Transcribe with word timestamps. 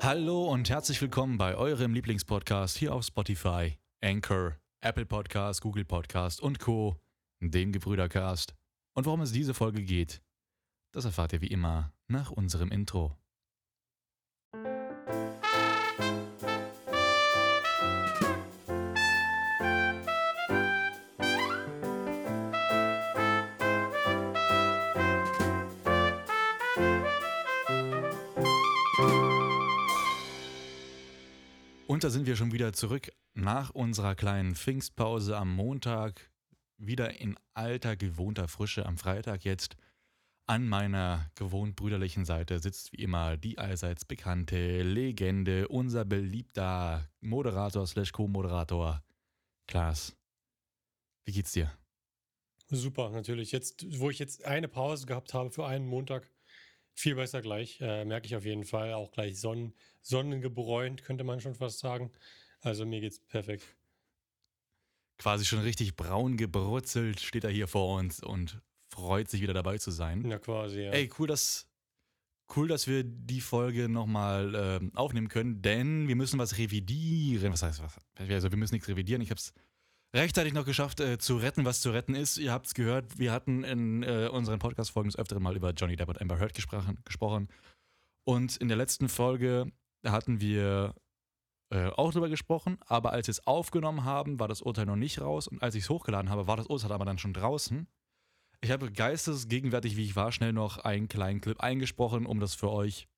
Hallo 0.00 0.50
und 0.50 0.68
herzlich 0.70 1.00
willkommen 1.00 1.38
bei 1.38 1.54
eurem 1.54 1.94
Lieblingspodcast 1.94 2.76
hier 2.76 2.92
auf 2.92 3.04
Spotify, 3.04 3.78
Anchor, 4.02 4.56
Apple 4.80 5.06
Podcast, 5.06 5.62
Google 5.62 5.84
Podcast 5.84 6.40
und 6.40 6.58
Co., 6.58 6.96
dem 7.40 7.70
Gebrüdercast. 7.70 8.56
Und 8.94 9.06
worum 9.06 9.20
es 9.20 9.30
diese 9.30 9.54
Folge 9.54 9.84
geht, 9.84 10.20
das 10.92 11.04
erfahrt 11.04 11.32
ihr 11.32 11.42
wie 11.42 11.46
immer 11.46 11.92
nach 12.08 12.32
unserem 12.32 12.72
Intro. 12.72 13.16
Und 31.94 32.02
da 32.02 32.10
sind 32.10 32.26
wir 32.26 32.34
schon 32.34 32.50
wieder 32.50 32.72
zurück 32.72 33.12
nach 33.34 33.70
unserer 33.70 34.16
kleinen 34.16 34.56
Pfingstpause 34.56 35.36
am 35.36 35.54
Montag. 35.54 36.28
Wieder 36.76 37.20
in 37.20 37.36
alter, 37.52 37.94
gewohnter 37.94 38.48
Frische 38.48 38.84
am 38.84 38.98
Freitag 38.98 39.44
jetzt. 39.44 39.76
An 40.48 40.68
meiner 40.68 41.30
gewohnt 41.36 41.76
brüderlichen 41.76 42.24
Seite 42.24 42.58
sitzt 42.58 42.92
wie 42.92 42.96
immer 42.96 43.36
die 43.36 43.58
allseits 43.58 44.04
bekannte 44.04 44.82
Legende, 44.82 45.68
unser 45.68 46.04
beliebter 46.04 47.08
Moderator 47.20 47.86
slash 47.86 48.10
Co-Moderator, 48.10 49.00
Klaas. 49.68 50.16
Wie 51.24 51.30
geht's 51.30 51.52
dir? 51.52 51.70
Super, 52.70 53.10
natürlich. 53.10 53.52
Jetzt, 53.52 54.00
wo 54.00 54.10
ich 54.10 54.18
jetzt 54.18 54.44
eine 54.44 54.66
Pause 54.66 55.06
gehabt 55.06 55.32
habe 55.32 55.52
für 55.52 55.64
einen 55.64 55.86
Montag, 55.86 56.28
viel 56.94 57.16
besser 57.16 57.42
gleich, 57.42 57.80
äh, 57.80 58.04
merke 58.04 58.26
ich 58.26 58.36
auf 58.36 58.44
jeden 58.44 58.64
Fall. 58.64 58.94
Auch 58.94 59.10
gleich 59.10 59.38
Sonnen, 59.38 59.74
sonnengebräunt, 60.00 61.04
könnte 61.04 61.24
man 61.24 61.40
schon 61.40 61.54
fast 61.54 61.80
sagen. 61.80 62.10
Also 62.60 62.86
mir 62.86 63.00
geht's 63.00 63.18
perfekt. 63.18 63.64
Quasi 65.18 65.44
schon 65.44 65.60
richtig 65.60 65.96
braun 65.96 66.36
gebrutzelt 66.36 67.20
steht 67.20 67.44
er 67.44 67.50
hier 67.50 67.68
vor 67.68 67.98
uns 67.98 68.22
und 68.22 68.60
freut 68.88 69.28
sich 69.28 69.42
wieder 69.42 69.54
dabei 69.54 69.78
zu 69.78 69.90
sein. 69.90 70.28
Ja, 70.28 70.38
quasi, 70.38 70.82
ja. 70.82 70.92
Ey, 70.92 71.10
cool, 71.18 71.26
dass, 71.26 71.68
cool, 72.56 72.68
dass 72.68 72.86
wir 72.86 73.04
die 73.04 73.40
Folge 73.40 73.88
nochmal 73.88 74.54
äh, 74.54 74.96
aufnehmen 74.96 75.28
können, 75.28 75.62
denn 75.62 76.08
wir 76.08 76.16
müssen 76.16 76.38
was 76.38 76.58
revidieren. 76.58 77.52
Was 77.52 77.62
heißt 77.62 77.82
was? 77.82 77.98
Also 78.16 78.50
wir 78.50 78.58
müssen 78.58 78.74
nichts 78.74 78.88
revidieren. 78.88 79.22
Ich 79.22 79.30
habe 79.30 79.38
es 79.38 79.52
rechtzeitig 80.14 80.52
noch 80.52 80.64
geschafft, 80.64 81.00
äh, 81.00 81.18
zu 81.18 81.36
retten, 81.36 81.64
was 81.64 81.80
zu 81.80 81.90
retten 81.90 82.14
ist. 82.14 82.38
Ihr 82.38 82.52
habt 82.52 82.66
es 82.66 82.74
gehört, 82.74 83.18
wir 83.18 83.32
hatten 83.32 83.64
in 83.64 84.02
äh, 84.02 84.28
unseren 84.32 84.58
Podcast-Folgen 84.58 85.10
des 85.10 85.18
Öfteren 85.18 85.42
mal 85.42 85.56
über 85.56 85.70
Johnny 85.70 85.96
Depp 85.96 86.08
und 86.08 86.20
Amber 86.20 86.38
Heard 86.38 86.54
gesprochen. 86.54 87.48
Und 88.24 88.56
in 88.56 88.68
der 88.68 88.76
letzten 88.76 89.08
Folge 89.08 89.70
hatten 90.04 90.40
wir 90.40 90.94
äh, 91.70 91.88
auch 91.88 92.12
drüber 92.12 92.28
gesprochen, 92.28 92.78
aber 92.86 93.12
als 93.12 93.26
wir 93.26 93.32
es 93.32 93.46
aufgenommen 93.46 94.04
haben, 94.04 94.38
war 94.38 94.48
das 94.48 94.62
Urteil 94.62 94.86
noch 94.86 94.96
nicht 94.96 95.20
raus 95.20 95.48
und 95.48 95.62
als 95.62 95.74
ich 95.74 95.84
es 95.84 95.90
hochgeladen 95.90 96.30
habe, 96.30 96.46
war 96.46 96.56
das 96.56 96.66
Urteil 96.66 96.92
aber 96.92 97.04
dann 97.04 97.18
schon 97.18 97.32
draußen. 97.32 97.88
Ich 98.60 98.70
habe 98.70 98.90
geistesgegenwärtig, 98.90 99.96
wie 99.96 100.04
ich 100.04 100.16
war, 100.16 100.32
schnell 100.32 100.52
noch 100.52 100.78
einen 100.78 101.08
kleinen 101.08 101.40
Clip 101.40 101.60
eingesprochen, 101.60 102.24
um 102.24 102.40
das 102.40 102.54
für 102.54 102.70
euch 102.70 103.08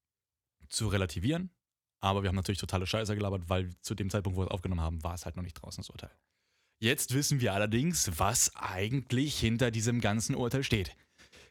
zu 0.68 0.88
relativieren. 0.88 1.50
Aber 2.00 2.22
wir 2.22 2.28
haben 2.28 2.36
natürlich 2.36 2.58
totale 2.58 2.86
Scheiße 2.86 3.14
gelabert, 3.14 3.48
weil 3.48 3.76
zu 3.80 3.94
dem 3.94 4.10
Zeitpunkt, 4.10 4.36
wo 4.36 4.42
wir 4.42 4.46
es 4.46 4.52
aufgenommen 4.52 4.80
haben, 4.80 5.04
war 5.04 5.14
es 5.14 5.24
halt 5.24 5.36
noch 5.36 5.42
nicht 5.42 5.54
draußen, 5.54 5.82
das 5.82 5.90
Urteil. 5.90 6.10
Jetzt 6.78 7.14
wissen 7.14 7.40
wir 7.40 7.54
allerdings, 7.54 8.18
was 8.18 8.54
eigentlich 8.54 9.38
hinter 9.38 9.70
diesem 9.70 10.02
ganzen 10.02 10.34
Urteil 10.34 10.62
steht. 10.62 10.94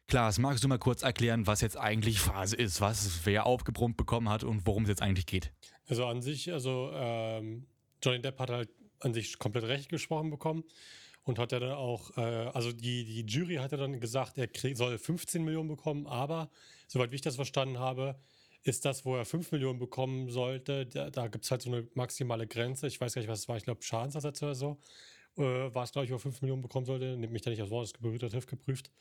Klaas, 0.07 0.37
magst 0.37 0.63
du 0.63 0.67
mal 0.67 0.77
kurz 0.77 1.01
erklären, 1.01 1.47
was 1.47 1.61
jetzt 1.61 1.77
eigentlich 1.77 2.19
Phase 2.19 2.55
ist, 2.55 2.79
was 2.79 3.21
wer 3.25 3.47
aufgebrummt 3.47 3.97
bekommen 3.97 4.29
hat 4.29 4.43
und 4.43 4.67
worum 4.67 4.83
es 4.83 4.89
jetzt 4.89 5.01
eigentlich 5.01 5.25
geht? 5.25 5.51
Also 5.87 6.05
an 6.05 6.21
sich, 6.21 6.53
also 6.53 6.91
ähm, 6.93 7.65
Johnny 8.03 8.21
Depp 8.21 8.37
hat 8.37 8.51
halt 8.51 8.69
an 8.99 9.15
sich 9.15 9.39
komplett 9.39 9.63
recht 9.63 9.89
gesprochen 9.89 10.29
bekommen 10.29 10.63
und 11.23 11.39
hat 11.39 11.51
ja 11.51 11.59
dann 11.59 11.71
auch, 11.71 12.15
äh, 12.17 12.21
also 12.21 12.71
die, 12.71 13.03
die 13.03 13.25
Jury 13.25 13.55
hat 13.55 13.71
ja 13.71 13.79
dann 13.79 13.99
gesagt, 13.99 14.37
er 14.37 14.47
krieg, 14.47 14.77
soll 14.77 14.95
15 14.99 15.43
Millionen 15.43 15.69
bekommen, 15.69 16.05
aber 16.05 16.51
soweit 16.87 17.11
ich 17.11 17.21
das 17.21 17.35
verstanden 17.35 17.79
habe, 17.79 18.19
ist 18.61 18.85
das, 18.85 19.05
wo 19.05 19.15
er 19.15 19.25
5 19.25 19.51
Millionen 19.53 19.79
bekommen 19.79 20.29
sollte, 20.29 20.85
da, 20.85 21.09
da 21.09 21.27
gibt 21.29 21.45
es 21.45 21.51
halt 21.51 21.63
so 21.63 21.71
eine 21.71 21.87
maximale 21.95 22.45
Grenze. 22.45 22.85
Ich 22.85 23.01
weiß 23.01 23.15
gar 23.15 23.21
nicht, 23.21 23.29
was 23.29 23.39
es 23.39 23.47
war, 23.47 23.57
ich 23.57 23.63
glaube 23.63 23.81
Schadensersatz 23.81 24.43
oder 24.43 24.55
so 24.55 24.79
äh, 25.37 25.73
war 25.73 25.83
es, 25.83 25.91
glaube 25.91 26.05
ich, 26.05 26.11
wo 26.11 26.17
5 26.17 26.41
Millionen 26.41 26.61
bekommen 26.61 26.85
sollte. 26.85 27.17
Nimmt 27.17 27.33
mich 27.33 27.41
da 27.41 27.49
nicht 27.49 27.61
aufs 27.61 27.71
Wort, 27.71 27.85
das 27.85 27.93
Gebürger 27.93 28.29
TÜV 28.29 28.45
geprüft. 28.45 28.91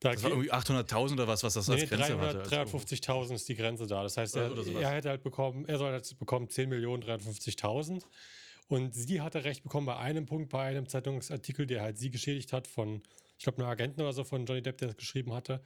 Da 0.00 0.12
das 0.12 0.22
war 0.22 0.30
irgendwie 0.30 0.52
800.000 0.52 1.12
oder 1.12 1.28
was, 1.28 1.42
was 1.42 1.54
das 1.54 1.70
als 1.70 1.82
nee, 1.82 1.86
Grenze 1.86 2.16
300, 2.16 2.52
hatte. 2.52 2.76
350.000 2.76 3.34
ist 3.34 3.48
die 3.48 3.54
Grenze 3.54 3.86
da. 3.86 4.02
Das 4.02 4.16
heißt, 4.16 4.36
er, 4.36 4.52
er 4.80 4.90
hätte 4.90 5.08
halt 5.08 5.22
bekommen, 5.22 5.64
er 5.66 5.78
soll 5.78 5.92
halt 5.92 6.18
bekommen 6.18 6.48
10 6.48 6.68
Millionen 6.68 7.02
350.000. 7.02 8.02
Und 8.68 8.94
sie 8.94 9.20
hatte 9.20 9.44
recht 9.44 9.62
bekommen 9.62 9.86
bei 9.86 9.96
einem 9.96 10.26
Punkt, 10.26 10.50
bei 10.50 10.64
einem 10.64 10.88
Zeitungsartikel, 10.88 11.66
der 11.66 11.82
halt 11.82 11.98
sie 11.98 12.10
geschädigt 12.10 12.52
hat 12.52 12.66
von, 12.66 13.02
ich 13.38 13.44
glaube, 13.44 13.58
einem 13.58 13.68
Agenten 13.68 14.00
oder 14.00 14.12
so 14.12 14.24
von 14.24 14.46
Johnny 14.46 14.62
Depp, 14.62 14.78
der 14.78 14.88
das 14.88 14.96
geschrieben 14.96 15.32
hatte 15.32 15.62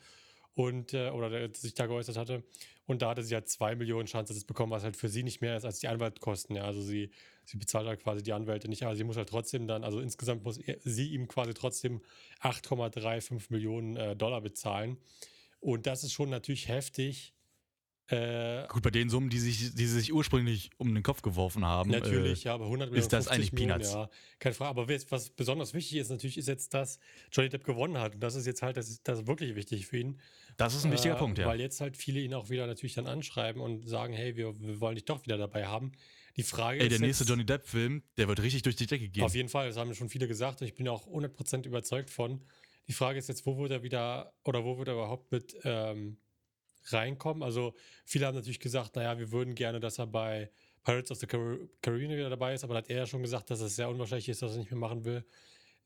und 0.59 0.93
äh, 0.93 1.11
oder 1.11 1.31
der 1.31 1.51
sich 1.55 1.75
da 1.75 1.87
geäußert 1.87 2.17
hatte. 2.17 2.43
Und 2.85 3.01
da 3.01 3.11
hatte 3.11 3.23
sie 3.23 3.35
halt 3.35 3.49
zwei 3.49 3.77
Millionen 3.77 4.09
Schadensersatz 4.09 4.43
bekommen, 4.43 4.73
was 4.73 4.83
halt 4.83 4.97
für 4.97 5.09
sie 5.09 5.23
nicht 5.23 5.41
mehr 5.41 5.57
ist 5.57 5.65
als 5.65 5.79
die 5.79 5.87
Anwaltkosten. 5.87 6.57
Ja, 6.57 6.65
also 6.65 6.83
sie, 6.83 7.11
sie 7.45 7.59
bezahlt 7.59 7.87
halt 7.87 8.03
quasi 8.03 8.25
die 8.25 8.33
Anwälte 8.33 8.69
nicht, 8.69 8.83
aber 8.83 8.97
sie 8.97 9.05
muss 9.05 9.17
halt 9.17 9.29
trotzdem 9.29 9.69
dann, 9.69 9.85
also 9.85 10.01
insgesamt 10.01 10.43
muss 10.43 10.59
er, 10.59 10.79
sie 10.81 11.11
ihm 11.11 11.29
quasi 11.29 11.55
trotzdem 11.55 12.01
8,35 12.41 13.53
Millionen 13.53 13.97
äh, 13.97 14.17
Dollar 14.17 14.41
bezahlen. 14.41 14.99
Und 15.61 15.87
das 15.87 16.03
ist 16.03 16.13
schon 16.13 16.29
natürlich 16.29 16.67
heftig 16.67 17.35
äh, 18.11 18.67
Gut, 18.69 18.83
bei 18.83 18.91
den 18.91 19.11
Summen, 19.11 19.29
die 19.29 19.39
sich, 19.39 19.75
die 19.75 19.87
sich 19.87 20.13
ursprünglich 20.13 20.71
um 20.79 20.95
den 20.95 21.03
Kopf 21.03 21.21
geworfen 21.21 21.67
haben. 21.67 21.91
Natürlich, 21.91 22.45
äh, 22.45 22.49
ja, 22.49 22.55
aber 22.55 22.65
100 22.65 22.89
Millionen. 22.89 23.03
Ist 23.03 23.13
das 23.13 23.29
eigentlich 23.29 23.53
Millionen, 23.53 23.83
Peanuts? 23.83 23.93
Ja, 23.93 24.11
keine 24.39 24.55
Frage. 24.55 24.71
Aber 24.71 24.89
was 24.89 25.31
besonders 25.31 25.75
wichtig 25.75 25.99
ist, 25.99 26.09
natürlich, 26.09 26.39
ist 26.39 26.49
jetzt, 26.49 26.73
dass 26.73 26.99
Johnny 27.31 27.51
Depp 27.51 27.65
gewonnen 27.65 27.99
hat. 27.99 28.15
Und 28.15 28.21
das 28.21 28.35
ist 28.35 28.47
jetzt 28.47 28.63
halt, 28.63 28.79
das 28.79 28.89
ist, 28.89 29.07
das 29.07 29.21
ist 29.21 29.27
wirklich 29.27 29.55
wichtig 29.57 29.87
für 29.87 29.99
ihn. 29.99 30.19
Das 30.57 30.75
ist 30.75 30.87
ein 30.87 30.93
wichtiger 30.93 31.17
äh, 31.17 31.19
Punkt, 31.19 31.39
ja. 31.39 31.47
Weil 31.47 31.61
jetzt 31.61 31.83
halt 31.83 31.99
viele 31.99 32.21
ihn 32.21 32.33
auch 32.33 32.49
wieder 32.49 32.67
natürlich 32.67 32.95
dann 32.95 33.07
anschreiben 33.07 33.61
und 33.61 33.87
sagen, 33.87 34.15
hey, 34.15 34.37
wir, 34.37 34.59
wir 34.59 34.81
wollen 34.81 34.95
dich 34.95 35.05
doch 35.05 35.25
wieder 35.25 35.37
dabei 35.37 35.67
haben. 35.67 35.93
Die 36.39 36.45
Frage 36.45 36.81
Ey, 36.81 36.87
ist. 36.87 36.93
der 36.93 37.07
nächste 37.07 37.25
Johnny 37.25 37.45
Depp-Film, 37.45 38.03
der 38.17 38.29
wird 38.29 38.41
richtig 38.41 38.63
durch 38.63 38.77
die 38.77 38.87
Decke 38.87 39.09
gehen. 39.09 39.25
Auf 39.25 39.35
jeden 39.35 39.49
Fall, 39.51 39.69
das 39.69 39.77
haben 39.77 39.95
schon 39.95 40.09
viele 40.09 40.29
gesagt 40.29 40.63
und 40.63 40.67
ich 40.67 40.75
bin 40.75 40.89
auch 40.89 41.07
100% 41.07 41.67
überzeugt 41.67 42.11
von. 42.11 42.41
Die 42.87 42.93
Frage 42.93 43.19
ist 43.19 43.29
jetzt, 43.29 43.45
wo 43.45 43.59
wird 43.59 43.71
er 43.71 43.83
wieder, 43.83 44.33
oder 44.45 44.65
wo 44.65 44.79
wird 44.79 44.89
er 44.89 44.95
überhaupt 44.95 45.31
mit. 45.31 45.57
Ähm, 45.65 46.17
reinkommen. 46.93 47.43
Also 47.43 47.75
viele 48.05 48.27
haben 48.27 48.35
natürlich 48.35 48.61
gesagt, 48.61 48.97
naja, 48.97 49.19
wir 49.19 49.33
würden 49.33 49.55
gerne, 49.55 49.81
dass 49.81 49.99
er 49.99 50.07
bei 50.07 50.51
Pirates 50.85 51.11
of 51.11 51.19
the 51.19 51.27
Caribbean 51.27 52.11
wieder 52.11 52.31
dabei 52.31 52.55
ist, 52.55 52.65
aber 52.65 52.75
dann 52.75 52.85
hat 52.85 52.91
er 52.91 52.99
ja 52.99 53.07
schon 53.07 53.23
gesagt, 53.23 53.51
dass 53.51 53.61
es 53.61 53.77
sehr 53.77 53.89
unwahrscheinlich 53.89 54.29
ist, 54.29 54.43
dass 54.43 54.53
er 54.53 54.59
nicht 54.59 54.71
mehr 54.71 54.81
machen 54.81 55.05
will. 55.05 55.25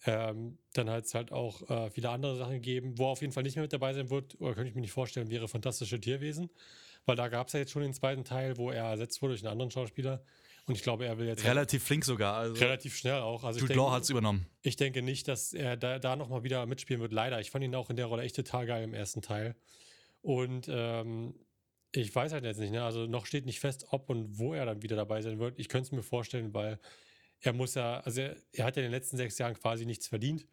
Ähm, 0.05 0.59
dann 0.73 0.91
hat 0.91 1.05
es 1.05 1.15
halt 1.15 1.31
auch 1.31 1.69
äh, 1.71 1.91
viele 1.91 2.11
andere 2.11 2.37
Sachen 2.37 2.55
gegeben, 2.55 2.99
wo 2.99 3.05
er 3.05 3.11
auf 3.11 3.21
jeden 3.21 3.33
Fall 3.33 3.45
nicht 3.45 3.55
mehr 3.55 3.63
mit 3.63 3.73
dabei 3.73 3.95
sein 3.95 4.11
wird, 4.11 4.41
oder 4.41 4.55
könnte 4.55 4.69
ich 4.69 4.75
mir 4.75 4.81
nicht 4.81 4.93
vorstellen, 4.93 5.31
wäre 5.31 5.49
Fantastische 5.49 6.01
Tierwesen. 6.01 6.51
Weil 7.05 7.17
da 7.17 7.29
gab 7.29 7.49
es 7.49 7.53
ja 7.53 7.61
jetzt 7.61 7.73
schon 7.73 7.83
den 7.83 7.95
zweiten 7.95 8.25
Teil, 8.25 8.57
wo 8.57 8.71
er 8.71 8.85
ersetzt 8.85 9.23
wurde 9.23 9.33
durch 9.33 9.43
einen 9.43 9.53
anderen 9.53 9.71
Schauspieler. 9.71 10.25
Und 10.67 10.77
ich 10.77 10.83
glaube, 10.83 11.07
er 11.07 11.19
will 11.19 11.27
jetzt. 11.27 11.45
Relativ 11.45 11.81
halt 11.81 11.87
flink 11.87 12.05
sogar. 12.05 12.37
Also 12.37 12.55
relativ 12.55 12.97
schnell 12.97 13.21
auch. 13.21 13.43
Also 13.43 13.59
Jude 13.59 13.75
Law 13.75 13.91
hat 13.91 14.05
es 14.05 14.11
übernommen. 14.11 14.47
Ich 14.63 14.77
denke 14.77 15.03
nicht, 15.03 15.27
dass 15.27 15.53
er 15.53 15.77
da, 15.77 15.99
da 15.99 16.15
nochmal 16.15 16.45
wieder 16.45 16.65
mitspielen 16.67 17.03
wird. 17.03 17.13
Leider. 17.13 17.41
Ich 17.41 17.51
fand 17.51 17.65
ihn 17.65 17.75
auch 17.75 17.91
in 17.91 17.97
der 17.97 18.07
Rolle 18.07 18.23
echt 18.23 18.37
total 18.37 18.67
geil 18.67 18.85
im 18.85 18.95
ersten 18.95 19.23
Teil. 19.23 19.57
Und 20.23 20.69
ähm, 20.71 21.35
ich 21.95 22.15
weiß 22.15 22.33
halt 22.33 22.45
jetzt 22.45 22.59
nicht, 22.59 22.73
ne? 22.73 22.83
Also 22.83 23.07
noch 23.07 23.27
steht 23.27 23.45
nicht 23.45 23.61
fest, 23.61 23.87
ob 23.91 24.09
und 24.09 24.39
wo 24.39 24.55
er 24.55 24.65
dann 24.65 24.83
wieder 24.83 24.97
dabei 24.97 25.21
sein 25.21 25.39
wird. 25.39 25.59
Ich 25.59 25.69
könnte 25.69 25.87
es 25.87 25.93
mir 25.93 26.03
vorstellen, 26.03 26.55
weil 26.55 26.79
er 27.41 27.53
muss 27.53 27.75
ja, 27.75 28.01
also 28.01 28.21
er, 28.23 28.37
er, 28.53 28.65
hat 28.65 28.77
ja 28.77 28.83
in 28.83 28.87
den 28.87 28.93
letzten 28.93 29.17
sechs 29.17 29.37
Jahren 29.39 29.55
quasi 29.55 29.85
nichts 29.85 30.07
verdient 30.07 30.47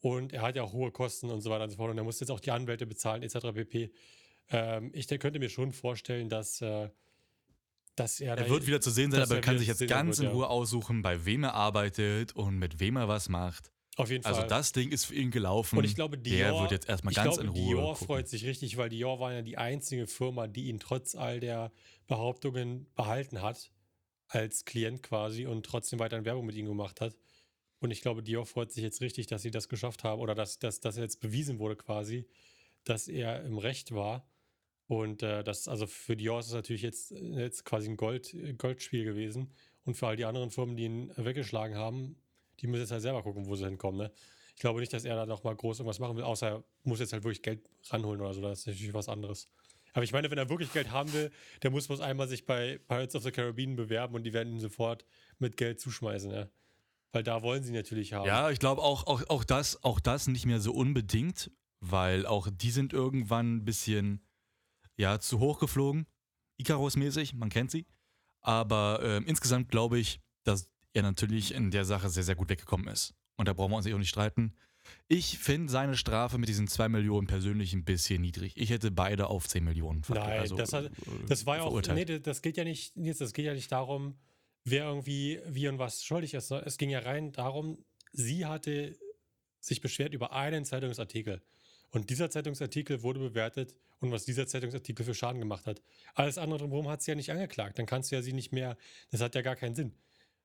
und 0.00 0.32
er 0.32 0.42
hat 0.42 0.54
ja 0.54 0.62
auch 0.62 0.72
hohe 0.72 0.92
Kosten 0.92 1.30
und 1.30 1.40
so 1.40 1.50
weiter 1.50 1.64
und 1.64 1.70
so 1.70 1.76
fort 1.76 1.90
und 1.90 1.98
er 1.98 2.04
muss 2.04 2.20
jetzt 2.20 2.30
auch 2.30 2.40
die 2.40 2.50
Anwälte 2.50 2.86
bezahlen 2.86 3.22
etc. 3.22 3.52
pp. 3.54 3.90
Ähm, 4.50 4.90
ich 4.92 5.06
der 5.06 5.18
könnte 5.18 5.38
mir 5.38 5.48
schon 5.48 5.72
vorstellen, 5.72 6.28
dass 6.28 6.60
äh, 6.60 6.90
dass 7.96 8.20
er, 8.20 8.36
er 8.36 8.50
wird 8.50 8.66
wieder 8.66 8.82
zu 8.82 8.90
sehen 8.90 9.10
sein, 9.10 9.22
aber 9.22 9.36
er 9.36 9.40
kann 9.40 9.58
sich 9.58 9.68
jetzt 9.68 9.86
ganz 9.88 10.18
wird, 10.18 10.28
in 10.28 10.34
Ruhe 10.34 10.44
ja. 10.44 10.50
aussuchen, 10.50 11.00
bei 11.00 11.24
wem 11.24 11.44
er 11.44 11.54
arbeitet 11.54 12.36
und 12.36 12.58
mit 12.58 12.78
wem 12.78 12.96
er 12.96 13.08
was 13.08 13.30
macht. 13.30 13.72
Auf 13.96 14.10
jeden 14.10 14.24
also 14.26 14.36
Fall. 14.36 14.44
Also 14.44 14.54
das 14.54 14.72
Ding 14.72 14.92
ist 14.92 15.06
für 15.06 15.14
ihn 15.14 15.30
gelaufen. 15.30 15.78
Und 15.78 15.84
ich 15.84 15.94
glaube, 15.94 16.18
Dior, 16.18 16.36
der 16.36 16.60
wird 16.60 16.70
jetzt 16.70 16.88
erstmal 16.88 17.14
ganz 17.14 17.36
glaube, 17.36 17.44
in 17.44 17.48
Ruhe. 17.48 17.74
Dior 17.74 17.92
gucken. 17.94 18.06
freut 18.06 18.28
sich 18.28 18.44
richtig, 18.44 18.76
weil 18.76 18.90
Dior 18.90 19.18
war 19.20 19.32
ja 19.32 19.40
die 19.40 19.56
einzige 19.56 20.06
Firma, 20.06 20.46
die 20.46 20.68
ihn 20.68 20.78
trotz 20.78 21.14
all 21.14 21.40
der 21.40 21.72
Behauptungen 22.06 22.86
behalten 22.94 23.40
hat, 23.40 23.72
als 24.28 24.66
Klient 24.66 25.02
quasi 25.02 25.46
und 25.46 25.64
trotzdem 25.64 25.98
weiterhin 25.98 26.26
Werbung 26.26 26.44
mit 26.44 26.56
ihm 26.56 26.66
gemacht 26.66 27.00
hat. 27.00 27.16
Und 27.78 27.90
ich 27.90 28.02
glaube, 28.02 28.22
Dior 28.22 28.44
freut 28.44 28.70
sich 28.70 28.82
jetzt 28.82 29.00
richtig, 29.00 29.28
dass 29.28 29.42
sie 29.42 29.50
das 29.50 29.68
geschafft 29.68 30.04
haben 30.04 30.20
oder 30.20 30.34
dass, 30.34 30.58
dass, 30.58 30.80
dass 30.80 30.96
jetzt 30.96 31.20
bewiesen 31.20 31.58
wurde 31.58 31.76
quasi, 31.76 32.26
dass 32.84 33.08
er 33.08 33.44
im 33.44 33.56
Recht 33.56 33.92
war. 33.92 34.28
Und 34.88 35.22
äh, 35.22 35.42
das, 35.42 35.68
also 35.68 35.86
für 35.86 36.16
Dior 36.16 36.40
ist 36.40 36.48
es 36.48 36.52
natürlich 36.52 36.82
jetzt, 36.82 37.12
jetzt 37.12 37.64
quasi 37.64 37.88
ein 37.88 37.96
Gold, 37.96 38.36
Goldspiel 38.58 39.04
gewesen. 39.04 39.52
Und 39.84 39.96
für 39.96 40.06
all 40.06 40.16
die 40.16 40.24
anderen 40.26 40.50
Firmen, 40.50 40.76
die 40.76 40.84
ihn 40.84 41.12
weggeschlagen 41.16 41.76
haben, 41.76 42.16
die 42.60 42.66
müssen 42.66 42.82
jetzt 42.82 42.92
halt 42.92 43.02
selber 43.02 43.22
gucken, 43.22 43.46
wo 43.46 43.56
sie 43.56 43.64
hinkommen. 43.64 44.00
Ne? 44.00 44.12
Ich 44.54 44.60
glaube 44.60 44.80
nicht, 44.80 44.92
dass 44.92 45.04
er 45.04 45.16
da 45.16 45.26
nochmal 45.26 45.54
groß 45.54 45.80
irgendwas 45.80 45.98
machen 45.98 46.16
will, 46.16 46.24
außer 46.24 46.48
er 46.48 46.64
muss 46.84 47.00
jetzt 47.00 47.12
halt 47.12 47.24
wirklich 47.24 47.42
Geld 47.42 47.68
ranholen 47.90 48.20
oder 48.20 48.32
so. 48.32 48.40
Das 48.40 48.60
ist 48.60 48.66
natürlich 48.66 48.94
was 48.94 49.08
anderes. 49.08 49.48
Aber 49.92 50.04
ich 50.04 50.12
meine, 50.12 50.30
wenn 50.30 50.38
er 50.38 50.48
wirklich 50.48 50.72
Geld 50.72 50.90
haben 50.90 51.12
will, 51.12 51.30
der 51.62 51.70
muss 51.70 51.86
bloß 51.86 52.00
einmal 52.00 52.28
sich 52.28 52.44
bei 52.44 52.78
Pirates 52.86 53.14
of 53.14 53.22
the 53.22 53.30
Caribbean 53.30 53.76
bewerben 53.76 54.14
und 54.14 54.24
die 54.24 54.32
werden 54.32 54.52
ihn 54.52 54.60
sofort 54.60 55.06
mit 55.38 55.56
Geld 55.56 55.80
zuschmeißen, 55.80 56.30
ja. 56.30 56.48
Weil 57.12 57.22
da 57.22 57.42
wollen 57.42 57.62
sie 57.62 57.72
natürlich 57.72 58.12
haben. 58.12 58.26
Ja, 58.26 58.50
ich 58.50 58.58
glaube 58.58 58.82
auch, 58.82 59.06
auch, 59.06 59.22
auch, 59.28 59.44
das, 59.44 59.82
auch 59.84 60.00
das 60.00 60.26
nicht 60.26 60.44
mehr 60.44 60.60
so 60.60 60.72
unbedingt, 60.72 61.50
weil 61.80 62.26
auch 62.26 62.48
die 62.50 62.70
sind 62.70 62.92
irgendwann 62.92 63.56
ein 63.56 63.64
bisschen 63.64 64.22
ja, 64.96 65.18
zu 65.18 65.38
hoch 65.40 65.58
geflogen. 65.58 66.06
Icarus-mäßig, 66.58 67.34
man 67.34 67.48
kennt 67.48 67.70
sie. 67.70 67.86
Aber 68.40 69.00
äh, 69.02 69.16
insgesamt 69.24 69.70
glaube 69.70 69.98
ich, 69.98 70.20
dass 70.44 70.68
er 70.96 71.02
natürlich 71.02 71.54
in 71.54 71.70
der 71.70 71.84
Sache 71.84 72.08
sehr, 72.08 72.22
sehr 72.22 72.34
gut 72.34 72.48
weggekommen 72.48 72.88
ist. 72.88 73.14
Und 73.36 73.48
da 73.48 73.52
brauchen 73.52 73.72
wir 73.72 73.76
uns 73.76 73.86
auch 73.86 73.98
nicht 73.98 74.08
streiten. 74.08 74.54
Ich 75.08 75.38
finde 75.38 75.70
seine 75.70 75.96
Strafe 75.96 76.38
mit 76.38 76.48
diesen 76.48 76.68
2 76.68 76.88
Millionen 76.88 77.26
persönlich 77.26 77.72
ein 77.74 77.84
bisschen 77.84 78.22
niedrig. 78.22 78.52
Ich 78.56 78.70
hätte 78.70 78.90
beide 78.90 79.26
auf 79.26 79.48
10 79.48 79.64
Millionen 79.64 80.02
Nein, 80.08 80.40
also, 80.40 80.56
das, 80.56 80.72
hat, 80.72 80.90
das 81.28 81.44
war 81.44 81.56
ja 81.56 81.62
auch. 81.64 81.82
Nee, 81.88 82.04
das 82.04 82.40
geht 82.40 82.56
ja 82.56 82.64
nicht, 82.64 82.92
das 82.96 83.32
geht 83.32 83.44
ja 83.44 83.52
nicht 83.52 83.70
darum, 83.72 84.16
wer 84.64 84.84
irgendwie 84.84 85.40
wie 85.46 85.68
und 85.68 85.78
was 85.78 86.04
schuldig 86.04 86.34
ist. 86.34 86.50
Es 86.50 86.78
ging 86.78 86.90
ja 86.90 87.00
rein 87.00 87.32
darum, 87.32 87.84
sie 88.12 88.46
hatte 88.46 88.96
sich 89.60 89.80
beschwert 89.80 90.14
über 90.14 90.32
einen 90.32 90.64
Zeitungsartikel. 90.64 91.42
Und 91.90 92.10
dieser 92.10 92.30
Zeitungsartikel 92.30 93.02
wurde 93.02 93.20
bewertet 93.20 93.74
und 94.00 94.12
was 94.12 94.24
dieser 94.24 94.46
Zeitungsartikel 94.46 95.04
für 95.04 95.14
Schaden 95.14 95.40
gemacht 95.40 95.66
hat. 95.66 95.82
Alles 96.14 96.38
andere 96.38 96.58
drumherum 96.58 96.88
hat 96.88 97.02
sie 97.02 97.10
ja 97.10 97.14
nicht 97.14 97.30
angeklagt. 97.30 97.78
Dann 97.78 97.86
kannst 97.86 98.10
du 98.10 98.16
ja 98.16 98.22
sie 98.22 98.32
nicht 98.32 98.52
mehr, 98.52 98.76
das 99.10 99.20
hat 99.20 99.34
ja 99.34 99.42
gar 99.42 99.56
keinen 99.56 99.74
Sinn. 99.74 99.94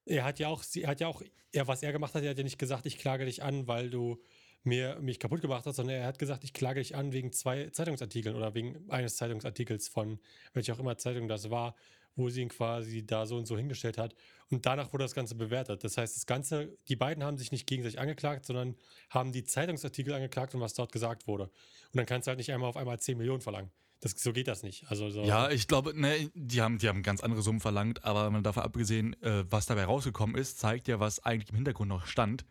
Er 0.05 0.23
hat 0.23 0.39
ja 0.39 0.47
auch, 0.47 0.63
sie 0.63 0.87
hat 0.87 0.99
ja 0.99 1.07
auch, 1.07 1.21
er, 1.51 1.67
was 1.67 1.83
er 1.83 1.91
gemacht 1.91 2.15
hat, 2.15 2.23
er 2.23 2.31
hat 2.31 2.37
ja 2.37 2.43
nicht 2.43 2.59
gesagt, 2.59 2.85
ich 2.85 2.97
klage 2.97 3.25
dich 3.25 3.43
an, 3.43 3.67
weil 3.67 3.89
du 3.89 4.21
mir, 4.63 4.99
mich 5.01 5.19
kaputt 5.19 5.41
gemacht 5.41 5.65
hast, 5.65 5.77
sondern 5.77 5.97
er 5.97 6.05
hat 6.05 6.19
gesagt, 6.19 6.43
ich 6.43 6.53
klage 6.53 6.79
dich 6.79 6.95
an 6.95 7.13
wegen 7.13 7.31
zwei 7.31 7.69
Zeitungsartikeln 7.69 8.35
oder 8.35 8.53
wegen 8.53 8.89
eines 8.89 9.15
Zeitungsartikels 9.17 9.87
von 9.87 10.19
welcher 10.53 10.73
auch 10.73 10.79
immer 10.79 10.97
Zeitung 10.97 11.27
das 11.27 11.49
war, 11.49 11.75
wo 12.15 12.29
sie 12.29 12.41
ihn 12.41 12.49
quasi 12.49 13.05
da 13.05 13.25
so 13.25 13.37
und 13.37 13.45
so 13.45 13.57
hingestellt 13.57 13.97
hat. 13.97 14.15
Und 14.49 14.65
danach 14.65 14.91
wurde 14.93 15.03
das 15.05 15.15
Ganze 15.15 15.35
bewertet. 15.35 15.83
Das 15.83 15.97
heißt, 15.97 16.15
das 16.15 16.25
Ganze, 16.25 16.77
die 16.87 16.95
beiden 16.95 17.23
haben 17.23 17.37
sich 17.37 17.51
nicht 17.51 17.67
gegenseitig 17.67 17.99
angeklagt, 17.99 18.45
sondern 18.45 18.75
haben 19.09 19.31
die 19.31 19.43
Zeitungsartikel 19.43 20.13
angeklagt 20.13 20.53
und 20.53 20.61
was 20.61 20.73
dort 20.73 20.91
gesagt 20.91 21.27
wurde. 21.27 21.45
Und 21.45 21.95
dann 21.95 22.05
kannst 22.05 22.27
du 22.27 22.29
halt 22.29 22.37
nicht 22.37 22.51
einmal 22.51 22.69
auf 22.69 22.77
einmal 22.77 22.99
10 22.99 23.17
Millionen 23.17 23.41
verlangen. 23.41 23.71
Das, 24.01 24.13
so 24.17 24.33
geht 24.33 24.47
das 24.47 24.63
nicht. 24.63 24.89
Also 24.89 25.09
so 25.09 25.23
ja, 25.23 25.51
ich 25.51 25.67
glaube, 25.67 25.99
ne, 25.99 26.31
die 26.33 26.61
haben, 26.61 26.79
die 26.79 26.89
haben 26.89 27.03
ganz 27.03 27.21
andere 27.21 27.43
Summen 27.43 27.59
verlangt, 27.59 28.03
aber 28.03 28.29
man 28.31 28.43
davon 28.43 28.63
abgesehen, 28.63 29.13
äh, 29.21 29.45
was 29.49 29.67
dabei 29.67 29.85
rausgekommen 29.85 30.35
ist, 30.35 30.59
zeigt 30.59 30.87
ja, 30.87 30.99
was 30.99 31.19
eigentlich 31.19 31.51
im 31.51 31.55
Hintergrund 31.55 31.89
noch 31.89 32.07
stand. 32.07 32.45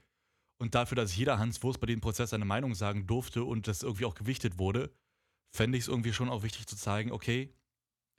Und 0.60 0.74
dafür, 0.74 0.94
dass 0.94 1.16
jeder 1.16 1.38
Hans 1.38 1.62
Wurst 1.62 1.80
bei 1.80 1.86
dem 1.86 2.00
Prozess 2.00 2.30
seine 2.30 2.44
Meinung 2.44 2.74
sagen 2.74 3.06
durfte 3.06 3.42
und 3.44 3.66
das 3.66 3.82
irgendwie 3.82 4.04
auch 4.04 4.14
gewichtet 4.14 4.58
wurde, 4.58 4.94
fände 5.56 5.76
ich 5.76 5.84
es 5.84 5.88
irgendwie 5.88 6.12
schon 6.12 6.28
auch 6.28 6.42
wichtig 6.44 6.66
zu 6.66 6.76
zeigen, 6.76 7.10
okay, 7.10 7.52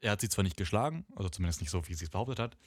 er 0.04 0.12
hat 0.12 0.22
sie 0.22 0.30
zwar 0.30 0.44
nicht 0.44 0.58
geschlagen, 0.58 1.06
also 1.16 1.30
zumindest 1.30 1.62
nicht 1.62 1.70
so, 1.70 1.88
wie 1.88 1.94
sie 1.94 2.06
es 2.06 2.10
behauptet 2.10 2.40
hat, 2.40 2.58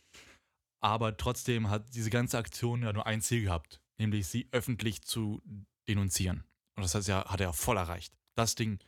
aber 0.80 1.16
trotzdem 1.16 1.68
hat 1.68 1.94
diese 1.94 2.10
ganze 2.10 2.38
Aktion 2.38 2.82
ja 2.82 2.92
nur 2.92 3.06
ein 3.06 3.20
Ziel 3.20 3.42
gehabt, 3.42 3.82
nämlich 3.98 4.28
sie 4.28 4.48
öffentlich 4.52 5.02
zu 5.02 5.42
denunzieren. 5.88 6.44
Und 6.76 6.82
das 6.82 6.94
heißt 6.94 7.08
ja, 7.08 7.24
hat 7.26 7.40
er 7.40 7.52
voll 7.52 7.76
erreicht. 7.76 8.16
Das 8.36 8.54
Ding 8.54 8.78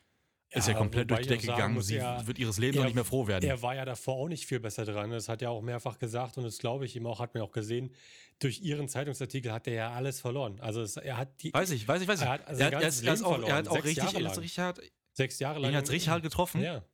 ist 0.51 0.69
ja, 0.69 0.75
ja 0.75 0.79
komplett 0.79 1.11
durch 1.11 1.23
die 1.23 1.29
Decke 1.29 1.47
gegangen. 1.47 1.81
Sie 1.83 1.97
er, 1.97 2.27
wird 2.27 2.39
ihres 2.39 2.59
Lebens 2.59 2.79
er, 2.79 2.85
nicht 2.85 2.95
mehr 2.95 3.05
froh 3.05 3.27
werden. 3.27 3.45
Er 3.45 3.61
war 3.63 3.75
ja 3.75 3.85
davor 3.85 4.17
auch 4.17 4.29
nicht 4.29 4.47
viel 4.47 4.61
besser 4.61 4.85
dran. 4.85 5.11
Das 5.11 5.29
hat 5.29 5.43
er 5.43 5.51
auch 5.51 5.61
mehrfach 5.61 5.99
gesagt 5.99 6.37
und 6.39 6.45
das 6.45 6.59
glaube 6.59 6.85
ich 6.85 6.95
ihm 6.95 7.07
auch, 7.07 7.19
hat 7.19 7.35
man 7.35 7.43
auch 7.43 7.53
gesehen. 7.53 7.93
Durch 8.39 8.61
ihren 8.61 8.89
Zeitungsartikel 8.89 9.53
hat 9.53 9.67
er 9.67 9.75
ja 9.75 9.93
alles 9.93 10.21
verloren. 10.21 10.61
Also 10.61 10.83
es, 10.83 10.97
er 10.97 11.17
hat 11.17 11.43
die. 11.43 11.53
Weiß 11.53 11.71
ich, 11.71 11.87
weiß 11.87 12.03
ich, 12.03 12.09
weiß 12.09 12.21
ich. 12.21 12.27
Er 12.27 12.33
hat, 12.33 12.47
also 12.47 12.61
er, 12.61 12.67
hat, 12.67 12.73
er, 12.75 12.81
er, 12.81 13.27
auch, 13.27 13.43
er 13.43 13.55
hat 13.57 13.69
auch 13.69 13.85
richtig. 13.85 14.39
Richard, 14.39 14.81
Sechs 15.13 15.39
Jahre 15.39 15.61
lang. 15.61 15.73
Er 15.73 15.79
hat 15.79 15.91
Richard 15.91 16.23
getroffen. 16.23 16.61
Ja. 16.61 16.85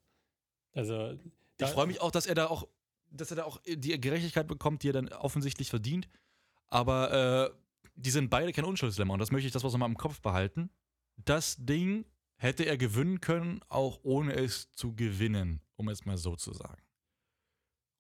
Also 0.75 1.19
ich 1.61 1.69
freue 1.69 1.87
mich 1.87 2.01
auch, 2.01 2.11
dass 2.11 2.27
er 2.27 2.35
da 2.35 2.47
auch, 2.47 2.69
dass 3.11 3.31
er 3.31 3.37
da 3.37 3.45
auch 3.45 3.61
die 3.67 4.01
Gerechtigkeit 4.01 4.47
bekommt, 4.47 4.83
die 4.83 4.91
er 4.91 4.93
dann 4.95 5.09
offensichtlich 5.09 5.69
verdient. 5.69 6.09
Aber 6.69 7.51
äh, 7.51 7.57
die 7.97 8.11
sind 8.11 8.31
beide 8.31 8.53
kein 8.53 8.65
Unschuldslämmer 8.65 9.13
und 9.13 9.19
das 9.19 9.31
möchte 9.31 9.47
ich 9.47 9.53
das 9.53 9.65
was 9.65 9.73
nochmal 9.73 9.89
im 9.89 9.97
Kopf 9.97 10.21
behalten. 10.21 10.71
Das 11.17 11.57
Ding 11.59 12.07
hätte 12.43 12.65
er 12.65 12.77
gewinnen 12.77 13.21
können, 13.21 13.61
auch 13.69 14.01
ohne 14.03 14.35
es 14.35 14.71
zu 14.73 14.95
gewinnen, 14.95 15.61
um 15.77 15.89
es 15.89 16.05
mal 16.05 16.19
so 16.19 16.37
zu 16.37 16.53
sagen. 16.53 16.83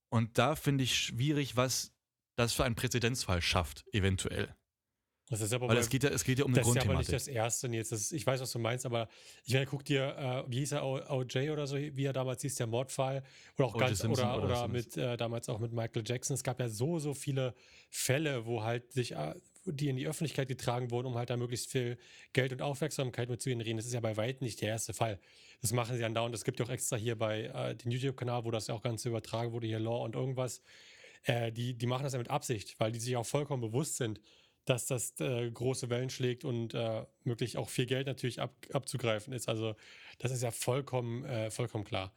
Und 0.09 0.37
da 0.37 0.57
finde 0.57 0.85
ich 0.85 0.97
schwierig, 0.97 1.57
was 1.57 1.93
das 2.37 2.53
für 2.53 2.65
einen 2.65 2.75
Präzedenzfall 2.75 3.41
schafft, 3.41 3.85
eventuell. 3.93 4.55
Das 5.31 5.41
ist 5.41 5.53
aber 5.55 5.69
Weil 5.69 5.79
es 5.79 5.89
geht 5.89 6.03
ja, 6.03 6.11
es 6.11 6.25
geht 6.25 6.41
ja 6.41 6.45
um 6.45 6.53
eine 6.53 6.61
Das 6.61 6.69
ist 6.69 6.75
ja 6.75 6.83
aber 6.83 6.99
nicht 6.99 7.13
das 7.13 7.27
Erste. 7.27 7.69
Jetzt 7.69 7.93
ist, 7.93 8.13
ich 8.13 8.27
weiß, 8.27 8.41
was 8.41 8.53
du 8.53 8.59
meinst, 8.59 8.85
aber 8.85 9.09
ich 9.45 9.55
meine, 9.55 9.65
guck 9.65 9.85
dir, 9.85 10.45
äh, 10.47 10.51
wie 10.51 10.59
hieß 10.59 10.73
er, 10.73 10.85
OJ 10.85 11.51
oder 11.51 11.67
so, 11.67 11.77
wie 11.77 12.05
er 12.05 12.13
damals 12.13 12.43
hieß, 12.43 12.57
der 12.57 12.67
Mordfall. 12.67 13.23
Oder 13.57 13.67
auch 13.67 13.79
ganz, 13.79 14.05
oder, 14.05 14.37
oder, 14.37 14.45
oder 14.45 14.69
mit, 14.69 14.97
äh, 14.97 15.17
damals 15.17 15.49
auch 15.49 15.59
mit 15.59 15.73
Michael 15.73 16.03
Jackson. 16.05 16.35
Es 16.35 16.43
gab 16.43 16.61
ja 16.61 16.69
so, 16.69 16.99
so 16.99 17.15
viele 17.15 17.55
Fälle, 17.89 18.45
wo 18.45 18.63
halt 18.63 18.93
sich, 18.93 19.13
äh, 19.13 19.35
die 19.65 19.89
in 19.89 19.97
die 19.97 20.07
Öffentlichkeit 20.07 20.49
getragen 20.49 20.91
wurden, 20.91 21.07
um 21.07 21.15
halt 21.17 21.31
da 21.31 21.37
möglichst 21.37 21.71
viel 21.71 21.99
Geld 22.33 22.53
und 22.53 22.63
Aufmerksamkeit 22.63 23.29
mit 23.29 23.41
zu 23.41 23.51
generieren. 23.51 23.77
Das 23.77 23.87
ist 23.87 23.93
ja 23.95 24.01
bei 24.01 24.17
weitem 24.17 24.45
nicht 24.45 24.61
der 24.61 24.71
erste 24.71 24.93
Fall. 24.93 25.19
Das 25.61 25.73
machen 25.73 25.97
sie 25.97 26.05
andauernd. 26.05 26.35
Es 26.35 26.45
gibt 26.45 26.59
ja 26.59 26.67
auch 26.67 26.71
extra 26.71 26.97
hier 26.97 27.17
bei 27.17 27.45
äh, 27.45 27.77
dem 27.77 27.91
YouTube-Kanal, 27.91 28.45
wo 28.45 28.51
das 28.51 28.67
ja 28.67 28.75
auch 28.75 28.83
ganz 28.83 29.05
übertragen 29.05 29.53
wurde, 29.53 29.67
hier 29.67 29.79
Law 29.79 30.05
und 30.05 30.15
irgendwas. 30.15 30.63
Äh, 31.25 31.53
die, 31.53 31.75
die 31.75 31.87
machen 31.87 32.03
das 32.03 32.13
ja 32.13 32.19
mit 32.19 32.31
Absicht, 32.31 32.79
weil 32.79 32.93
die 32.93 32.99
sich 32.99 33.17
auch 33.17 33.27
vollkommen 33.27 33.63
bewusst 33.63 33.97
sind, 33.97 34.21
dass 34.65 34.87
das 34.87 35.19
äh, 35.21 35.51
große 35.51 35.91
Wellen 35.91 36.11
schlägt 36.11 36.45
und 36.45 36.75
äh, 36.75 37.05
möglich 37.25 37.57
auch 37.57 37.69
viel 37.69 37.87
Geld 37.87 38.07
natürlich 38.07 38.41
ab, 38.41 38.55
abzugreifen 38.73 39.33
ist. 39.33 39.49
Also 39.49 39.75
das 40.19 40.33
ist 40.33 40.43
ja 40.43 40.51
vollkommen, 40.51 41.25
äh, 41.25 41.51
vollkommen 41.51 41.85
klar. 41.85 42.13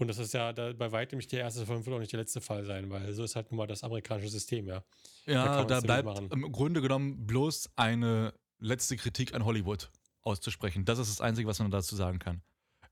Und 0.00 0.08
das 0.08 0.16
ist 0.16 0.32
ja 0.32 0.54
da 0.54 0.72
bei 0.72 0.90
weitem 0.92 1.18
nicht 1.18 1.30
der 1.30 1.40
erste 1.40 1.66
Fall 1.66 1.76
und 1.76 1.84
wird 1.84 1.94
auch 1.94 2.00
nicht 2.00 2.12
der 2.12 2.20
letzte 2.20 2.40
Fall 2.40 2.64
sein, 2.64 2.88
weil 2.88 3.12
so 3.12 3.22
ist 3.22 3.36
halt 3.36 3.50
nun 3.50 3.58
mal 3.58 3.66
das 3.66 3.84
amerikanische 3.84 4.30
System, 4.30 4.66
ja. 4.66 4.82
Ja, 5.26 5.62
da, 5.62 5.80
da 5.80 6.00
bleibt 6.00 6.32
im 6.32 6.50
Grunde 6.50 6.80
genommen 6.80 7.26
bloß 7.26 7.68
eine 7.76 8.32
letzte 8.58 8.96
Kritik 8.96 9.34
an 9.34 9.44
Hollywood 9.44 9.90
auszusprechen. 10.22 10.86
Das 10.86 10.98
ist 10.98 11.10
das 11.10 11.20
Einzige, 11.20 11.46
was 11.46 11.58
man 11.58 11.70
dazu 11.70 11.96
sagen 11.96 12.18
kann. 12.18 12.40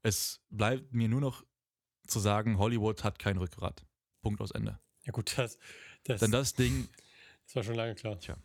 Es 0.02 0.42
bleibt 0.50 0.92
mir 0.92 1.08
nur 1.08 1.22
noch 1.22 1.44
zu 2.06 2.20
sagen, 2.20 2.58
Hollywood 2.58 3.02
hat 3.04 3.18
kein 3.18 3.38
Rückgrat. 3.38 3.86
Punkt 4.20 4.42
aus 4.42 4.50
Ende. 4.50 4.78
Ja 5.04 5.12
gut, 5.12 5.32
das, 5.38 5.58
das 6.04 6.20
Denn 6.20 6.30
das 6.30 6.52
Ding. 6.52 6.88
Das 7.46 7.56
war 7.56 7.62
schon 7.62 7.74
lange 7.74 7.94
klar. 7.94 8.18
Tja. 8.20 8.36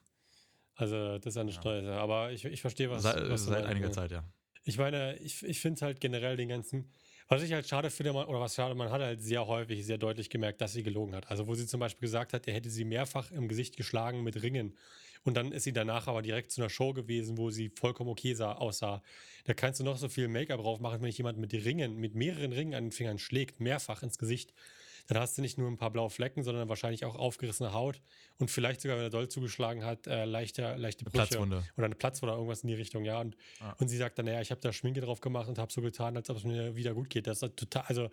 Also, 0.75 1.17
das 1.17 1.33
ist 1.33 1.37
eine 1.37 1.51
ja. 1.51 1.59
Steuer. 1.59 1.97
Aber 1.97 2.31
ich, 2.31 2.45
ich 2.45 2.61
verstehe, 2.61 2.89
was. 2.89 3.03
Seit, 3.03 3.29
was 3.29 3.43
seit 3.43 3.65
einiger 3.65 3.91
Zeit, 3.91 4.11
ja. 4.11 4.23
Ich 4.63 4.77
meine, 4.77 5.17
ich, 5.17 5.43
ich 5.43 5.59
finde 5.59 5.81
halt 5.81 5.99
generell 5.99 6.37
den 6.37 6.47
ganzen. 6.47 6.93
Was 7.27 7.41
ich 7.41 7.53
halt 7.53 7.67
schade 7.67 7.89
finde, 7.89 8.13
oder 8.13 8.39
was 8.39 8.55
schade, 8.55 8.75
man 8.75 8.91
hat 8.91 9.01
halt 9.01 9.21
sehr 9.21 9.47
häufig, 9.47 9.85
sehr 9.85 9.97
deutlich 9.97 10.29
gemerkt, 10.29 10.61
dass 10.61 10.73
sie 10.73 10.83
gelogen 10.83 11.15
hat. 11.15 11.29
Also, 11.29 11.47
wo 11.47 11.55
sie 11.55 11.65
zum 11.65 11.79
Beispiel 11.79 12.07
gesagt 12.07 12.33
hat, 12.33 12.47
er 12.47 12.53
hätte 12.53 12.69
sie 12.69 12.83
mehrfach 12.85 13.31
im 13.31 13.47
Gesicht 13.47 13.77
geschlagen 13.77 14.23
mit 14.23 14.41
Ringen. 14.43 14.77
Und 15.23 15.35
dann 15.35 15.53
ist 15.53 15.63
sie 15.63 15.71
danach 15.71 16.07
aber 16.07 16.21
direkt 16.21 16.51
zu 16.51 16.61
einer 16.61 16.69
Show 16.69 16.93
gewesen, 16.93 17.37
wo 17.37 17.49
sie 17.49 17.69
vollkommen 17.69 18.09
okay 18.09 18.33
sah, 18.33 18.53
aussah. 18.53 19.01
Da 19.45 19.53
kannst 19.53 19.79
du 19.79 19.85
noch 19.85 19.97
so 19.97 20.09
viel 20.09 20.27
Make-up 20.27 20.59
drauf 20.59 20.79
machen, 20.81 21.01
wenn 21.01 21.07
dich 21.07 21.17
jemand 21.17 21.37
mit 21.37 21.53
Ringen, 21.53 21.95
mit 21.95 22.13
mehreren 22.13 22.51
Ringen 22.51 22.75
an 22.75 22.85
den 22.85 22.91
Fingern 22.91 23.19
schlägt, 23.19 23.61
mehrfach 23.61 24.03
ins 24.03 24.17
Gesicht 24.17 24.53
dann 25.07 25.17
hast 25.17 25.37
du 25.37 25.41
nicht 25.41 25.57
nur 25.57 25.69
ein 25.69 25.77
paar 25.77 25.91
blaue 25.91 26.09
Flecken, 26.09 26.43
sondern 26.43 26.69
wahrscheinlich 26.69 27.03
auch 27.05 27.15
aufgerissene 27.15 27.73
Haut 27.73 28.01
und 28.39 28.49
vielleicht 28.49 28.81
sogar, 28.81 28.97
wenn 28.97 29.03
er 29.03 29.09
doll 29.09 29.27
zugeschlagen 29.27 29.83
hat, 29.83 30.07
äh, 30.07 30.25
leichte, 30.25 30.75
leichte 30.75 31.03
Brüche. 31.03 31.17
Platzwunde. 31.17 31.63
Oder 31.77 31.85
eine 31.85 31.95
Platzwunde 31.95 32.33
oder 32.33 32.39
irgendwas 32.39 32.61
in 32.63 32.69
die 32.69 32.75
Richtung, 32.75 33.03
ja. 33.03 33.19
Und, 33.19 33.35
ah. 33.59 33.75
und 33.79 33.89
sie 33.89 33.97
sagt 33.97 34.17
dann, 34.17 34.25
naja, 34.25 34.41
ich 34.41 34.51
habe 34.51 34.61
da 34.61 34.71
Schminke 34.71 35.01
drauf 35.01 35.19
gemacht 35.19 35.49
und 35.49 35.57
habe 35.57 35.71
so 35.71 35.81
getan, 35.81 36.15
als 36.15 36.29
ob 36.29 36.37
es 36.37 36.43
mir 36.43 36.75
wieder 36.75 36.93
gut 36.93 37.09
geht. 37.09 37.27
Das 37.27 37.41
ist 37.41 37.57
total, 37.57 37.83
also 37.87 38.09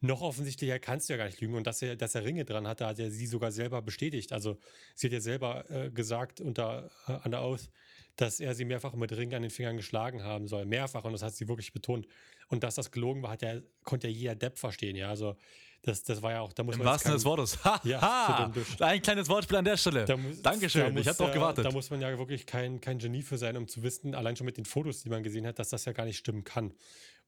noch 0.00 0.20
offensichtlicher 0.20 0.78
kannst 0.78 1.08
du 1.08 1.14
ja 1.14 1.16
gar 1.16 1.26
nicht 1.26 1.40
lügen. 1.40 1.54
Und 1.54 1.66
dass 1.66 1.82
er, 1.82 1.96
dass 1.96 2.14
er 2.14 2.24
Ringe 2.24 2.44
dran 2.44 2.68
hatte, 2.68 2.86
hat 2.86 2.98
er 2.98 3.10
sie 3.10 3.26
sogar 3.26 3.50
selber 3.50 3.82
bestätigt. 3.82 4.32
Also 4.32 4.58
sie 4.94 5.08
hat 5.08 5.12
ja 5.12 5.20
selber 5.20 5.68
äh, 5.70 5.90
gesagt 5.90 6.40
unter 6.40 6.90
äh, 7.08 7.12
an 7.12 7.32
der 7.32 7.40
Aus, 7.40 7.70
dass 8.16 8.40
er 8.40 8.54
sie 8.54 8.64
mehrfach 8.64 8.94
mit 8.94 9.12
Ringen 9.16 9.34
an 9.34 9.42
den 9.42 9.50
Fingern 9.50 9.76
geschlagen 9.76 10.22
haben 10.22 10.46
soll. 10.46 10.66
Mehrfach. 10.66 11.04
Und 11.04 11.12
das 11.12 11.22
hat 11.22 11.34
sie 11.34 11.48
wirklich 11.48 11.72
betont. 11.72 12.06
Und 12.48 12.62
dass 12.62 12.76
das 12.76 12.90
gelogen 12.90 13.22
war, 13.22 13.30
hat 13.32 13.42
ja, 13.42 13.60
konnte 13.82 14.08
ja 14.08 14.14
jeder 14.14 14.34
Depp 14.36 14.58
verstehen. 14.58 14.96
Ja, 14.96 15.08
also 15.08 15.36
das, 15.82 16.02
das 16.02 16.20
war 16.22 16.32
ja 16.32 16.40
auch, 16.40 16.52
da 16.52 16.62
muss 16.62 16.76
Im 16.76 16.84
wahrsten 16.84 17.10
Sinne 17.10 17.16
des 17.16 17.24
Wortes. 17.24 17.58
Ha, 17.64 17.80
ja, 17.84 18.00
ha, 18.00 18.52
ein 18.80 19.02
kleines 19.02 19.28
Wortspiel 19.28 19.56
an 19.56 19.64
der 19.64 19.76
Stelle. 19.76 20.04
Da 20.04 20.16
muss, 20.16 20.42
Dankeschön, 20.42 20.92
muss, 20.92 21.02
ich 21.02 21.08
habe 21.08 21.18
drauf 21.18 21.32
gewartet. 21.32 21.64
Da 21.64 21.70
muss 21.70 21.90
man 21.90 22.00
ja 22.00 22.16
wirklich 22.18 22.46
kein, 22.46 22.80
kein 22.80 22.98
Genie 22.98 23.22
für 23.22 23.38
sein, 23.38 23.56
um 23.56 23.68
zu 23.68 23.82
wissen, 23.82 24.14
allein 24.14 24.36
schon 24.36 24.44
mit 24.44 24.56
den 24.56 24.64
Fotos, 24.64 25.02
die 25.02 25.08
man 25.08 25.22
gesehen 25.22 25.46
hat, 25.46 25.58
dass 25.58 25.70
das 25.70 25.84
ja 25.84 25.92
gar 25.92 26.04
nicht 26.04 26.18
stimmen 26.18 26.44
kann. 26.44 26.72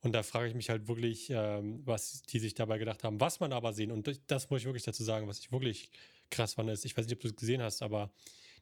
Und 0.02 0.12
da 0.12 0.22
frage 0.22 0.48
ich 0.48 0.54
mich 0.54 0.70
halt 0.70 0.88
wirklich, 0.88 1.30
ähm, 1.30 1.82
was 1.84 2.22
die 2.22 2.38
sich 2.38 2.54
dabei 2.54 2.78
gedacht 2.78 3.04
haben. 3.04 3.20
Was 3.20 3.40
man 3.40 3.52
aber 3.52 3.72
sehen, 3.72 3.92
und 3.92 4.20
das 4.26 4.50
muss 4.50 4.60
ich 4.60 4.66
wirklich 4.66 4.84
dazu 4.84 5.04
sagen, 5.04 5.28
was 5.28 5.38
ich 5.38 5.52
wirklich 5.52 5.90
krass 6.30 6.54
fand, 6.54 6.70
ist, 6.70 6.84
ich 6.84 6.96
weiß 6.96 7.06
nicht, 7.06 7.16
ob 7.16 7.20
du 7.20 7.28
es 7.28 7.36
gesehen 7.36 7.62
hast, 7.62 7.82
aber 7.82 8.10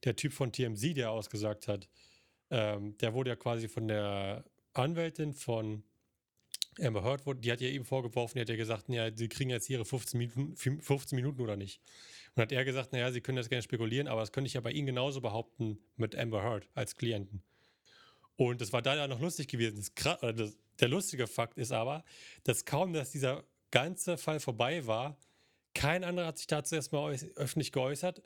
der 0.04 0.16
Typ 0.16 0.33
von 0.33 0.52
TMZ, 0.52 0.97
der 0.97 1.11
ausgesagt 1.11 1.68
hat, 1.68 1.88
ähm, 2.50 2.97
der 2.99 3.14
wurde 3.14 3.30
ja 3.30 3.37
quasi 3.37 3.68
von 3.68 3.88
der 3.88 4.45
Anwältin 4.73 5.33
von 5.33 5.85
Amber 6.81 7.03
Heard 7.03 7.27
wurde, 7.27 7.41
die 7.41 7.51
hat 7.53 7.61
ja 7.61 7.69
eben 7.69 7.85
vorgeworfen, 7.85 8.37
die 8.37 8.41
hat 8.43 8.49
ja 8.49 8.57
gesagt, 8.57 8.89
ja, 8.89 9.15
sie 9.15 9.29
kriegen 9.29 9.51
jetzt 9.51 9.69
ihre 9.71 9.85
15 9.85 10.19
Minuten, 10.19 10.57
15 10.57 11.17
Minuten 11.17 11.41
oder 11.41 11.57
nicht. 11.57 11.81
Und 12.35 12.43
hat 12.43 12.53
er 12.53 12.65
gesagt, 12.65 12.93
naja, 12.93 13.11
sie 13.11 13.21
können 13.21 13.37
das 13.37 13.49
gerne 13.49 13.63
spekulieren, 13.63 14.09
aber 14.09 14.21
das 14.21 14.33
könnte 14.33 14.47
ich 14.47 14.55
ja 14.55 14.61
bei 14.61 14.71
Ihnen 14.71 14.87
genauso 14.87 15.21
behaupten 15.21 15.79
mit 15.97 16.17
Amber 16.17 16.43
Heard 16.43 16.69
als 16.75 16.97
Klienten. 16.97 17.43
Und 18.37 18.61
das 18.61 18.73
war 18.73 18.83
da 18.83 18.95
ja 18.95 19.09
noch 19.09 19.21
lustig 19.21 19.49
gewesen. 19.49 19.85
Das, 19.97 20.19
das, 20.21 20.57
der 20.79 20.89
lustige 20.89 21.27
Fakt 21.27 21.59
ist 21.59 21.73
aber, 21.73 22.05
dass 22.45 22.65
kaum, 22.65 22.93
dass 22.93 23.11
dieser 23.11 23.45
ganze 23.71 24.17
Fall 24.17 24.39
vorbei 24.39 24.87
war, 24.87 25.19
kein 25.75 26.05
anderer 26.05 26.29
hat 26.29 26.39
sich 26.39 26.47
dazu 26.47 26.75
erstmal 26.75 27.17
öffentlich 27.37 27.73
geäußert. 27.73 28.23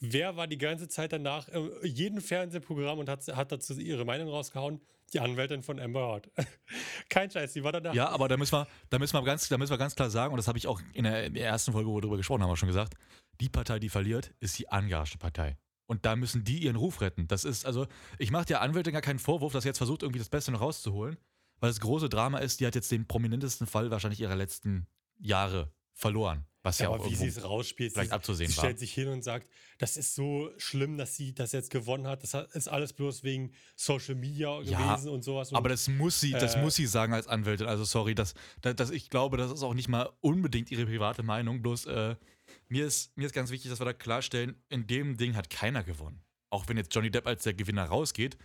Wer 0.00 0.36
war 0.36 0.48
die 0.48 0.58
ganze 0.58 0.88
Zeit 0.88 1.12
danach 1.12 1.48
in 1.48 1.70
jedem 1.82 2.20
Fernsehprogramm 2.20 2.98
und 2.98 3.08
hat, 3.08 3.26
hat 3.28 3.52
dazu 3.52 3.74
ihre 3.78 4.04
Meinung 4.04 4.28
rausgehauen? 4.28 4.80
Die 5.12 5.20
Anwältin 5.20 5.62
von 5.62 5.78
Amber 5.78 6.00
Heard. 6.00 6.30
Kein 7.08 7.30
Scheiß, 7.30 7.52
die 7.52 7.62
war 7.62 7.72
danach. 7.72 7.94
Ja, 7.94 8.08
aber 8.08 8.28
da 8.28 8.36
müssen 8.36 8.52
wir, 8.52 8.66
da 8.88 8.98
müssen 8.98 9.14
wir, 9.14 9.22
ganz, 9.22 9.48
da 9.48 9.58
müssen 9.58 9.70
wir 9.70 9.78
ganz 9.78 9.94
klar 9.94 10.10
sagen, 10.10 10.32
und 10.32 10.38
das 10.38 10.48
habe 10.48 10.58
ich 10.58 10.66
auch 10.66 10.80
in 10.94 11.04
der, 11.04 11.24
in 11.24 11.34
der, 11.34 11.46
ersten 11.46 11.72
Folge, 11.72 11.88
wo 11.88 11.96
wir 11.96 12.00
darüber 12.00 12.16
gesprochen 12.16 12.42
haben, 12.42 12.56
schon 12.56 12.68
gesagt, 12.68 12.94
die 13.40 13.48
Partei, 13.48 13.78
die 13.78 13.88
verliert, 13.88 14.32
ist 14.40 14.58
die 14.58 14.68
angearschte 14.68 15.18
Partei. 15.18 15.58
Und 15.86 16.06
da 16.06 16.16
müssen 16.16 16.44
die 16.44 16.58
ihren 16.58 16.76
Ruf 16.76 17.02
retten. 17.02 17.28
Das 17.28 17.44
ist, 17.44 17.66
also, 17.66 17.86
ich 18.18 18.30
mache 18.30 18.46
der 18.46 18.62
Anwältin 18.62 18.94
gar 18.94 19.02
keinen 19.02 19.18
Vorwurf, 19.18 19.52
dass 19.52 19.64
sie 19.64 19.68
jetzt 19.68 19.78
versucht, 19.78 20.02
irgendwie 20.02 20.20
das 20.20 20.30
Beste 20.30 20.50
noch 20.50 20.62
rauszuholen, 20.62 21.18
weil 21.60 21.70
das 21.70 21.80
große 21.80 22.08
Drama 22.08 22.38
ist, 22.38 22.60
die 22.60 22.66
hat 22.66 22.74
jetzt 22.74 22.90
den 22.90 23.06
prominentesten 23.06 23.66
Fall 23.66 23.90
wahrscheinlich 23.90 24.20
ihrer 24.20 24.36
letzten 24.36 24.86
Jahre 25.18 25.70
verloren. 25.92 26.46
Was 26.64 26.78
ja, 26.78 26.88
ja 26.88 26.94
aber 26.94 27.10
wie 27.10 27.14
sie 27.14 27.26
es 27.26 27.42
rausspielt, 27.42 27.92
vielleicht 27.92 28.10
sie, 28.10 28.14
abzusehen 28.14 28.48
sie 28.48 28.56
stellt 28.56 28.78
sich 28.78 28.94
hin 28.94 29.08
und 29.08 29.24
sagt, 29.24 29.50
das 29.78 29.96
ist 29.96 30.14
so 30.14 30.50
schlimm, 30.58 30.96
dass 30.96 31.16
sie 31.16 31.34
das 31.34 31.50
jetzt 31.50 31.70
gewonnen 31.70 32.06
hat. 32.06 32.22
Das 32.22 32.34
ist 32.54 32.68
alles 32.68 32.92
bloß 32.92 33.24
wegen 33.24 33.52
Social 33.74 34.14
Media 34.14 34.60
ja, 34.62 34.94
gewesen 34.94 35.10
und 35.10 35.24
sowas. 35.24 35.50
Und, 35.50 35.56
aber 35.56 35.68
das 35.68 35.88
muss 35.88 36.20
sie, 36.20 36.30
das 36.30 36.54
äh, 36.54 36.62
muss 36.62 36.76
sie 36.76 36.86
sagen 36.86 37.14
als 37.14 37.26
Anwältin. 37.26 37.66
Also 37.66 37.84
sorry, 37.84 38.14
das, 38.14 38.34
das, 38.60 38.76
das, 38.76 38.90
ich 38.90 39.10
glaube, 39.10 39.36
das 39.36 39.50
ist 39.50 39.64
auch 39.64 39.74
nicht 39.74 39.88
mal 39.88 40.12
unbedingt 40.20 40.70
ihre 40.70 40.86
private 40.86 41.24
Meinung. 41.24 41.62
Bloß 41.62 41.86
äh, 41.86 42.14
mir 42.68 42.86
ist 42.86 43.16
mir 43.16 43.26
ist 43.26 43.32
ganz 43.32 43.50
wichtig, 43.50 43.70
dass 43.70 43.80
wir 43.80 43.84
da 43.84 43.92
klarstellen, 43.92 44.54
in 44.68 44.86
dem 44.86 45.16
Ding 45.16 45.34
hat 45.34 45.50
keiner 45.50 45.82
gewonnen. 45.82 46.22
Auch 46.50 46.68
wenn 46.68 46.76
jetzt 46.76 46.94
Johnny 46.94 47.10
Depp 47.10 47.26
als 47.26 47.42
der 47.42 47.54
Gewinner 47.54 47.86
rausgeht, 47.86 48.38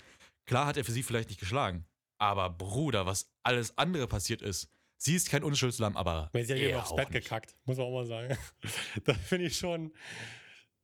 klar 0.48 0.66
hat 0.66 0.78
er 0.78 0.86
für 0.86 0.92
sie 0.92 1.04
vielleicht 1.04 1.30
nicht 1.30 1.40
geschlagen. 1.40 1.86
Aber 2.20 2.50
Bruder, 2.50 3.06
was 3.06 3.30
alles 3.44 3.78
andere 3.78 4.08
passiert 4.08 4.42
ist, 4.42 4.70
Sie 4.98 5.16
ist 5.16 5.30
kein 5.30 5.44
Unschuldslamm, 5.44 5.96
aber. 5.96 6.30
Weil 6.34 6.46
sie 6.46 6.54
hat 6.54 6.60
ja 6.60 6.80
aufs 6.80 6.96
Bett 6.96 7.12
nicht. 7.12 7.24
gekackt, 7.24 7.56
muss 7.66 7.78
man 7.78 7.86
auch 7.86 7.94
mal 7.94 8.06
sagen. 8.06 8.38
da 9.06 9.14
finde 9.14 9.46
ich 9.46 9.58
schon. 9.58 9.94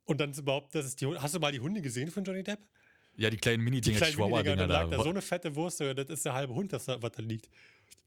Und 0.05 0.19
dann 0.21 0.31
ist 0.31 0.39
überhaupt, 0.39 0.75
das 0.75 0.85
ist 0.85 1.01
die. 1.01 1.07
Hast 1.07 1.33
du 1.33 1.39
mal 1.39 1.51
die 1.51 1.59
Hunde 1.59 1.81
gesehen 1.81 2.11
von 2.11 2.23
Johnny 2.23 2.43
Depp? 2.43 2.59
Ja, 3.15 3.29
die 3.29 3.37
kleinen 3.37 3.63
Mini-Dinger, 3.63 3.99
die, 3.99 4.05
die 4.05 4.11
Chihuahua-Dinger 4.11 4.67
da. 4.67 4.85
da. 4.85 5.03
So 5.03 5.09
eine 5.09 5.21
fette 5.21 5.55
Wurst, 5.55 5.79
das 5.79 6.09
ist 6.09 6.25
der 6.25 6.33
halbe 6.33 6.53
Hund, 6.53 6.73
das 6.73 6.85
da, 6.85 7.01
was 7.01 7.11
da 7.11 7.21
liegt. 7.21 7.47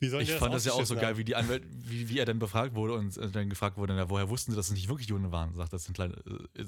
ich 0.01 0.11
das 0.11 0.31
fand 0.33 0.53
das 0.53 0.65
ja 0.65 0.73
auch 0.73 0.85
so 0.85 0.97
geil, 0.97 1.17
wie 1.17 1.25
die 1.25 1.37
Anwälte, 1.37 1.67
wie, 1.71 2.09
wie 2.09 2.19
er 2.19 2.25
dann 2.25 2.39
befragt 2.39 2.75
wurde 2.75 2.95
und 2.95 3.17
äh, 3.17 3.31
dann 3.31 3.49
gefragt 3.49 3.77
wurde, 3.77 3.95
na, 3.95 4.11
woher 4.11 4.29
wussten 4.29 4.51
sie, 4.51 4.57
dass 4.57 4.67
es 4.67 4.73
nicht 4.73 4.89
wirklich 4.89 5.11
Hunde 5.11 5.31
waren? 5.31 5.55
Sagt, 5.55 5.73
das 5.73 5.85
sind 5.85 5.95
kleine. 5.95 6.17
Uh, 6.29 6.63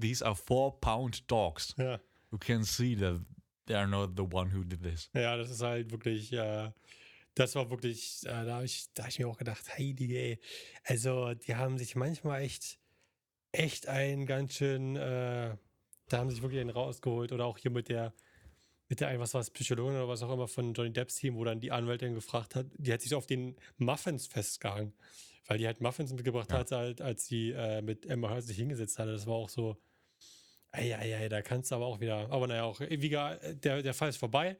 these 0.00 0.24
are 0.26 0.34
four-pound 0.34 1.30
dogs. 1.30 1.74
Ja. 1.78 2.00
You 2.32 2.38
can 2.38 2.64
see 2.64 2.96
that 2.96 3.20
they 3.66 3.76
are 3.76 3.86
not 3.86 4.10
the 4.16 4.22
one 4.22 4.52
who 4.52 4.64
did 4.64 4.82
this. 4.82 5.08
Ja, 5.14 5.36
das 5.36 5.50
ist 5.50 5.62
halt 5.62 5.92
wirklich. 5.92 6.32
Äh, 6.32 6.70
das 7.34 7.54
war 7.54 7.70
wirklich, 7.70 8.20
äh, 8.24 8.44
da 8.44 8.56
habe 8.56 8.64
ich, 8.64 8.88
hab 8.98 9.08
ich 9.08 9.18
mir 9.18 9.28
auch 9.28 9.38
gedacht, 9.38 9.76
heilige, 9.76 10.16
ey. 10.16 10.38
Also, 10.84 11.34
die 11.34 11.56
haben 11.56 11.78
sich 11.78 11.96
manchmal 11.96 12.42
echt, 12.42 12.78
echt 13.52 13.88
einen 13.88 14.26
ganz 14.26 14.54
schön, 14.54 14.96
äh, 14.96 15.56
da 16.08 16.18
haben 16.18 16.30
sich 16.30 16.42
wirklich 16.42 16.60
einen 16.60 16.70
rausgeholt. 16.70 17.32
Oder 17.32 17.46
auch 17.46 17.58
hier 17.58 17.70
mit 17.70 17.88
der, 17.88 18.14
mit 18.88 19.00
der, 19.00 19.18
was 19.18 19.34
war 19.34 19.40
es, 19.40 19.50
Psychologin 19.50 19.96
oder 19.96 20.08
was 20.08 20.22
auch 20.22 20.32
immer 20.32 20.48
von 20.48 20.74
Johnny 20.74 20.92
Depps 20.92 21.16
Team, 21.16 21.36
wo 21.36 21.44
dann 21.44 21.60
die 21.60 21.72
Anwältin 21.72 22.14
gefragt 22.14 22.54
hat, 22.54 22.66
die 22.76 22.92
hat 22.92 23.00
sich 23.00 23.14
auf 23.14 23.26
den 23.26 23.56
Muffins 23.78 24.26
festgehangen. 24.26 24.92
Weil 25.46 25.58
die 25.58 25.66
halt 25.66 25.80
Muffins 25.80 26.12
mitgebracht 26.12 26.50
ja. 26.52 26.58
hat, 26.58 26.70
halt, 26.70 27.00
als 27.02 27.26
sie 27.26 27.50
äh, 27.50 27.82
mit 27.82 28.06
Emma 28.06 28.30
Hurt 28.30 28.44
sich 28.44 28.56
hingesetzt 28.56 28.98
hatte. 28.98 29.12
Das 29.12 29.26
war 29.26 29.34
auch 29.34 29.48
so, 29.48 29.76
ey, 30.72 30.92
ey, 30.92 31.28
da 31.28 31.42
kannst 31.42 31.70
du 31.70 31.74
aber 31.74 31.86
auch 31.86 32.00
wieder, 32.00 32.30
aber 32.30 32.46
naja, 32.46 32.64
auch, 32.64 32.80
wie 32.80 33.08
der, 33.08 33.82
der 33.82 33.94
Fall 33.94 34.08
ist 34.08 34.16
vorbei. 34.16 34.56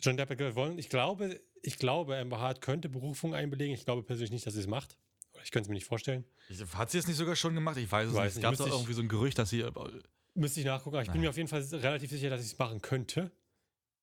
John 0.00 0.16
Depp 0.16 0.30
hat 0.30 0.38
gewonnen. 0.38 0.78
Ich 0.78 0.88
glaube, 0.88 1.40
ich 1.62 1.78
glaube, 1.78 2.16
Amber 2.16 2.40
Hart 2.40 2.60
könnte 2.60 2.88
Berufung 2.88 3.34
einbelegen. 3.34 3.74
Ich 3.74 3.84
glaube 3.84 4.02
persönlich 4.02 4.30
nicht, 4.30 4.46
dass 4.46 4.54
sie 4.54 4.60
es 4.60 4.66
macht. 4.66 4.96
Ich 5.44 5.50
könnte 5.50 5.66
es 5.66 5.68
mir 5.68 5.74
nicht 5.74 5.86
vorstellen. 5.86 6.24
Hat 6.74 6.90
sie 6.90 6.98
es 6.98 7.06
nicht 7.06 7.16
sogar 7.16 7.36
schon 7.36 7.54
gemacht? 7.54 7.76
Ich 7.76 7.90
weiß 7.90 8.08
es 8.08 8.14
weiß 8.14 8.36
nicht. 8.36 8.44
Es 8.44 8.50
gab 8.50 8.56
doch 8.56 8.66
irgendwie 8.66 8.92
so 8.92 9.02
ein 9.02 9.08
Gerücht, 9.08 9.38
dass 9.38 9.50
sie. 9.50 9.64
Müsste 10.34 10.60
ich 10.60 10.66
nachgucken, 10.66 10.96
aber 10.96 11.02
ich 11.02 11.10
bin 11.10 11.20
mir 11.20 11.30
auf 11.30 11.36
jeden 11.36 11.48
Fall 11.48 11.62
relativ 11.62 12.10
sicher, 12.10 12.30
dass 12.30 12.40
ich 12.40 12.52
es 12.52 12.58
machen 12.58 12.80
könnte. 12.80 13.30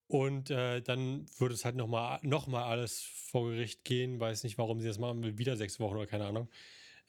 Und 0.07 0.49
äh, 0.49 0.81
dann 0.81 1.25
würde 1.39 1.55
es 1.55 1.65
halt 1.65 1.75
nochmal 1.75 2.19
noch 2.21 2.47
mal 2.47 2.63
alles 2.63 3.01
vor 3.01 3.49
Gericht 3.49 3.83
gehen. 3.83 4.19
Weiß 4.19 4.43
nicht, 4.43 4.57
warum 4.57 4.79
sie 4.79 4.87
das 4.87 4.99
machen 4.99 5.23
will. 5.23 5.37
Wieder 5.37 5.57
sechs 5.57 5.79
Wochen 5.79 5.95
oder 5.95 6.07
keine 6.07 6.25
Ahnung. 6.25 6.49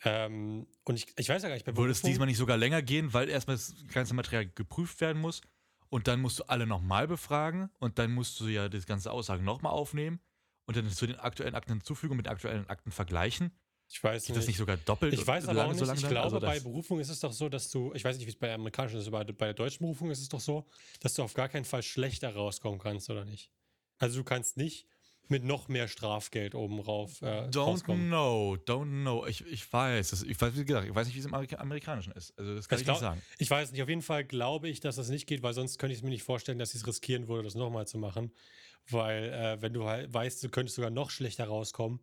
Ähm, 0.04 0.66
und 0.84 0.96
ich, 0.96 1.06
ich 1.16 1.28
weiß 1.28 1.42
ja 1.42 1.48
gar 1.48 1.54
nicht, 1.54 1.66
bei 1.66 1.76
Würde 1.76 1.92
es 1.92 2.02
diesmal 2.02 2.26
nicht 2.26 2.36
sogar 2.36 2.56
länger 2.56 2.82
gehen, 2.82 3.12
weil 3.12 3.28
erstmal 3.28 3.56
das 3.56 3.74
ganze 3.92 4.14
Material 4.14 4.46
geprüft 4.46 5.00
werden 5.00 5.20
muss 5.20 5.42
und 5.88 6.08
dann 6.08 6.20
musst 6.20 6.40
du 6.40 6.44
alle 6.44 6.66
nochmal 6.66 7.06
befragen 7.08 7.70
und 7.78 7.98
dann 7.98 8.12
musst 8.12 8.40
du 8.40 8.46
ja 8.48 8.68
das 8.68 8.86
ganze 8.86 9.10
Aussagen 9.10 9.44
nochmal 9.44 9.72
aufnehmen 9.72 10.20
und 10.66 10.76
dann 10.76 10.88
zu 10.90 11.06
den 11.06 11.16
aktuellen 11.16 11.54
Akten 11.54 11.72
hinzufügen 11.72 12.12
und 12.12 12.16
mit 12.18 12.26
den 12.26 12.32
aktuellen 12.32 12.68
Akten 12.68 12.90
vergleichen. 12.90 13.52
Ich 13.88 14.02
weiß 14.02 14.24
Geht 14.24 14.30
nicht. 14.30 14.38
das 14.40 14.46
nicht 14.48 14.56
sogar 14.56 14.76
doppelt? 14.78 15.14
Ich 15.14 15.24
weiß 15.24 15.46
aber 15.48 15.64
auch 15.64 15.72
nicht. 15.72 15.78
So 15.78 15.92
ich 15.92 16.00
glaube, 16.00 16.22
also 16.22 16.40
bei 16.40 16.58
Berufung 16.58 16.98
ist 16.98 17.08
es 17.08 17.20
doch 17.20 17.32
so, 17.32 17.48
dass 17.48 17.70
du, 17.70 17.92
ich 17.94 18.04
weiß 18.04 18.16
nicht, 18.16 18.26
wie 18.26 18.30
es 18.30 18.36
bei 18.36 18.52
amerikanischen 18.52 18.98
ist, 18.98 19.06
aber 19.06 19.24
bei 19.24 19.46
der 19.46 19.54
deutschen 19.54 19.84
Berufung 19.84 20.10
ist 20.10 20.20
es 20.20 20.28
doch 20.28 20.40
so, 20.40 20.66
dass 21.00 21.14
du 21.14 21.22
auf 21.22 21.34
gar 21.34 21.48
keinen 21.48 21.64
Fall 21.64 21.82
schlechter 21.82 22.34
rauskommen 22.34 22.80
kannst, 22.80 23.08
oder 23.10 23.24
nicht? 23.24 23.52
Also 23.98 24.18
du 24.18 24.24
kannst 24.24 24.56
nicht 24.56 24.88
mit 25.30 25.44
noch 25.44 25.68
mehr 25.68 25.88
Strafgeld 25.88 26.54
oben 26.54 26.80
rauf. 26.80 27.22
Äh, 27.22 27.48
don't 27.48 27.64
rauskommen. 27.64 28.08
know, 28.08 28.56
don't 28.66 29.02
know. 29.02 29.26
Ich, 29.26 29.44
ich 29.46 29.72
weiß, 29.72 30.10
das, 30.10 30.22
ich 30.22 30.40
weiß, 30.40 30.56
wie 30.56 30.64
gesagt, 30.64 30.86
ich 30.86 30.94
weiß 30.94 31.06
nicht, 31.06 31.16
wie 31.16 31.20
es 31.20 31.26
im 31.26 31.34
Amerikanischen 31.34 32.12
ist. 32.12 32.38
Also 32.38 32.54
das 32.54 32.68
kann 32.68 32.76
ich, 32.76 32.82
ich 32.82 32.86
glaub, 32.86 32.96
nicht 32.96 33.00
sagen. 33.00 33.22
Ich 33.38 33.50
weiß 33.50 33.72
nicht. 33.72 33.82
Auf 33.82 33.88
jeden 33.88 34.02
Fall 34.02 34.24
glaube 34.24 34.68
ich, 34.68 34.80
dass 34.80 34.96
das 34.96 35.08
nicht 35.08 35.26
geht, 35.26 35.42
weil 35.42 35.54
sonst 35.54 35.78
könnte 35.78 35.92
ich 35.92 36.00
es 36.00 36.02
mir 36.02 36.10
nicht 36.10 36.22
vorstellen, 36.22 36.58
dass 36.58 36.70
sie 36.70 36.78
es 36.78 36.86
riskieren 36.86 37.28
würde, 37.28 37.44
das 37.44 37.54
nochmal 37.54 37.86
zu 37.86 37.98
machen. 37.98 38.32
Weil 38.88 39.24
äh, 39.32 39.62
wenn 39.62 39.72
du 39.72 39.84
halt 39.84 40.12
weißt, 40.12 40.42
du 40.44 40.48
könntest 40.48 40.76
sogar 40.76 40.90
noch 40.90 41.10
schlechter 41.10 41.46
rauskommen 41.46 42.00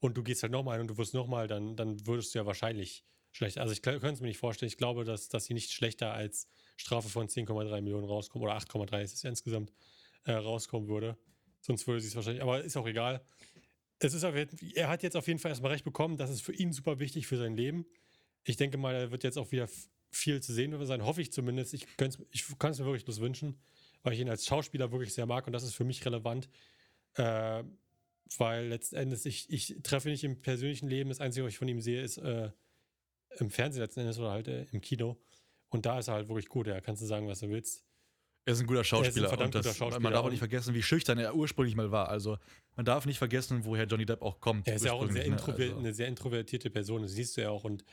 und 0.00 0.16
du 0.16 0.22
gehst 0.22 0.42
halt 0.42 0.52
nochmal 0.52 0.80
und 0.80 0.88
du 0.88 0.98
wirst 0.98 1.14
nochmal, 1.14 1.48
dann, 1.48 1.76
dann 1.76 2.06
würdest 2.06 2.34
du 2.34 2.38
ja 2.38 2.46
wahrscheinlich 2.46 3.04
schlecht. 3.32 3.58
Also 3.58 3.72
ich 3.72 3.82
könnte 3.82 4.06
es 4.06 4.20
mir 4.20 4.28
nicht 4.28 4.38
vorstellen. 4.38 4.68
Ich 4.68 4.76
glaube, 4.76 5.04
dass, 5.04 5.28
dass 5.28 5.44
sie 5.44 5.54
nicht 5.54 5.72
schlechter 5.72 6.12
als 6.12 6.48
Strafe 6.76 7.08
von 7.08 7.28
10,3 7.28 7.80
Millionen 7.80 8.06
rauskommen 8.06 8.46
oder 8.46 8.56
8,3 8.56 9.02
ist 9.02 9.14
es 9.14 9.24
insgesamt 9.24 9.72
äh, 10.24 10.32
rauskommen 10.32 10.88
würde. 10.88 11.16
Sonst 11.66 11.86
würde 11.86 12.00
sie 12.00 12.08
es 12.08 12.16
wahrscheinlich, 12.16 12.42
aber 12.42 12.62
ist 12.62 12.76
auch 12.76 12.86
egal. 12.86 13.24
Es 13.98 14.14
ist 14.14 14.22
er 14.22 14.88
hat 14.88 15.02
jetzt 15.02 15.16
auf 15.16 15.26
jeden 15.26 15.38
Fall 15.38 15.50
erstmal 15.50 15.72
recht 15.72 15.84
bekommen. 15.84 16.16
Das 16.16 16.30
ist 16.30 16.42
für 16.42 16.52
ihn 16.52 16.72
super 16.72 16.98
wichtig 16.98 17.26
für 17.26 17.38
sein 17.38 17.56
Leben. 17.56 17.86
Ich 18.44 18.56
denke 18.56 18.78
mal, 18.78 18.94
er 18.94 19.10
wird 19.10 19.24
jetzt 19.24 19.38
auch 19.38 19.50
wieder 19.52 19.68
viel 20.10 20.40
zu 20.40 20.52
sehen 20.52 20.84
sein, 20.86 21.04
hoffe 21.04 21.22
ich 21.22 21.32
zumindest. 21.32 21.74
Ich, 21.74 21.86
ich 22.30 22.58
kann 22.58 22.70
es 22.70 22.78
mir 22.78 22.84
wirklich 22.84 23.04
bloß 23.04 23.20
wünschen 23.20 23.58
weil 24.06 24.12
ich 24.12 24.20
ihn 24.20 24.28
als 24.28 24.46
Schauspieler 24.46 24.92
wirklich 24.92 25.12
sehr 25.12 25.26
mag 25.26 25.48
und 25.48 25.52
das 25.52 25.64
ist 25.64 25.74
für 25.74 25.84
mich 25.84 26.06
relevant. 26.06 26.48
Äh, 27.14 27.64
weil 28.38 28.68
letzten 28.68 28.96
Endes, 28.96 29.26
ich, 29.26 29.50
ich 29.50 29.80
treffe 29.82 30.08
nicht 30.08 30.22
im 30.22 30.40
persönlichen 30.40 30.88
Leben, 30.88 31.08
das 31.08 31.20
Einzige, 31.20 31.44
was 31.44 31.52
ich 31.52 31.58
von 31.58 31.66
ihm 31.66 31.80
sehe, 31.80 32.02
ist 32.02 32.18
äh, 32.18 32.50
im 33.38 33.50
Fernsehen 33.50 33.82
letzten 33.82 34.00
Endes 34.00 34.18
oder 34.18 34.30
halt 34.30 34.46
äh, 34.46 34.66
im 34.70 34.80
Kino. 34.80 35.20
Und 35.70 35.86
da 35.86 35.98
ist 35.98 36.06
er 36.06 36.14
halt 36.14 36.28
wirklich 36.28 36.48
gut, 36.48 36.68
ja, 36.68 36.80
kannst 36.80 37.02
du 37.02 37.06
sagen, 37.06 37.26
was 37.26 37.40
du 37.40 37.50
willst. 37.50 37.84
Er 38.46 38.52
ist 38.52 38.60
ein 38.60 38.66
guter 38.66 38.84
Schauspieler. 38.84 39.32
Ein 39.32 39.38
und 39.38 39.54
das, 39.56 39.66
guter 39.66 39.74
Schauspieler. 39.74 40.00
Man 40.00 40.12
darf 40.12 40.24
auch 40.24 40.30
nicht 40.30 40.38
vergessen, 40.38 40.72
wie 40.72 40.82
schüchtern 40.82 41.18
er 41.18 41.34
ursprünglich 41.34 41.74
mal 41.74 41.90
war. 41.90 42.08
Also 42.08 42.38
man 42.76 42.86
darf 42.86 43.04
nicht 43.04 43.18
vergessen, 43.18 43.64
woher 43.64 43.86
Johnny 43.86 44.06
Depp 44.06 44.22
auch 44.22 44.40
kommt. 44.40 44.68
Er 44.68 44.76
ist 44.76 44.84
ja 44.84 44.92
auch 44.92 45.10
sehr 45.10 45.28
ne? 45.28 45.36
also. 45.36 45.76
eine 45.76 45.92
sehr 45.92 46.06
introvertierte 46.06 46.70
Person, 46.70 47.02
das 47.02 47.10
siehst 47.10 47.36
du 47.36 47.40
ja 47.40 47.50
auch. 47.50 47.64
Und 47.64 47.84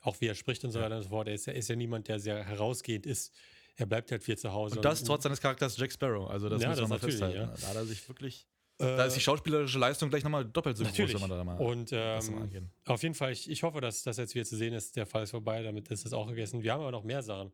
auch 0.00 0.20
wie 0.20 0.26
er 0.26 0.34
spricht 0.34 0.64
und 0.64 0.72
so 0.72 0.80
weiter 0.80 0.96
und 0.96 1.04
so 1.04 1.10
fort. 1.10 1.28
Er 1.28 1.34
ist 1.34 1.46
ja, 1.46 1.52
ist 1.52 1.68
ja 1.68 1.76
niemand, 1.76 2.08
der 2.08 2.18
sehr 2.18 2.42
herausgehend 2.42 3.06
ist. 3.06 3.32
Er 3.76 3.86
bleibt 3.86 4.10
halt 4.10 4.24
viel 4.24 4.36
zu 4.36 4.52
Hause. 4.52 4.76
Und 4.76 4.84
das 4.84 5.00
und, 5.00 5.06
trotz 5.06 5.22
seines 5.22 5.40
Charakters 5.40 5.76
Jack 5.76 5.92
Sparrow. 5.92 6.28
Also 6.28 6.48
das 6.48 6.60
ja, 6.60 6.70
muss 6.70 6.80
man 6.80 6.90
mal 6.90 6.98
festhalten. 6.98 7.38
Ja. 7.38 7.54
Da 7.60 7.68
hat 7.68 7.76
er 7.76 7.84
sich 7.84 8.08
wirklich. 8.08 8.48
Äh, 8.78 8.96
da 8.96 9.04
ist 9.04 9.14
die 9.14 9.20
schauspielerische 9.20 9.78
Leistung 9.78 10.10
gleich 10.10 10.24
nochmal 10.24 10.44
doppelt 10.44 10.76
so 10.76 10.82
natürlich. 10.82 11.12
groß, 11.12 11.22
wenn 11.22 11.28
man 11.28 11.38
da 11.38 11.44
mal. 11.44 11.58
Und 11.58 11.90
ähm, 11.92 12.70
auf 12.86 13.02
jeden 13.04 13.14
Fall, 13.14 13.30
ich, 13.30 13.48
ich 13.48 13.62
hoffe, 13.62 13.80
dass 13.80 14.02
das 14.02 14.16
jetzt 14.16 14.34
wieder 14.34 14.44
zu 14.44 14.56
sehen 14.56 14.74
ist. 14.74 14.96
Der 14.96 15.06
Fall 15.06 15.22
ist 15.22 15.30
vorbei, 15.30 15.62
damit 15.62 15.88
ist 15.88 16.04
das 16.04 16.12
auch 16.12 16.26
gegessen. 16.26 16.64
Wir 16.64 16.72
haben 16.72 16.80
aber 16.80 16.90
noch 16.90 17.04
mehr 17.04 17.22
Sachen. 17.22 17.52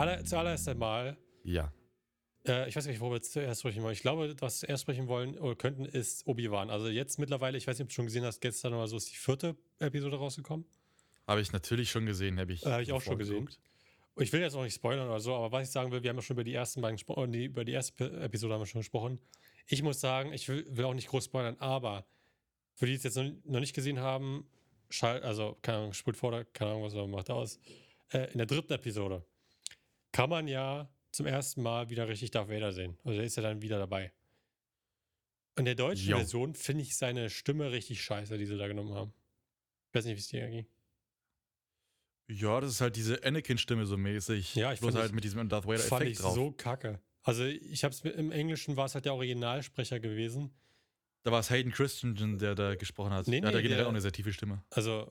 Aller, 0.00 0.24
zuallererst 0.24 0.68
einmal. 0.68 1.16
Ja. 1.44 1.72
Äh, 2.46 2.68
ich 2.68 2.76
weiß 2.76 2.86
nicht, 2.86 3.00
worüber 3.00 3.16
wir 3.16 3.22
zuerst 3.22 3.60
sprechen 3.60 3.82
wollen. 3.82 3.92
Ich 3.92 4.00
glaube, 4.00 4.34
was 4.40 4.62
wir 4.62 4.68
erst 4.70 4.82
sprechen 4.82 5.08
wollen 5.08 5.38
oder 5.38 5.54
könnten, 5.54 5.84
ist 5.84 6.26
Obi-Wan. 6.26 6.70
Also 6.70 6.88
jetzt 6.88 7.18
mittlerweile, 7.18 7.58
ich 7.58 7.66
weiß 7.66 7.78
nicht, 7.78 7.84
ob 7.84 7.88
du 7.88 7.94
schon 7.94 8.06
gesehen 8.06 8.24
hast, 8.24 8.40
gestern 8.40 8.72
oder 8.72 8.86
so 8.88 8.96
ist 8.96 9.10
die 9.10 9.16
vierte 9.16 9.56
Episode 9.78 10.16
rausgekommen. 10.16 10.64
Habe 11.26 11.42
ich 11.42 11.52
natürlich 11.52 11.90
schon 11.90 12.06
gesehen, 12.06 12.40
habe 12.40 12.52
ich. 12.52 12.64
Äh, 12.64 12.70
habe 12.70 12.82
ich 12.82 12.92
auch 12.92 13.02
schon 13.02 13.18
gesehen. 13.18 13.48
Ich 14.16 14.32
will 14.32 14.40
jetzt 14.40 14.54
auch 14.54 14.62
nicht 14.62 14.74
spoilern 14.74 15.06
oder 15.08 15.20
so, 15.20 15.34
aber 15.34 15.52
was 15.52 15.68
ich 15.68 15.72
sagen 15.72 15.92
will, 15.92 16.02
wir 16.02 16.10
haben 16.10 16.16
ja 16.16 16.22
schon 16.22 16.34
über 16.34 16.44
die 16.44 16.52
ersten 16.52 16.80
beiden 16.80 16.96
gesprochen, 16.96 17.32
über 17.32 17.64
die 17.64 17.72
erste 17.72 18.10
Episode 18.20 18.54
haben 18.54 18.60
wir 18.60 18.66
schon 18.66 18.80
gesprochen. 18.80 19.20
Ich 19.66 19.82
muss 19.82 20.00
sagen, 20.00 20.32
ich 20.32 20.48
will, 20.48 20.66
will 20.68 20.84
auch 20.84 20.94
nicht 20.94 21.08
groß 21.08 21.26
spoilern, 21.26 21.56
aber 21.58 22.06
für 22.74 22.86
die, 22.86 22.92
die 22.92 22.98
es 22.98 23.04
jetzt 23.04 23.16
noch 23.16 23.60
nicht 23.60 23.74
gesehen 23.74 24.00
haben, 24.00 24.48
schalt, 24.88 25.22
also, 25.22 25.56
keine 25.62 25.78
Ahnung, 25.78 25.92
spult 25.92 26.16
vor, 26.16 26.44
keine 26.52 26.72
Ahnung, 26.72 26.84
was 26.84 26.94
man 26.94 27.10
macht 27.10 27.30
aus. 27.30 27.60
Äh, 28.10 28.32
in 28.32 28.38
der 28.38 28.46
dritten 28.46 28.72
Episode 28.72 29.24
kann 30.12 30.30
man 30.30 30.48
ja 30.48 30.88
zum 31.12 31.26
ersten 31.26 31.62
Mal 31.62 31.90
wieder 31.90 32.08
richtig 32.08 32.30
Darth 32.30 32.48
Vader 32.48 32.72
sehen. 32.72 32.96
Also 33.04 33.16
der 33.16 33.24
ist 33.24 33.36
ja 33.36 33.42
dann 33.42 33.62
wieder 33.62 33.78
dabei. 33.78 34.12
In 35.56 35.64
der 35.64 35.74
deutschen 35.74 36.10
jo. 36.10 36.16
Version 36.16 36.54
finde 36.54 36.82
ich 36.82 36.96
seine 36.96 37.28
Stimme 37.28 37.72
richtig 37.72 38.02
scheiße, 38.02 38.38
die 38.38 38.46
sie 38.46 38.56
da 38.56 38.68
genommen 38.68 38.94
haben. 38.94 39.12
Ich 39.88 39.94
weiß 39.94 40.04
nicht, 40.04 40.16
wie 40.16 40.20
es 40.20 40.28
dir 40.28 40.48
ging. 40.48 40.66
Ja, 42.28 42.60
das 42.60 42.72
ist 42.72 42.80
halt 42.80 42.94
diese 42.94 43.24
Anakin-Stimme 43.24 43.86
so 43.86 43.96
mäßig. 43.96 44.54
Ja, 44.54 44.72
ich 44.72 44.80
Bloß 44.80 44.94
halt 44.94 45.12
mit 45.12 45.24
diesem 45.24 45.48
Darth 45.48 45.66
Vader-Effekt 45.66 45.90
drauf. 45.90 45.98
Fand 45.98 46.10
ich 46.10 46.18
so 46.18 46.52
kacke. 46.52 47.00
Also 47.22 47.44
ich 47.44 47.84
habe 47.84 47.92
es 47.92 48.00
im 48.02 48.30
Englischen 48.30 48.76
war 48.76 48.86
es 48.86 48.94
halt 48.94 49.04
der 49.04 49.14
Originalsprecher 49.14 50.00
gewesen. 50.00 50.54
Da 51.22 51.32
war 51.32 51.40
es 51.40 51.50
Hayden 51.50 51.70
Christensen, 51.70 52.38
der 52.38 52.54
da 52.54 52.76
gesprochen 52.76 53.12
hat. 53.12 53.26
Nee, 53.26 53.36
nee, 53.36 53.40
der 53.40 53.48
hat 53.48 53.54
ja 53.54 53.60
generell 53.60 53.78
der, 53.78 53.86
auch 53.86 53.90
eine 53.90 54.00
sehr 54.00 54.12
tiefe 54.12 54.32
Stimme. 54.32 54.62
Also, 54.70 55.10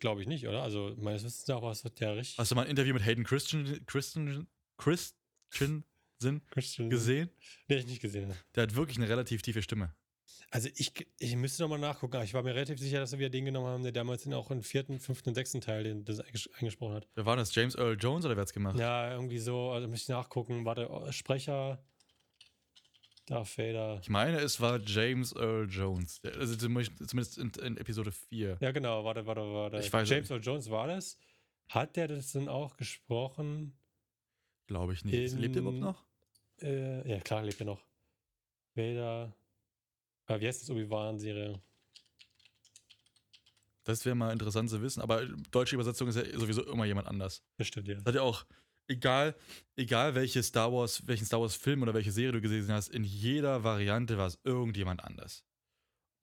glaube 0.00 0.20
ich 0.20 0.28
nicht, 0.28 0.46
oder? 0.46 0.62
Also, 0.62 0.94
meines 0.98 1.24
Wissens 1.24 1.46
nach 1.46 1.62
war 1.62 1.72
es 1.72 1.82
der 1.82 2.16
richtig. 2.16 2.38
Hast 2.38 2.50
du 2.50 2.54
mal 2.54 2.64
ein 2.64 2.70
Interview 2.70 2.92
mit 2.92 3.04
Hayden 3.04 3.24
Christensen, 3.24 3.84
Christensen, 3.86 4.48
Christensen 4.76 5.84
gesehen? 6.90 7.30
Nee, 7.68 7.76
ich 7.76 7.86
nicht 7.86 8.02
gesehen. 8.02 8.34
Der 8.54 8.64
hat 8.64 8.74
wirklich 8.74 8.98
eine 8.98 9.08
relativ 9.08 9.42
tiefe 9.42 9.62
Stimme. 9.62 9.94
Also 10.50 10.68
ich, 10.74 10.92
ich 11.18 11.36
müsste 11.36 11.62
nochmal 11.62 11.78
nachgucken, 11.78 12.16
aber 12.16 12.24
ich 12.24 12.34
war 12.34 12.42
mir 12.42 12.54
relativ 12.54 12.78
sicher, 12.78 13.00
dass 13.00 13.18
wir 13.18 13.30
den 13.30 13.46
genommen 13.46 13.66
haben, 13.66 13.82
der 13.82 13.92
damals 13.92 14.26
auch 14.28 14.50
im 14.50 14.62
vierten, 14.62 15.00
fünften 15.00 15.30
und 15.30 15.34
sechsten 15.34 15.60
Teil 15.60 15.84
den, 15.84 16.04
das 16.04 16.20
eingesprochen 16.58 16.94
hat. 16.94 17.08
Wer 17.14 17.26
war 17.26 17.36
das? 17.36 17.54
James 17.54 17.74
Earl 17.74 17.96
Jones 17.98 18.24
oder 18.24 18.36
wer 18.36 18.42
hat's 18.42 18.52
gemacht? 18.52 18.78
Ja, 18.78 19.12
irgendwie 19.12 19.38
so, 19.38 19.70
also 19.70 19.88
müsste 19.88 20.12
ich 20.12 20.16
nachgucken. 20.16 20.64
Warte, 20.64 20.88
oh, 20.90 21.10
Sprecher. 21.12 21.82
Darth 23.26 23.58
Vader. 23.58 23.98
Ich 24.00 24.08
meine, 24.08 24.38
es 24.38 24.60
war 24.60 24.80
James 24.80 25.34
Earl 25.34 25.68
Jones. 25.68 26.20
Also 26.24 26.56
zumindest 26.56 27.38
in, 27.38 27.50
in 27.62 27.76
Episode 27.76 28.12
4. 28.12 28.58
Ja, 28.60 28.70
genau, 28.70 29.04
warte, 29.04 29.26
warte, 29.26 29.40
warte. 29.40 29.78
Ich 29.78 29.92
weiß, 29.92 30.08
James 30.08 30.30
Earl 30.30 30.42
Jones 30.42 30.70
war 30.70 30.86
das. 30.86 31.18
Hat 31.68 31.96
der 31.96 32.08
das 32.08 32.32
denn 32.32 32.48
auch 32.48 32.76
gesprochen? 32.76 33.76
Glaube 34.68 34.92
ich 34.92 35.04
nicht. 35.04 35.32
In, 35.32 35.38
lebt 35.38 35.56
er 35.56 35.62
überhaupt 35.62 35.80
noch? 35.80 36.04
Äh, 36.62 37.08
ja, 37.10 37.20
klar, 37.20 37.42
lebt 37.42 37.60
er 37.60 37.66
noch. 37.66 37.84
Vader. 38.74 39.34
Aber 40.26 40.40
wie 40.40 40.46
heißt 40.46 40.62
das 40.62 40.70
Obi-Wan-Serie? 40.70 41.60
Das 43.84 44.04
wäre 44.04 44.16
mal 44.16 44.32
interessant 44.32 44.68
zu 44.68 44.82
wissen, 44.82 45.00
aber 45.00 45.24
deutsche 45.52 45.76
Übersetzung 45.76 46.08
ist 46.08 46.16
ja 46.16 46.38
sowieso 46.38 46.64
immer 46.66 46.84
jemand 46.84 47.06
anders. 47.06 47.44
Das 47.56 47.68
stimmt, 47.68 47.86
ja. 47.86 47.94
Das 47.94 48.04
hat 48.06 48.14
ja 48.16 48.22
auch, 48.22 48.44
egal, 48.88 49.34
egal 49.76 50.14
welche 50.14 50.42
Star 50.42 50.72
Wars, 50.72 51.06
welchen 51.06 51.26
Star 51.26 51.40
Wars-Film 51.40 51.82
oder 51.82 51.94
welche 51.94 52.12
Serie 52.12 52.32
du 52.32 52.40
gesehen 52.40 52.72
hast, 52.72 52.88
in 52.88 53.04
jeder 53.04 53.64
Variante 53.64 54.18
war 54.18 54.26
es 54.26 54.38
irgendjemand 54.44 55.04
anders. 55.04 55.44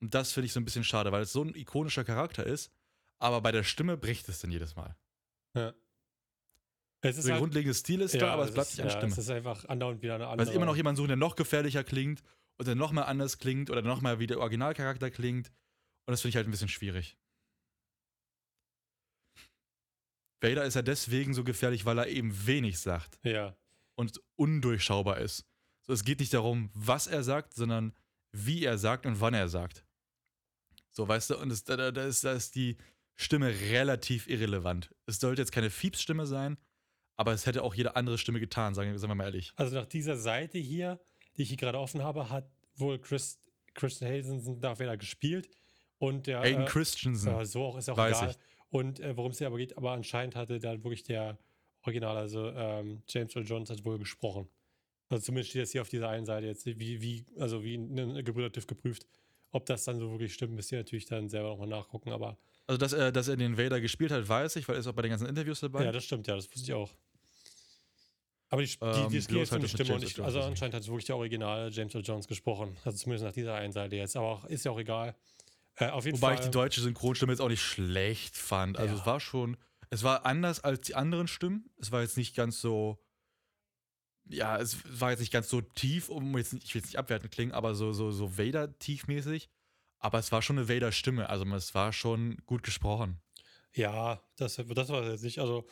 Und 0.00 0.14
das 0.14 0.32
finde 0.32 0.46
ich 0.46 0.52
so 0.52 0.60
ein 0.60 0.64
bisschen 0.64 0.84
schade, 0.84 1.12
weil 1.12 1.22
es 1.22 1.32
so 1.32 1.42
ein 1.42 1.54
ikonischer 1.54 2.04
Charakter 2.04 2.44
ist, 2.44 2.70
aber 3.18 3.40
bei 3.40 3.52
der 3.52 3.62
Stimme 3.62 3.96
bricht 3.96 4.28
es 4.28 4.40
dann 4.40 4.50
jedes 4.50 4.76
Mal. 4.76 4.96
Ja. 5.54 5.72
Es 7.00 7.18
ist 7.18 7.26
der 7.26 7.34
halt, 7.34 7.42
grundlegende 7.42 7.74
Stil 7.74 8.00
ist 8.00 8.14
ja, 8.14 8.20
da, 8.20 8.32
aber 8.32 8.44
es 8.44 8.52
bleibt 8.52 8.70
ist, 8.70 8.78
nicht 8.78 8.84
an 8.84 8.90
ja, 8.90 8.96
Stimme. 8.96 9.12
Es 9.12 9.18
ist 9.18 9.30
einfach 9.30 9.64
andauernd 9.66 10.02
wieder 10.02 10.14
eine 10.14 10.26
andere. 10.26 10.38
Weil 10.38 10.48
es 10.50 10.56
immer 10.56 10.66
noch 10.66 10.76
jemanden 10.76 10.96
suchen, 10.96 11.08
der 11.08 11.16
noch 11.16 11.36
gefährlicher 11.36 11.84
klingt 11.84 12.22
oder 12.58 12.74
nochmal 12.74 13.04
anders 13.04 13.38
klingt 13.38 13.70
oder 13.70 13.82
nochmal 13.82 14.18
wie 14.18 14.26
der 14.26 14.40
Originalcharakter 14.40 15.10
klingt. 15.10 15.48
Und 16.06 16.12
das 16.12 16.22
finde 16.22 16.30
ich 16.30 16.36
halt 16.36 16.48
ein 16.48 16.50
bisschen 16.50 16.68
schwierig. 16.68 17.18
Vader 20.50 20.64
ist 20.64 20.74
ja 20.74 20.82
deswegen 20.82 21.34
so 21.34 21.44
gefährlich, 21.44 21.84
weil 21.84 21.98
er 21.98 22.08
eben 22.08 22.46
wenig 22.46 22.78
sagt. 22.78 23.18
Ja. 23.22 23.56
Und 23.94 24.20
undurchschaubar 24.36 25.18
ist. 25.18 25.44
So, 25.82 25.92
es 25.92 26.04
geht 26.04 26.20
nicht 26.20 26.34
darum, 26.34 26.70
was 26.74 27.06
er 27.06 27.22
sagt, 27.22 27.54
sondern 27.54 27.92
wie 28.32 28.64
er 28.64 28.78
sagt 28.78 29.06
und 29.06 29.20
wann 29.20 29.34
er 29.34 29.48
sagt. 29.48 29.84
So, 30.90 31.06
weißt 31.06 31.30
du, 31.30 31.38
und 31.38 31.48
das, 31.48 31.64
da, 31.64 31.90
da, 31.90 32.04
ist, 32.04 32.24
da 32.24 32.32
ist 32.32 32.54
die 32.54 32.76
Stimme 33.16 33.48
relativ 33.48 34.28
irrelevant. 34.28 34.94
Es 35.06 35.18
sollte 35.18 35.42
jetzt 35.42 35.52
keine 35.52 35.70
Fiepsstimme 35.70 36.26
sein, 36.26 36.56
aber 37.16 37.32
es 37.32 37.46
hätte 37.46 37.62
auch 37.62 37.74
jede 37.74 37.96
andere 37.96 38.18
Stimme 38.18 38.40
getan, 38.40 38.74
sagen, 38.74 38.96
sagen 38.98 39.10
wir 39.10 39.14
mal 39.14 39.24
ehrlich. 39.24 39.52
Also 39.56 39.74
nach 39.76 39.86
dieser 39.86 40.16
Seite 40.16 40.58
hier 40.58 40.98
die 41.36 41.42
ich 41.42 41.48
hier 41.48 41.56
gerade 41.56 41.78
offen 41.78 42.02
habe, 42.02 42.30
hat 42.30 42.48
wohl 42.76 42.98
Chris, 42.98 43.38
Christian 43.74 44.10
Hazenson 44.10 44.60
da 44.60 44.78
wieder 44.78 44.96
gespielt. 44.96 45.48
Und 45.98 46.26
der. 46.26 46.40
Aiden 46.40 46.64
äh, 46.64 46.66
Christensen. 46.66 47.44
So 47.44 47.64
auch 47.64 47.78
ist 47.78 47.88
auch 47.88 47.94
egal. 47.94 48.30
Ich. 48.30 48.36
Und 48.74 48.98
äh, 48.98 49.16
worum 49.16 49.30
es 49.30 49.38
hier 49.38 49.46
aber 49.46 49.58
geht, 49.58 49.78
aber 49.78 49.92
anscheinend 49.92 50.34
hatte 50.34 50.58
da 50.58 50.72
wirklich 50.72 51.04
der 51.04 51.38
Original, 51.82 52.16
also 52.16 52.48
ähm, 52.48 53.04
James 53.08 53.36
Earl 53.36 53.46
Jones 53.46 53.70
hat 53.70 53.84
wohl 53.84 54.00
gesprochen. 54.00 54.48
Also 55.08 55.26
zumindest 55.26 55.50
steht 55.50 55.62
das 55.62 55.70
hier 55.70 55.80
auf 55.80 55.88
dieser 55.88 56.08
einen 56.08 56.26
Seite 56.26 56.48
jetzt, 56.48 56.66
wie, 56.66 57.00
wie, 57.00 57.24
also 57.38 57.62
wie 57.62 57.76
ein 57.76 58.24
Gebrüder 58.24 58.50
TÜV 58.50 58.66
geprüft. 58.66 59.06
Ob 59.52 59.64
das 59.66 59.84
dann 59.84 60.00
so 60.00 60.10
wirklich 60.10 60.34
stimmt, 60.34 60.54
müsst 60.54 60.72
ihr 60.72 60.78
natürlich 60.78 61.06
dann 61.06 61.28
selber 61.28 61.50
nochmal 61.50 61.68
nachgucken, 61.68 62.10
aber. 62.10 62.36
Also, 62.66 62.76
dass 62.76 62.92
er, 62.92 63.12
dass 63.12 63.28
er 63.28 63.36
den 63.36 63.56
Vader 63.56 63.80
gespielt 63.80 64.10
hat, 64.10 64.28
weiß 64.28 64.56
ich, 64.56 64.66
weil 64.66 64.74
er 64.74 64.80
ist 64.80 64.88
auch 64.88 64.92
bei 64.92 65.02
den 65.02 65.10
ganzen 65.10 65.28
Interviews 65.28 65.60
dabei. 65.60 65.84
Ja, 65.84 65.92
das 65.92 66.02
stimmt, 66.02 66.26
ja, 66.26 66.34
das 66.34 66.46
wusste 66.46 66.62
ich 66.62 66.72
auch. 66.72 66.92
Aber 68.48 68.60
die, 68.60 68.76
ähm, 68.80 69.08
die, 69.08 69.20
die, 69.20 69.26
die, 69.28 69.50
halt 69.52 69.62
die 69.62 69.68
Stimme 69.68 70.00
nicht. 70.00 70.18
Also 70.18 70.40
anscheinend 70.40 70.74
hat 70.74 70.82
es 70.82 70.88
wirklich 70.88 71.04
der 71.04 71.16
Original 71.16 71.70
James 71.72 71.94
Earl 71.94 72.04
Jones 72.04 72.26
gesprochen. 72.26 72.76
Also 72.84 72.98
zumindest 72.98 73.24
nach 73.24 73.32
dieser 73.32 73.54
einen 73.54 73.72
Seite 73.72 73.94
jetzt. 73.94 74.16
Aber 74.16 74.26
auch, 74.26 74.44
ist 74.46 74.64
ja 74.64 74.72
auch 74.72 74.80
egal. 74.80 75.14
Äh, 75.76 75.88
auf 75.88 76.04
jeden 76.04 76.18
Wobei 76.18 76.28
Fall, 76.28 76.36
ich 76.36 76.40
die 76.44 76.50
deutsche 76.50 76.80
Synchronstimme 76.80 77.32
jetzt 77.32 77.40
auch 77.40 77.48
nicht 77.48 77.62
schlecht 77.62 78.36
fand. 78.36 78.78
Also 78.78 78.94
ja. 78.94 79.00
es 79.00 79.06
war 79.06 79.20
schon, 79.20 79.56
es 79.90 80.02
war 80.02 80.24
anders 80.26 80.62
als 80.62 80.82
die 80.82 80.94
anderen 80.94 81.28
Stimmen. 81.28 81.70
Es 81.80 81.90
war 81.92 82.02
jetzt 82.02 82.16
nicht 82.16 82.36
ganz 82.36 82.60
so, 82.60 82.98
ja, 84.26 84.58
es 84.58 84.78
war 85.00 85.10
jetzt 85.10 85.20
nicht 85.20 85.32
ganz 85.32 85.48
so 85.48 85.60
tief, 85.60 86.08
um 86.08 86.36
jetzt, 86.38 86.52
ich 86.54 86.74
will 86.74 86.80
jetzt 86.80 86.88
nicht 86.88 86.98
abwertend 86.98 87.32
klingen, 87.32 87.52
aber 87.52 87.74
so, 87.74 87.92
so, 87.92 88.10
so 88.10 88.38
Vader-tiefmäßig. 88.38 89.48
Aber 89.98 90.18
es 90.18 90.32
war 90.32 90.42
schon 90.42 90.58
eine 90.58 90.68
Vader-Stimme. 90.68 91.28
Also 91.28 91.44
es 91.54 91.74
war 91.74 91.92
schon 91.92 92.36
gut 92.46 92.62
gesprochen. 92.62 93.20
Ja, 93.72 94.22
das, 94.36 94.56
das 94.56 94.88
war 94.88 95.02
jetzt 95.10 95.24
nicht. 95.24 95.38
Also 95.38 95.66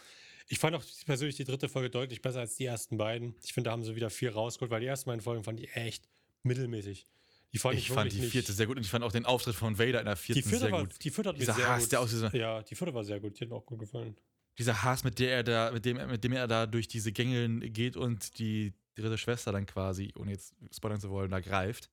ich 0.48 0.58
fand 0.58 0.74
auch 0.74 0.84
persönlich 1.06 1.36
die 1.36 1.44
dritte 1.44 1.68
Folge 1.68 1.90
deutlich 1.90 2.22
besser 2.22 2.40
als 2.40 2.56
die 2.56 2.64
ersten 2.64 2.96
beiden. 2.96 3.34
Ich 3.42 3.52
finde, 3.52 3.68
da 3.68 3.72
haben 3.72 3.84
sie 3.84 3.94
wieder 3.94 4.10
viel 4.10 4.30
rausgeholt, 4.30 4.70
weil 4.70 4.80
die 4.80 4.86
ersten 4.86 5.08
beiden 5.08 5.22
Folgen 5.22 5.44
fand 5.44 5.60
ich 5.60 5.76
echt 5.76 6.08
mittelmäßig. 6.42 7.06
Die 7.52 7.58
fand 7.58 7.74
ich, 7.74 7.88
ich 7.88 7.92
fand 7.92 8.10
die 8.12 8.22
vierte 8.22 8.52
sehr 8.52 8.66
gut 8.66 8.76
und 8.76 8.82
ich 8.82 8.90
fand 8.90 9.04
auch 9.04 9.12
den 9.12 9.26
Auftritt 9.26 9.54
von 9.54 9.78
Vader 9.78 10.00
in 10.00 10.06
der 10.06 10.16
vierten 10.16 10.42
die 10.42 10.56
sehr 10.56 10.72
war, 10.72 10.80
gut. 10.80 10.94
Die 11.04 11.10
vierte 11.10 11.30
hat 11.30 11.38
dieser 11.38 11.52
mir 11.52 11.58
sehr 11.58 11.68
Hass, 11.68 11.82
gut. 11.82 11.92
Der 11.92 12.00
aus 12.00 12.10
dieser, 12.10 12.34
ja, 12.34 12.62
die 12.62 12.74
vierte 12.74 12.94
war 12.94 13.04
sehr 13.04 13.20
gut. 13.20 13.38
Die 13.38 13.44
hat 13.44 13.50
mir 13.50 13.56
auch 13.56 13.66
gut 13.66 13.78
gefallen. 13.78 14.16
Dieser 14.58 14.82
Hass, 14.82 15.04
mit 15.04 15.18
der 15.18 15.36
er 15.36 15.42
da, 15.42 15.70
mit 15.70 15.84
dem, 15.84 15.96
mit 16.08 16.24
dem 16.24 16.32
er 16.32 16.46
da 16.46 16.66
durch 16.66 16.88
diese 16.88 17.12
Gänge 17.12 17.70
geht 17.70 17.96
und 17.96 18.38
die 18.38 18.72
dritte 18.94 19.18
Schwester 19.18 19.52
dann 19.52 19.66
quasi, 19.66 20.12
ohne 20.16 20.32
jetzt 20.32 20.54
spoilern 20.74 21.00
zu 21.00 21.10
wollen, 21.10 21.30
da 21.30 21.40
greift. 21.40 21.90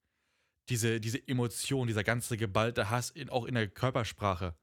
Diese, 0.69 1.01
diese 1.01 1.25
Emotion, 1.27 1.87
dieser 1.87 2.03
ganze 2.03 2.37
geballte 2.37 2.89
Hass 2.89 3.09
in, 3.09 3.29
auch 3.29 3.45
in 3.45 3.55
der 3.55 3.67
Körpersprache. 3.67 4.55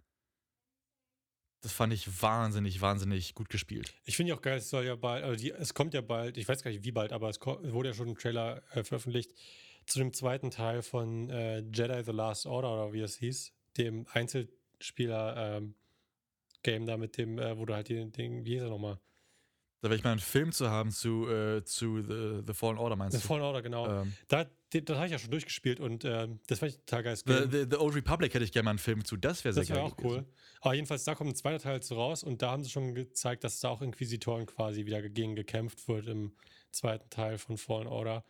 Das 1.61 1.73
fand 1.73 1.93
ich 1.93 2.23
wahnsinnig, 2.23 2.81
wahnsinnig 2.81 3.35
gut 3.35 3.49
gespielt. 3.49 3.93
Ich 4.05 4.17
finde 4.17 4.31
ja 4.31 4.37
auch 4.37 4.43
geil, 4.43 4.59
es 4.59 4.71
soll 4.71 4.85
ja 4.85 4.95
bald, 4.95 5.25
also 5.25 5.37
die, 5.37 5.51
es 5.51 5.75
kommt 5.75 5.95
ja 5.95 6.01
bald, 6.01 6.37
ich 6.37 6.49
weiß 6.49 6.63
gar 6.63 6.71
nicht 6.71 6.85
wie 6.85 6.93
bald, 6.93 7.13
aber 7.13 7.29
es 7.29 7.41
wurde 7.41 7.89
ja 7.89 7.95
schon 7.95 8.09
ein 8.09 8.15
Trailer 8.15 8.63
äh, 8.73 8.85
veröffentlicht 8.85 9.33
zu 9.87 9.99
dem 9.99 10.13
zweiten 10.13 10.51
Teil 10.51 10.83
von 10.83 11.31
äh, 11.31 11.59
Jedi 11.61 12.03
The 12.05 12.13
Last 12.13 12.47
Order 12.47 12.73
oder 12.73 12.93
wie 12.93 13.01
es 13.01 13.17
hieß, 13.19 13.53
dem 13.77 14.07
Einzelspieler-Game 14.13 15.75
ähm, 16.65 16.87
da 16.87 16.97
mit 16.97 17.17
dem, 17.17 17.39
äh, 17.39 17.57
wo 17.57 17.65
du 17.65 17.75
halt 17.75 17.89
den, 17.89 18.13
den 18.13 18.45
wie 18.45 18.55
hieß 18.55 18.63
er 18.63 18.71
nochmal? 18.71 18.99
Da 19.83 19.91
wäre 19.91 19.99
ich 19.99 20.05
mal 20.05 20.11
einen 20.11 20.21
Film 20.21 20.53
zu 20.53 20.71
haben 20.71 20.91
zu, 20.91 21.29
äh, 21.29 21.63
zu 21.63 22.03
The, 22.03 22.43
The 22.47 22.55
Fallen 22.55 22.79
Order, 22.79 22.97
meinst 22.97 23.13
The 23.13 23.19
du? 23.19 23.23
The 23.23 23.29
Fallen 23.29 23.43
Order, 23.43 23.63
genau. 23.63 24.03
Ähm. 24.03 24.15
Da, 24.27 24.47
das 24.71 24.97
habe 24.97 25.07
ich 25.07 25.13
ja 25.13 25.19
schon 25.19 25.31
durchgespielt 25.31 25.81
und 25.81 26.05
ähm, 26.05 26.41
das 26.49 26.59
fand 26.59 26.73
ich 26.73 26.79
total 26.79 27.03
geil. 27.05 27.17
The, 27.17 27.47
the, 27.51 27.67
the, 27.71 27.77
Old 27.77 27.95
Republic 27.95 28.35
hätte 28.35 28.45
ich 28.45 28.53
gerne 28.53 28.65
mal 28.65 28.71
einen 28.71 28.79
Film 28.79 29.05
zu, 29.05 29.17
das 29.17 29.45
wäre 29.45 29.53
sehr 29.53 29.63
das 29.63 29.69
wär 29.69 29.77
geil. 29.77 29.93
Das 29.97 30.05
wäre 30.05 30.11
auch 30.11 30.17
cool. 30.17 30.27
Aber 30.63 30.75
jedenfalls, 30.75 31.05
da 31.05 31.15
kommt 31.15 31.31
ein 31.31 31.37
zweiter 31.37 31.63
Teil 31.63 31.83
zu 31.83 31.95
raus 31.95 32.25
und 32.25 32.43
da 32.43 32.51
haben 32.51 32.65
sie 32.65 32.71
schon 32.71 32.95
gezeigt, 32.95 33.45
dass 33.45 33.61
da 33.61 33.69
auch 33.69 33.83
Inquisitoren 33.83 34.47
quasi 34.47 34.87
wieder 34.87 35.03
gegen 35.09 35.37
gekämpft 35.37 35.87
wird 35.87 36.09
im 36.09 36.33
zweiten 36.73 37.09
Teil 37.11 37.39
von 37.39 37.59
Fallen 37.59 37.87
Order. 37.87 38.25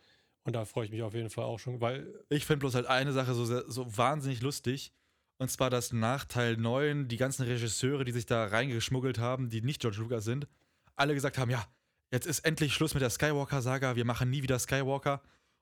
Und 0.47 0.53
da 0.53 0.63
freue 0.63 0.85
ich 0.85 0.91
mich 0.91 1.03
auf 1.03 1.13
jeden 1.13 1.29
Fall 1.29 1.43
auch 1.43 1.59
schon, 1.59 1.81
weil. 1.81 2.07
Ich 2.29 2.45
finde 2.45 2.61
bloß 2.61 2.75
halt 2.75 2.85
eine 2.85 3.11
Sache 3.11 3.33
so, 3.33 3.43
so 3.69 3.97
wahnsinnig 3.97 4.41
lustig. 4.41 4.93
Und 5.39 5.51
zwar, 5.51 5.69
dass 5.69 5.91
nach 5.91 6.23
Teil 6.23 6.55
9 6.55 7.09
die 7.09 7.17
ganzen 7.17 7.43
Regisseure, 7.43 8.05
die 8.05 8.13
sich 8.13 8.25
da 8.25 8.45
reingeschmuggelt 8.45 9.19
haben, 9.19 9.49
die 9.49 9.61
nicht 9.61 9.81
George 9.81 9.97
Lucas 9.97 10.23
sind, 10.23 10.47
alle 10.95 11.13
gesagt 11.13 11.37
haben: 11.37 11.51
Ja, 11.51 11.67
jetzt 12.11 12.25
ist 12.25 12.45
endlich 12.45 12.73
Schluss 12.73 12.93
mit 12.93 13.03
der 13.03 13.09
Skywalker-Saga, 13.09 13.97
wir 13.97 14.05
machen 14.05 14.29
nie 14.29 14.41
wieder 14.41 14.57
Skywalker. 14.57 15.21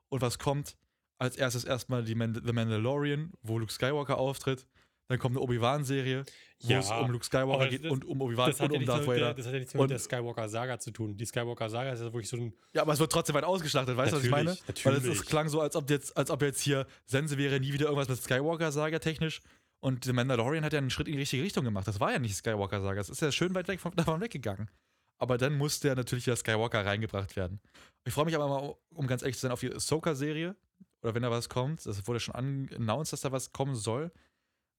Und 0.10 0.22
was 0.22 0.38
kommt? 0.38 0.78
Als 1.18 1.36
erstes 1.36 1.64
erstmal 1.64 2.04
die 2.04 2.14
Man 2.14 2.40
The 2.46 2.54
Mandalorian, 2.54 3.34
wo 3.42 3.58
Luke 3.58 3.74
Skywalker 3.74 4.20
auftritt. 4.20 4.68
Dann 5.08 5.20
kommt 5.20 5.36
eine 5.36 5.44
Obi-Wan-Serie, 5.44 6.26
wo 6.64 6.70
ja, 6.70 6.80
es 6.80 6.90
um 6.90 7.12
Luke 7.12 7.24
Skywalker 7.24 7.68
geht 7.68 7.86
und 7.86 8.06
um 8.06 8.22
Obi-Wan 8.22 8.52
und 8.54 8.72
um 8.72 8.86
Darth 8.86 9.06
Vader. 9.06 9.36
das 9.36 9.46
hat 9.46 9.54
ja 9.54 9.60
nichts 9.60 9.74
mit 9.76 9.90
der 9.90 10.00
Skywalker-Saga 10.00 10.80
zu 10.80 10.92
tun. 10.92 11.16
Die 11.16 11.26
Skywalker-Saga 11.26 11.92
ist 11.92 12.00
ja 12.00 12.06
wirklich 12.06 12.28
so 12.28 12.38
ein. 12.38 12.54
Ja, 12.74 12.82
aber 12.82 12.94
es 12.94 13.00
wird 13.00 13.12
trotzdem 13.12 13.36
weit 13.36 13.44
ausgeschlachtet, 13.44 13.96
weißt 13.96 14.14
du, 14.14 14.18
was 14.18 14.24
ich 14.24 14.32
meine? 14.32 14.58
Natürlich. 14.68 14.86
Weil 14.86 15.12
es, 15.12 15.20
es 15.20 15.26
klang 15.26 15.48
so, 15.48 15.62
als 15.62 15.76
ob 15.76 15.90
jetzt, 15.92 16.18
als 16.18 16.32
ob 16.32 16.42
jetzt 16.42 16.62
hier 16.62 16.88
Sense 17.06 17.38
wäre 17.38 17.60
nie 17.60 17.72
wieder 17.72 17.86
irgendwas 17.86 18.10
mit 18.10 18.22
Skywalker-Saga 18.22 18.98
technisch. 19.00 19.42
Und 19.80 20.06
The 20.06 20.14
Mandalorian 20.14 20.64
hat 20.66 20.74
ja 20.74 20.80
einen 20.80 20.90
Schritt 20.90 21.08
in 21.08 21.14
die 21.14 21.20
richtige 21.20 21.44
Richtung 21.44 21.64
gemacht. 21.64 21.88
Das 21.88 22.00
war 22.00 22.12
ja 22.12 22.18
nicht 22.18 22.36
Skywalker-Saga. 22.36 22.96
Das 22.96 23.10
ist 23.10 23.22
ja 23.22 23.32
schön 23.32 23.54
weit 23.54 23.68
weg 23.68 23.80
von, 23.80 23.92
davon 23.96 24.20
weggegangen. 24.22 24.72
Aber 25.20 25.38
dann 25.38 25.56
musste 25.58 25.90
ja 25.90 25.96
natürlich 25.96 26.26
wieder 26.26 26.36
Skywalker 26.36 26.84
reingebracht 26.84 27.36
werden. 27.36 27.60
Ich 28.04 28.14
freue 28.14 28.26
mich 28.26 28.36
aber 28.36 28.48
mal, 28.48 28.76
um 28.90 29.06
ganz 29.06 29.22
ehrlich 29.22 29.36
zu 29.36 29.42
sein, 29.42 29.52
auf 29.52 29.60
die 29.60 29.72
Ahsoka-Serie. 29.72 30.56
Oder 31.04 31.14
wenn 31.14 31.22
da 31.22 31.30
was 31.30 31.50
kommt. 31.50 31.86
Das 31.86 32.08
wurde 32.08 32.20
schon 32.20 32.34
announced, 32.34 33.14
dass 33.14 33.22
da 33.22 33.32
was 33.32 33.52
kommen 33.52 33.76
soll. 33.76 34.12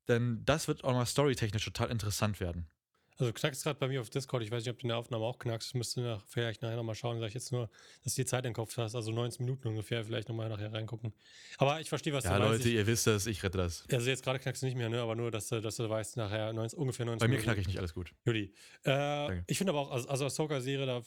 Denn 0.09 0.43
das 0.45 0.69
wird 0.69 0.85
auch 0.85 0.93
mal 0.93 1.07
storytechnisch 1.07 1.65
total 1.65 1.91
interessant 1.91 2.41
werden. 2.41 2.69
Also 3.19 3.33
knackst 3.33 3.65
gerade 3.65 3.79
bei 3.79 3.89
mir 3.89 4.03
auf 4.03 4.11
Discord. 4.11 4.43
Ich 4.43 4.51
weiß 4.51 4.63
nicht, 4.63 4.71
ob 4.71 4.79
du 4.79 4.83
in 4.83 4.89
der 4.89 4.99
Aufnahme 4.99 5.25
auch 5.25 5.39
knackst. 5.39 5.75
Müsste 5.75 6.03
nach, 6.03 6.23
vielleicht 6.27 6.61
nachher 6.61 6.77
nochmal 6.77 6.95
schauen. 6.95 7.19
Sag 7.19 7.29
ich 7.29 7.35
jetzt 7.35 7.51
nur, 7.51 7.71
dass 8.05 8.15
du 8.15 8.23
die 8.23 8.27
Zeit 8.27 8.45
im 8.45 8.53
Kopf 8.53 8.77
hast. 8.77 8.95
Also 8.95 9.11
19 9.11 9.45
Minuten 9.45 9.69
ungefähr. 9.69 10.05
Vielleicht 10.05 10.29
nochmal 10.29 10.51
nachher 10.51 10.71
reingucken. 10.71 11.15
Aber 11.57 11.81
ich 11.81 11.89
verstehe, 11.89 12.13
was 12.13 12.25
ja, 12.25 12.35
du 12.35 12.41
meinst. 12.41 12.51
Ja, 12.53 12.57
Leute, 12.59 12.69
ihr 12.69 12.87
wisst 12.87 13.07
das. 13.07 13.27
Ich 13.27 13.43
rette 13.43 13.57
das. 13.57 13.85
Also 13.91 14.11
jetzt 14.11 14.23
gerade 14.23 14.39
knackst 14.39 14.61
du 14.61 14.67
nicht 14.67 14.77
mehr, 14.77 14.91
ne? 14.91 15.01
Aber 15.01 15.17
nur, 15.17 15.31
dass 15.31 15.49
du, 15.49 15.63
dass 15.63 15.77
du 15.77 15.89
weißt, 15.89 16.19
nachher 16.19 16.53
19, 16.53 16.79
ungefähr 16.79 17.07
19 17.07 17.27
Bei 17.27 17.35
mir 17.35 17.43
knacke 17.43 17.61
ich 17.61 17.67
nicht 17.67 17.79
alles 17.79 17.95
gut. 17.95 18.13
Judy. 18.27 18.53
Äh, 18.85 19.41
ich 19.47 19.57
finde 19.57 19.73
aber 19.73 19.81
auch, 19.81 19.91
also, 19.93 20.09
also 20.09 20.27
Ahsoka-Serie, 20.27 20.85
da 20.85 21.03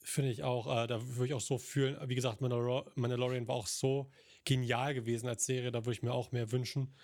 finde 0.00 0.30
ich 0.30 0.42
auch, 0.42 0.84
äh, 0.84 0.86
da 0.86 1.06
würde 1.06 1.26
ich 1.26 1.34
auch 1.34 1.40
so 1.40 1.58
fühlen. 1.58 1.98
Wie 2.06 2.14
gesagt, 2.14 2.40
Mandalorian 2.40 3.46
war 3.46 3.56
auch 3.56 3.66
so 3.66 4.10
genial 4.44 4.94
gewesen 4.94 5.28
als 5.28 5.44
Serie, 5.44 5.70
da 5.70 5.80
würde 5.80 5.92
ich 5.92 6.02
mir 6.02 6.12
auch 6.12 6.32
mehr 6.32 6.50
wünschen. 6.50 6.94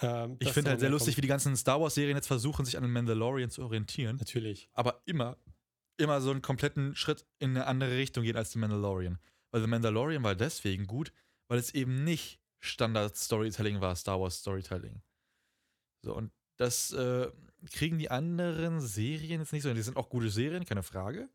Ähm, 0.00 0.36
ich 0.40 0.52
finde 0.52 0.70
halt 0.70 0.80
sehr 0.80 0.90
lustig, 0.90 1.16
wie 1.16 1.20
die 1.20 1.28
ganzen 1.28 1.56
Star 1.56 1.80
Wars-Serien 1.80 2.16
jetzt 2.16 2.26
versuchen, 2.26 2.64
sich 2.64 2.76
an 2.76 2.82
den 2.82 2.92
Mandalorian 2.92 3.50
zu 3.50 3.62
orientieren. 3.62 4.16
Natürlich. 4.16 4.68
Aber 4.72 5.02
immer, 5.04 5.36
immer 5.96 6.20
so 6.20 6.30
einen 6.30 6.42
kompletten 6.42 6.94
Schritt 6.96 7.26
in 7.38 7.50
eine 7.50 7.66
andere 7.66 7.96
Richtung 7.96 8.24
gehen 8.24 8.36
als 8.36 8.52
The 8.52 8.58
Mandalorian. 8.58 9.18
Weil 9.50 9.60
The 9.60 9.66
Mandalorian 9.66 10.22
war 10.22 10.34
deswegen 10.34 10.86
gut, 10.86 11.12
weil 11.48 11.58
es 11.58 11.74
eben 11.74 12.04
nicht 12.04 12.40
Standard-Storytelling 12.60 13.80
war, 13.80 13.94
Star 13.96 14.20
Wars-Storytelling. 14.20 15.02
So, 16.02 16.14
und 16.14 16.32
das 16.56 16.92
äh, 16.92 17.30
kriegen 17.70 17.98
die 17.98 18.10
anderen 18.10 18.80
Serien 18.80 19.40
jetzt 19.40 19.52
nicht 19.52 19.62
so. 19.62 19.72
Die 19.72 19.82
sind 19.82 19.96
auch 19.96 20.08
gute 20.08 20.30
Serien, 20.30 20.64
keine 20.64 20.82
Frage. 20.82 21.28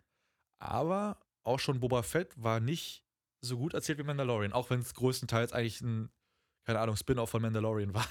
Aber 0.59 1.19
auch 1.43 1.59
schon 1.59 1.79
Boba 1.79 2.03
Fett 2.03 2.33
war 2.41 2.59
nicht 2.59 3.05
so 3.41 3.57
gut 3.57 3.73
erzählt 3.73 3.99
wie 3.99 4.03
Mandalorian, 4.03 4.53
auch 4.53 4.69
wenn 4.69 4.79
es 4.79 4.93
größtenteils 4.93 5.53
eigentlich 5.53 5.81
ein, 5.81 6.09
keine 6.65 6.79
Ahnung, 6.79 6.95
Spin-off 6.95 7.29
von 7.29 7.41
Mandalorian 7.41 7.93
war. 7.93 8.07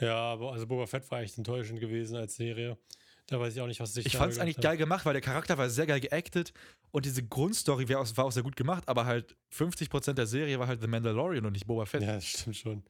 Ja, 0.00 0.36
also 0.36 0.66
Boba 0.66 0.86
Fett 0.86 1.10
war 1.10 1.20
echt 1.20 1.38
enttäuschend 1.38 1.80
gewesen 1.80 2.16
als 2.16 2.36
Serie. 2.36 2.78
Da 3.26 3.38
weiß 3.38 3.54
ich 3.54 3.60
auch 3.60 3.66
nicht, 3.66 3.80
was 3.80 3.94
sich 3.94 4.04
Ich 4.06 4.16
fand 4.16 4.32
es 4.32 4.38
eigentlich 4.38 4.56
hat. 4.56 4.64
geil 4.64 4.76
gemacht, 4.76 5.06
weil 5.06 5.12
der 5.12 5.22
Charakter 5.22 5.56
war 5.56 5.70
sehr 5.70 5.86
geil 5.86 6.00
geactet 6.00 6.52
und 6.90 7.04
diese 7.06 7.22
Grundstory 7.22 7.88
war 7.88 8.00
auch, 8.00 8.32
sehr 8.32 8.42
gut 8.42 8.56
gemacht, 8.56 8.84
aber 8.88 9.06
halt 9.06 9.36
50% 9.52 10.14
der 10.14 10.26
Serie 10.26 10.58
war 10.58 10.66
halt 10.66 10.80
The 10.80 10.88
Mandalorian 10.88 11.46
und 11.46 11.52
nicht 11.52 11.66
Boba 11.66 11.86
Fett. 11.86 12.02
Ja, 12.02 12.14
das 12.14 12.26
stimmt 12.26 12.56
schon. 12.56 12.82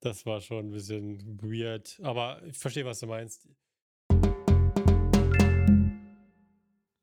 Das 0.00 0.24
war 0.26 0.40
schon 0.40 0.68
ein 0.68 0.70
bisschen 0.70 1.40
weird, 1.42 1.98
aber 2.02 2.42
ich 2.46 2.56
verstehe, 2.56 2.84
was 2.84 3.00
du 3.00 3.06
meinst. 3.06 3.48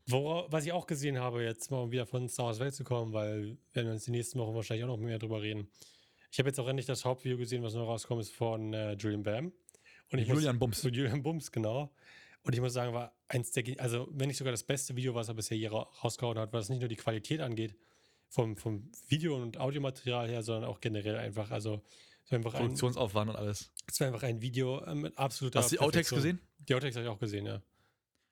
Wora, 0.08 0.46
was 0.52 0.66
ich 0.66 0.72
auch 0.74 0.86
gesehen 0.86 1.18
habe, 1.20 1.44
jetzt 1.44 1.72
mal 1.72 1.78
um 1.78 1.92
wieder 1.92 2.06
von 2.06 2.28
Star 2.28 2.48
Wars 2.48 2.60
Welt 2.60 2.76
zu 2.76 2.84
kommen, 2.84 3.14
weil 3.14 3.58
werden 3.72 3.88
wir 3.88 3.94
uns 3.94 4.06
die 4.06 4.12
nächsten 4.12 4.38
Wochen 4.38 4.54
wahrscheinlich 4.54 4.84
auch 4.84 4.90
noch 4.90 4.98
mehr 4.98 5.18
drüber 5.18 5.42
reden. 5.42 5.70
Ich 6.34 6.40
habe 6.40 6.50
jetzt 6.50 6.60
auch 6.60 6.68
endlich 6.68 6.88
das 6.88 7.06
Hauptvideo 7.06 7.38
gesehen, 7.38 7.62
was 7.62 7.76
noch 7.76 7.86
rauskommt, 7.86 8.20
ist 8.20 8.34
von 8.34 8.74
äh, 8.74 8.94
Julian 8.94 9.22
Bam. 9.22 9.54
Und 10.12 10.18
Julian 10.18 10.56
muss, 10.56 10.82
Bums. 10.82 10.84
Julian 10.84 11.22
Bums, 11.22 11.52
genau. 11.52 11.94
Und 12.42 12.56
ich 12.56 12.60
muss 12.60 12.74
sagen, 12.74 12.92
war 12.92 13.14
eins 13.28 13.52
der, 13.52 13.64
also 13.80 14.08
wenn 14.10 14.30
nicht 14.30 14.38
sogar 14.38 14.50
das 14.50 14.64
beste 14.64 14.96
Video, 14.96 15.14
was 15.14 15.28
er 15.28 15.36
bisher 15.36 15.56
hier 15.56 15.72
rausgehauen 15.72 16.40
hat, 16.40 16.52
was 16.52 16.70
nicht 16.70 16.80
nur 16.80 16.90
die 16.90 16.96
Qualität 16.96 17.40
angeht, 17.40 17.76
vom, 18.30 18.58
vom 18.58 18.90
Video- 19.10 19.40
und 19.40 19.60
Audiomaterial 19.60 20.28
her, 20.28 20.42
sondern 20.42 20.72
auch 20.72 20.80
generell 20.80 21.18
einfach, 21.18 21.52
also 21.52 21.84
einfach 22.32 22.54
Produktionsaufwand 22.54 23.30
ein, 23.30 23.36
und 23.36 23.40
alles. 23.40 23.72
Es 23.86 24.00
war 24.00 24.08
einfach 24.08 24.24
ein 24.24 24.42
Video 24.42 24.80
äh, 24.80 24.96
mit 24.96 25.16
absoluter 25.16 25.60
Hast 25.60 25.72
du 25.72 25.76
die 25.76 25.82
Outtakes 25.82 26.10
gesehen? 26.10 26.40
Die 26.68 26.74
Outtakes 26.74 26.96
habe 26.96 27.06
ich 27.06 27.12
auch 27.12 27.20
gesehen, 27.20 27.46
ja. 27.46 27.62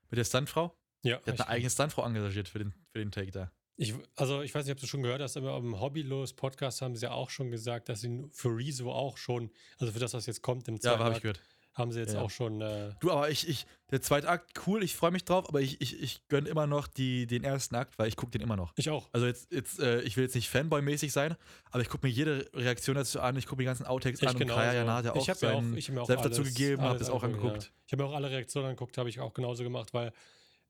Mit 0.09 0.17
der 0.17 0.25
Stuntfrau? 0.25 0.75
Ja. 1.03 1.17
Die 1.19 1.29
hat 1.29 1.41
eine 1.41 1.49
eigene 1.49 1.69
Stuntfrau 1.69 2.03
engagiert 2.03 2.49
für 2.49 2.57
den, 2.57 2.73
für 2.89 2.97
den 2.97 3.11
Take 3.11 3.29
da. 3.29 3.51
Ich, 3.81 3.95
also 4.15 4.43
ich 4.43 4.53
weiß 4.53 4.65
nicht, 4.65 4.73
ob 4.73 4.79
du 4.79 4.85
schon 4.85 5.01
gehört 5.01 5.23
hast, 5.23 5.37
aber 5.37 5.57
im 5.57 5.81
Hobbylos 5.81 6.33
Podcast 6.33 6.83
haben 6.83 6.95
sie 6.95 7.05
ja 7.05 7.13
auch 7.13 7.31
schon 7.31 7.49
gesagt, 7.49 7.89
dass 7.89 8.01
sie 8.01 8.29
für 8.31 8.55
Rezo 8.55 8.91
auch 8.91 9.17
schon, 9.17 9.49
also 9.79 9.91
für 9.91 9.97
das, 9.97 10.13
was 10.13 10.27
jetzt 10.27 10.43
kommt 10.43 10.67
im 10.67 10.79
zweiten 10.79 10.99
Ja, 10.99 11.05
habe 11.05 11.15
ich 11.15 11.21
gehört. 11.21 11.41
Haben 11.73 11.91
sie 11.91 11.99
jetzt 11.99 12.13
ja. 12.13 12.21
auch 12.21 12.29
schon. 12.29 12.61
Äh 12.61 12.91
du, 12.99 13.09
aber 13.09 13.31
ich, 13.31 13.47
ich, 13.47 13.65
der 13.89 14.01
zweite 14.01 14.29
Akt, 14.29 14.67
cool, 14.67 14.83
ich 14.83 14.95
freue 14.95 15.09
mich 15.09 15.25
drauf, 15.25 15.47
aber 15.49 15.61
ich, 15.61 15.81
ich, 15.81 15.99
ich 15.99 16.27
gönne 16.27 16.47
immer 16.47 16.67
noch 16.67 16.85
die, 16.85 17.25
den 17.25 17.43
ersten 17.43 17.73
Akt, 17.73 17.97
weil 17.97 18.07
ich 18.07 18.17
gucke 18.17 18.31
den 18.31 18.41
immer 18.41 18.55
noch. 18.55 18.71
Ich 18.75 18.87
auch. 18.91 19.09
Also 19.13 19.25
jetzt, 19.25 19.51
jetzt 19.51 19.79
äh, 19.79 20.01
ich 20.01 20.15
will 20.15 20.25
jetzt 20.25 20.35
nicht 20.35 20.49
Fanboy-mäßig 20.49 21.11
sein, 21.11 21.35
aber 21.71 21.81
ich 21.81 21.89
gucke 21.89 22.05
mir 22.05 22.13
jede 22.13 22.51
Reaktion 22.53 22.95
dazu 22.95 23.19
an, 23.19 23.35
ich 23.35 23.47
gucke 23.47 23.55
mir 23.55 23.63
die 23.63 23.67
ganzen 23.67 23.87
Outtakes 23.87 24.21
ich 24.21 24.27
an 24.27 24.37
genau 24.37 24.53
und 24.53 24.59
Kaya 24.59 24.73
Jana 24.73 24.97
hat 24.97 25.05
ja 25.05 25.11
auch, 25.13 25.27
ich 25.27 25.33
seinen 25.33 25.73
auch, 25.73 25.77
ich 25.77 25.97
auch 25.97 26.05
selbst 26.05 26.25
dazu 26.25 26.43
gegeben, 26.43 26.83
habe 26.83 26.99
das 26.99 27.09
auch 27.09 27.23
angeguckt. 27.23 27.63
Ja. 27.63 27.69
Ich 27.87 27.93
habe 27.93 28.03
mir 28.03 28.09
auch 28.09 28.15
alle 28.15 28.29
Reaktionen 28.29 28.67
angeguckt, 28.67 28.95
habe 28.99 29.09
ich 29.09 29.19
auch 29.19 29.33
genauso 29.33 29.63
gemacht, 29.63 29.91
weil 29.93 30.13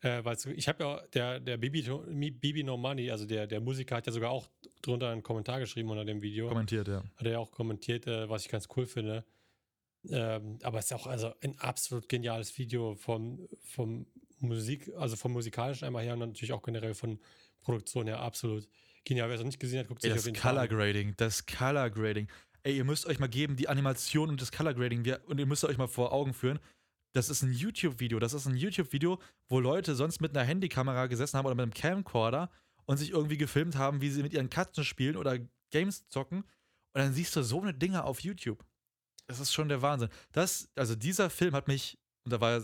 äh, 0.01 0.23
weil 0.23 0.37
ich 0.55 0.67
habe 0.67 0.83
ja, 0.83 1.01
der, 1.13 1.39
der 1.39 1.57
Bibi, 1.57 1.83
Bibi 2.31 2.63
No 2.63 2.77
Money, 2.77 3.11
also 3.11 3.25
der, 3.25 3.47
der 3.47 3.61
Musiker, 3.61 3.97
hat 3.97 4.07
ja 4.07 4.11
sogar 4.11 4.31
auch 4.31 4.49
drunter 4.81 5.09
einen 5.09 5.23
Kommentar 5.23 5.59
geschrieben 5.59 5.89
unter 5.89 6.05
dem 6.05 6.21
Video. 6.21 6.47
Kommentiert, 6.47 6.87
ja. 6.87 7.03
Hat 7.17 7.25
er 7.25 7.31
ja 7.33 7.39
auch 7.39 7.51
kommentiert, 7.51 8.07
äh, 8.07 8.29
was 8.29 8.43
ich 8.43 8.49
ganz 8.49 8.67
cool 8.75 8.85
finde. 8.85 9.23
Ähm, 10.09 10.57
aber 10.63 10.79
es 10.79 10.85
ist 10.85 10.93
auch 10.93 11.05
also 11.05 11.33
ein 11.43 11.59
absolut 11.59 12.09
geniales 12.09 12.57
Video 12.57 12.95
vom, 12.95 13.47
vom 13.63 14.07
Musik, 14.39 14.91
also 14.97 15.15
vom 15.15 15.33
musikalischen 15.33 15.85
einmal 15.85 16.03
her 16.03 16.13
und 16.13 16.19
natürlich 16.19 16.53
auch 16.53 16.63
generell 16.63 16.95
von 16.95 17.19
Produktion 17.61 18.07
her 18.07 18.19
absolut 18.19 18.67
genial. 19.05 19.29
Wer 19.29 19.35
es 19.35 19.41
noch 19.41 19.45
nicht 19.45 19.59
gesehen 19.59 19.81
hat, 19.81 19.87
guckt 19.87 20.01
sich 20.01 20.11
Ey, 20.11 20.17
auf 20.17 20.25
jeden 20.25 20.37
Color 20.37 20.67
Grading, 20.67 21.13
das 21.17 21.45
Color 21.45 21.91
Grading. 21.91 22.27
Ey, 22.63 22.77
ihr 22.77 22.83
müsst 22.85 23.05
euch 23.05 23.19
mal 23.19 23.29
geben, 23.29 23.55
die 23.55 23.69
Animation 23.69 24.29
und 24.29 24.41
das 24.41 24.51
Color 24.51 24.73
Grading, 24.73 25.05
und 25.25 25.39
ihr 25.39 25.45
müsst 25.45 25.63
euch 25.63 25.77
mal 25.77 25.87
vor 25.87 26.11
Augen 26.11 26.33
führen, 26.33 26.59
das 27.13 27.29
ist 27.29 27.41
ein 27.41 27.51
YouTube-Video. 27.51 28.19
Das 28.19 28.33
ist 28.33 28.45
ein 28.45 28.55
YouTube-Video, 28.55 29.19
wo 29.47 29.59
Leute 29.59 29.95
sonst 29.95 30.21
mit 30.21 30.35
einer 30.35 30.45
Handykamera 30.45 31.07
gesessen 31.07 31.37
haben 31.37 31.45
oder 31.45 31.55
mit 31.55 31.63
einem 31.63 31.73
Camcorder 31.73 32.49
und 32.85 32.97
sich 32.97 33.11
irgendwie 33.11 33.37
gefilmt 33.37 33.75
haben, 33.75 34.01
wie 34.01 34.09
sie 34.09 34.23
mit 34.23 34.33
ihren 34.33 34.49
Katzen 34.49 34.83
spielen 34.83 35.17
oder 35.17 35.39
Games 35.71 36.07
zocken. 36.07 36.39
Und 36.93 37.01
dann 37.01 37.13
siehst 37.13 37.35
du 37.35 37.43
so 37.43 37.61
eine 37.61 37.73
Dinge 37.73 38.03
auf 38.03 38.21
YouTube. 38.21 38.65
Das 39.27 39.39
ist 39.39 39.53
schon 39.53 39.69
der 39.69 39.81
Wahnsinn. 39.81 40.09
Das, 40.31 40.69
also 40.75 40.95
dieser 40.95 41.29
Film 41.29 41.53
hat 41.53 41.67
mich, 41.67 41.97
und 42.25 42.33
da 42.33 42.41
war, 42.41 42.61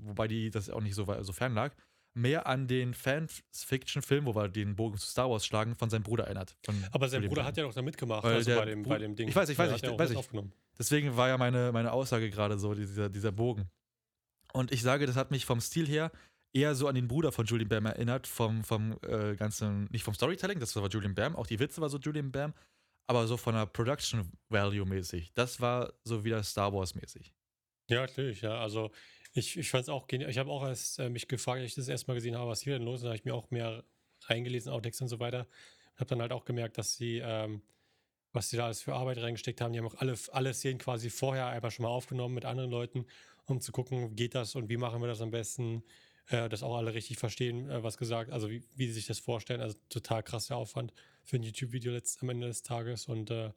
wobei 0.00 0.28
die 0.28 0.50
das 0.50 0.70
auch 0.70 0.80
nicht 0.80 0.94
so, 0.94 1.06
so 1.22 1.32
fern 1.32 1.54
lag, 1.54 1.74
mehr 2.14 2.46
an 2.46 2.66
den 2.66 2.94
Fan-Fiction-Film, 2.94 4.26
wo 4.26 4.34
wir 4.34 4.48
den 4.48 4.74
Bogen 4.74 4.98
zu 4.98 5.06
Star 5.06 5.30
Wars 5.30 5.46
schlagen, 5.46 5.76
von 5.76 5.90
seinem 5.90 6.02
Bruder 6.02 6.24
erinnert. 6.24 6.56
Aber 6.90 7.08
sein 7.08 7.26
Bruder 7.26 7.44
hat 7.44 7.56
ja 7.56 7.62
doch 7.62 7.72
da 7.72 7.82
mitgemacht, 7.82 8.24
also 8.24 8.50
bei, 8.56 8.64
dem, 8.64 8.82
bei 8.82 8.98
dem 8.98 9.14
Ding. 9.14 9.28
Ich 9.28 9.36
weiß, 9.36 9.48
ich 9.48 9.58
weiß, 9.58 9.80
ich, 9.80 9.82
weiß 9.82 10.10
ich. 10.10 10.28
Deswegen 10.78 11.16
war 11.16 11.28
ja 11.28 11.38
meine, 11.38 11.70
meine 11.72 11.92
Aussage 11.92 12.30
gerade 12.30 12.58
so, 12.58 12.74
dieser, 12.74 13.08
dieser 13.08 13.30
Bogen. 13.30 13.70
Und 14.52 14.72
ich 14.72 14.82
sage, 14.82 15.06
das 15.06 15.16
hat 15.16 15.30
mich 15.30 15.46
vom 15.46 15.60
Stil 15.60 15.86
her 15.86 16.10
eher 16.52 16.74
so 16.74 16.88
an 16.88 16.94
den 16.94 17.08
Bruder 17.08 17.32
von 17.32 17.46
Julian 17.46 17.68
Bam 17.68 17.86
erinnert, 17.86 18.26
vom, 18.26 18.64
vom 18.64 18.98
äh, 19.02 19.36
ganzen, 19.36 19.84
nicht 19.90 20.02
vom 20.02 20.14
Storytelling, 20.14 20.58
das 20.58 20.74
war 20.74 20.88
Julian 20.88 21.14
Bam, 21.14 21.36
auch 21.36 21.46
die 21.46 21.60
Witze 21.60 21.80
war 21.80 21.88
so 21.88 21.98
Julian 21.98 22.32
Bam, 22.32 22.54
aber 23.06 23.26
so 23.26 23.36
von 23.36 23.54
der 23.54 23.66
Production 23.66 24.30
Value 24.48 24.84
mäßig. 24.84 25.32
Das 25.34 25.60
war 25.60 25.92
so 26.04 26.24
wieder 26.24 26.42
Star 26.42 26.72
Wars 26.72 26.94
mäßig. 26.94 27.32
Ja, 27.88 28.02
natürlich, 28.02 28.40
ja. 28.40 28.60
Also 28.60 28.90
ich, 29.32 29.56
ich 29.56 29.70
fand 29.70 29.82
es 29.82 29.88
auch 29.88 30.06
genial. 30.06 30.30
Ich 30.30 30.38
habe 30.38 30.50
auch 30.50 30.64
erst 30.64 30.98
äh, 30.98 31.08
mich 31.08 31.28
gefragt, 31.28 31.60
als 31.60 31.70
ich 31.70 31.74
das 31.74 31.88
erstmal 31.88 32.16
gesehen 32.16 32.36
habe, 32.36 32.50
was 32.50 32.62
hier 32.62 32.74
denn 32.74 32.84
los 32.84 33.00
ist. 33.00 33.02
Da 33.04 33.08
habe 33.08 33.16
ich 33.16 33.24
mir 33.24 33.34
auch 33.34 33.50
mehr 33.50 33.84
reingelesen, 34.26 34.72
Outtakes 34.72 35.00
und 35.00 35.08
so 35.08 35.18
weiter. 35.18 35.46
Und 35.92 36.00
habe 36.00 36.06
dann 36.06 36.20
halt 36.20 36.32
auch 36.32 36.44
gemerkt, 36.44 36.78
dass 36.78 36.96
sie, 36.96 37.18
ähm, 37.18 37.62
was 38.32 38.50
sie 38.50 38.56
da 38.56 38.66
alles 38.66 38.82
für 38.82 38.94
Arbeit 38.94 39.18
reingesteckt 39.18 39.60
haben. 39.60 39.72
Die 39.72 39.78
haben 39.78 39.86
auch 39.86 39.96
alle, 39.96 40.16
alle 40.32 40.54
Szenen 40.54 40.78
quasi 40.78 41.10
vorher 41.10 41.46
einfach 41.46 41.70
schon 41.70 41.84
mal 41.84 41.90
aufgenommen 41.90 42.34
mit 42.34 42.44
anderen 42.44 42.70
Leuten 42.70 43.06
um 43.50 43.60
zu 43.60 43.72
gucken, 43.72 44.16
geht 44.16 44.34
das 44.34 44.54
und 44.54 44.68
wie 44.68 44.76
machen 44.76 45.00
wir 45.00 45.08
das 45.08 45.20
am 45.20 45.30
besten, 45.30 45.82
äh, 46.28 46.48
dass 46.48 46.62
auch 46.62 46.76
alle 46.76 46.94
richtig 46.94 47.18
verstehen, 47.18 47.68
äh, 47.70 47.82
was 47.82 47.98
gesagt, 47.98 48.30
also 48.30 48.50
wie, 48.50 48.62
wie 48.76 48.86
sie 48.86 48.94
sich 48.94 49.06
das 49.06 49.18
vorstellen. 49.18 49.60
Also 49.60 49.76
total 49.88 50.22
krasser 50.22 50.56
Aufwand 50.56 50.92
für 51.24 51.36
ein 51.36 51.42
YouTube-Video 51.42 51.98
am 52.20 52.28
Ende 52.28 52.46
des 52.46 52.62
Tages 52.62 53.06
und 53.06 53.30
äh, 53.30 53.52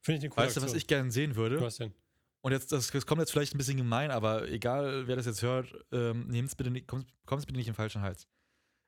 finde 0.00 0.18
ich 0.18 0.24
eine 0.24 0.28
coole 0.30 0.46
Weißt 0.46 0.56
du, 0.56 0.62
was 0.62 0.74
ich 0.74 0.86
gerne 0.86 1.10
sehen 1.10 1.36
würde? 1.36 1.60
Was 1.60 1.76
denn? 1.76 1.92
Und 2.40 2.52
jetzt, 2.52 2.72
das, 2.72 2.90
das, 2.90 3.06
kommt 3.06 3.20
jetzt 3.20 3.32
vielleicht 3.32 3.54
ein 3.54 3.58
bisschen 3.58 3.78
gemein, 3.78 4.10
aber 4.10 4.48
egal, 4.50 5.06
wer 5.06 5.16
das 5.16 5.24
jetzt 5.24 5.40
hört, 5.40 5.74
ähm, 5.92 6.26
nehmt's 6.28 6.54
bitte 6.54 6.70
nicht, 6.70 6.86
kommt 6.86 7.06
es 7.30 7.46
bitte 7.46 7.56
nicht 7.56 7.68
im 7.68 7.74
falschen 7.74 8.02
Hals. 8.02 8.28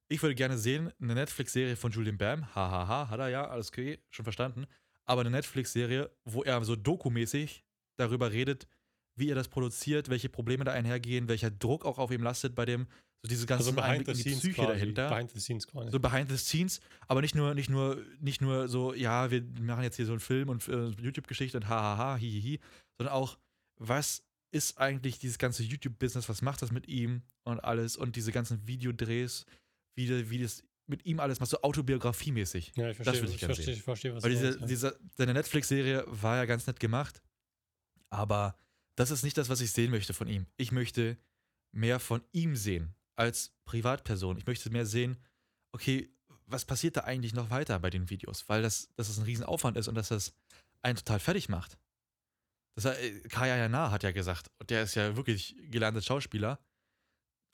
Ich 0.09 0.23
würde 0.23 0.35
gerne 0.35 0.59
sehen, 0.59 0.93
eine 1.01 1.15
Netflix-Serie 1.15 1.75
von 1.75 1.91
Julian 1.91 2.19
Bam, 2.19 2.55
hahaha, 2.55 3.09
hat 3.09 3.19
er 3.19 3.29
ja, 3.29 3.49
alles 3.49 3.69
okay, 3.69 3.99
schon 4.11 4.25
verstanden. 4.25 4.67
Aber 5.07 5.23
eine 5.23 5.31
Netflix-Serie, 5.31 6.11
wo 6.25 6.43
er 6.43 6.63
so 6.65 6.77
dokumäßig 6.77 7.65
darüber 7.97 8.31
redet, 8.31 8.69
wie 9.17 9.31
er 9.31 9.35
das 9.35 9.49
produziert, 9.49 10.09
welche 10.09 10.29
Probleme 10.29 10.65
da 10.65 10.73
einhergehen, 10.73 11.29
welcher 11.29 11.51
Druck 11.51 11.85
auch 11.85 11.99
auf 11.99 12.11
ihm 12.11 12.23
lastet 12.23 12.55
bei 12.55 12.65
dem, 12.65 12.87
so 13.23 13.29
diese 13.29 13.47
ganze 13.47 13.71
also 13.71 13.81
Einblick 13.81 14.17
die 14.17 14.23
Psyche 14.23 14.53
quasi. 14.53 14.69
dahinter. 14.69 15.09
Behind 15.09 15.31
the 15.31 15.41
scenes 15.41 15.67
quasi. 15.67 15.91
So 15.91 15.99
behind 15.99 16.31
the 16.31 16.37
scenes, 16.37 16.81
aber 17.09 17.23
nicht 17.23 17.35
nur, 17.35 17.55
nicht 17.55 17.71
nur, 17.71 18.03
nicht 18.21 18.41
nur 18.41 18.69
so, 18.69 18.95
ja, 18.95 19.31
wir 19.31 19.43
machen 19.61 19.83
jetzt 19.83 19.97
hier 19.97 20.07
so 20.07 20.13
einen 20.13 20.21
Film 20.21 20.49
und 20.49 20.69
äh, 20.69 20.89
YouTube-Geschichte 21.01 21.57
und 21.57 21.69
hahaha, 21.69 22.17
hihihi, 22.17 22.61
sondern 22.99 23.15
auch, 23.15 23.39
was 23.79 24.23
ist 24.53 24.79
eigentlich 24.79 25.19
dieses 25.19 25.39
ganze 25.39 25.63
YouTube-Business, 25.63 26.29
was 26.29 26.43
macht 26.43 26.63
das 26.63 26.71
mit 26.71 26.89
ihm 26.89 27.23
und 27.45 27.61
alles 27.61 27.97
und 27.97 28.17
diese 28.17 28.33
ganzen 28.33 28.67
Videodrehs, 28.67 29.45
wie, 29.97 30.31
wie 30.31 30.39
das 30.39 30.63
mit 30.87 31.05
ihm 31.05 31.19
alles 31.19 31.41
macht, 31.41 31.51
so 31.51 31.61
autobiografiemäßig. 31.63 32.73
Ja, 32.77 32.91
ich 32.91 32.97
verstehe, 32.97 33.13
das 33.13 33.23
würde 33.23 33.35
ich, 33.35 33.43
ich, 33.43 33.45
verstehe, 33.45 33.75
ich 33.75 33.83
verstehe, 33.83 34.15
was 34.15 34.23
Weil 34.23 34.31
diese, 34.31 34.45
meinst, 34.45 34.61
ja. 34.61 34.67
diese, 34.67 35.01
seine 35.17 35.35
Netflix-Serie 35.35 36.05
war 36.07 36.37
ja 36.37 36.45
ganz 36.45 36.67
nett 36.67 36.79
gemacht, 36.79 37.21
aber 38.09 38.57
das 38.97 39.11
ist 39.11 39.23
nicht 39.23 39.39
das, 39.39 39.49
was 39.49 39.61
ich 39.61 39.73
sehen 39.73 39.91
möchte 39.91 40.15
von 40.15 40.29
ihm. 40.29 40.47
Ich 40.57 40.73
möchte 40.73 41.17
mehr 41.73 42.01
von 42.01 42.23
ihm 42.33 42.57
sehen 42.57 42.95
als 43.15 43.55
Privatperson. 43.65 44.39
Ich 44.39 44.47
möchte 44.47 44.71
mehr 44.71 44.87
sehen, 44.87 45.19
okay, 45.73 46.11
was 46.47 46.65
passiert 46.65 46.97
da 46.97 47.03
eigentlich 47.03 47.35
noch 47.35 47.51
weiter 47.51 47.79
bei 47.79 47.91
den 47.91 48.11
Videos? 48.11 48.49
Weil 48.49 48.63
das, 48.63 48.93
dass 48.95 49.09
das 49.09 49.19
ein 49.19 49.25
Riesenaufwand 49.25 49.77
ist 49.77 49.89
und 49.89 49.95
dass 49.95 50.09
das 50.09 50.35
einen 50.83 50.97
total 50.97 51.21
fertig 51.21 51.49
macht. 51.49 51.79
Das, 52.75 52.85
äh, 52.85 53.21
Kaya 53.29 53.57
Jana 53.57 53.91
hat 53.91 54.03
ja 54.03 54.13
gesagt, 54.13 54.51
der 54.69 54.83
ist 54.83 54.95
ja 54.95 55.17
wirklich 55.17 55.57
gelernter 55.71 56.03
Schauspieler, 56.03 56.59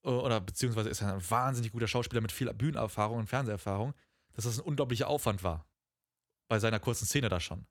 oder 0.04 0.40
beziehungsweise 0.40 0.88
ist 0.88 1.00
er 1.00 1.14
ein 1.14 1.30
wahnsinnig 1.30 1.72
guter 1.72 1.86
Schauspieler 1.86 2.20
mit 2.20 2.32
viel 2.32 2.52
Bühnenerfahrung 2.52 3.18
und 3.18 3.28
Fernseherfahrung, 3.28 3.94
dass 4.32 4.44
das 4.44 4.58
ein 4.58 4.64
unglaublicher 4.64 5.08
Aufwand 5.08 5.44
war. 5.44 5.66
Bei 6.48 6.58
seiner 6.58 6.80
kurzen 6.80 7.06
Szene 7.06 7.28
da 7.28 7.38
schon. 7.38 7.66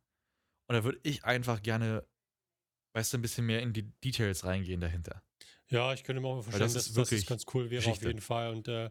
Und 0.68 0.76
da 0.76 0.84
würde 0.84 1.00
ich 1.04 1.26
einfach 1.26 1.62
gerne 1.62 2.08
weißt 2.94 3.14
du, 3.14 3.18
ein 3.18 3.22
bisschen 3.22 3.46
mehr 3.46 3.62
in 3.62 3.74
die 3.74 3.84
Details 4.04 4.44
reingehen 4.46 4.82
dahinter. 4.82 5.22
Ja, 5.70 5.94
ich 5.94 6.04
könnte 6.04 6.22
mir 6.22 6.28
auch 6.28 6.42
vorstellen, 6.42 6.64
das 6.64 6.74
dass, 6.74 6.94
dass 6.94 7.10
das 7.10 7.26
ganz 7.26 7.46
cool 7.54 7.70
wäre 7.70 7.82
Geschichte. 7.82 8.06
auf 8.06 8.08
jeden 8.08 8.22
Fall. 8.22 8.52
Und 8.52 8.68
äh, 8.68 8.90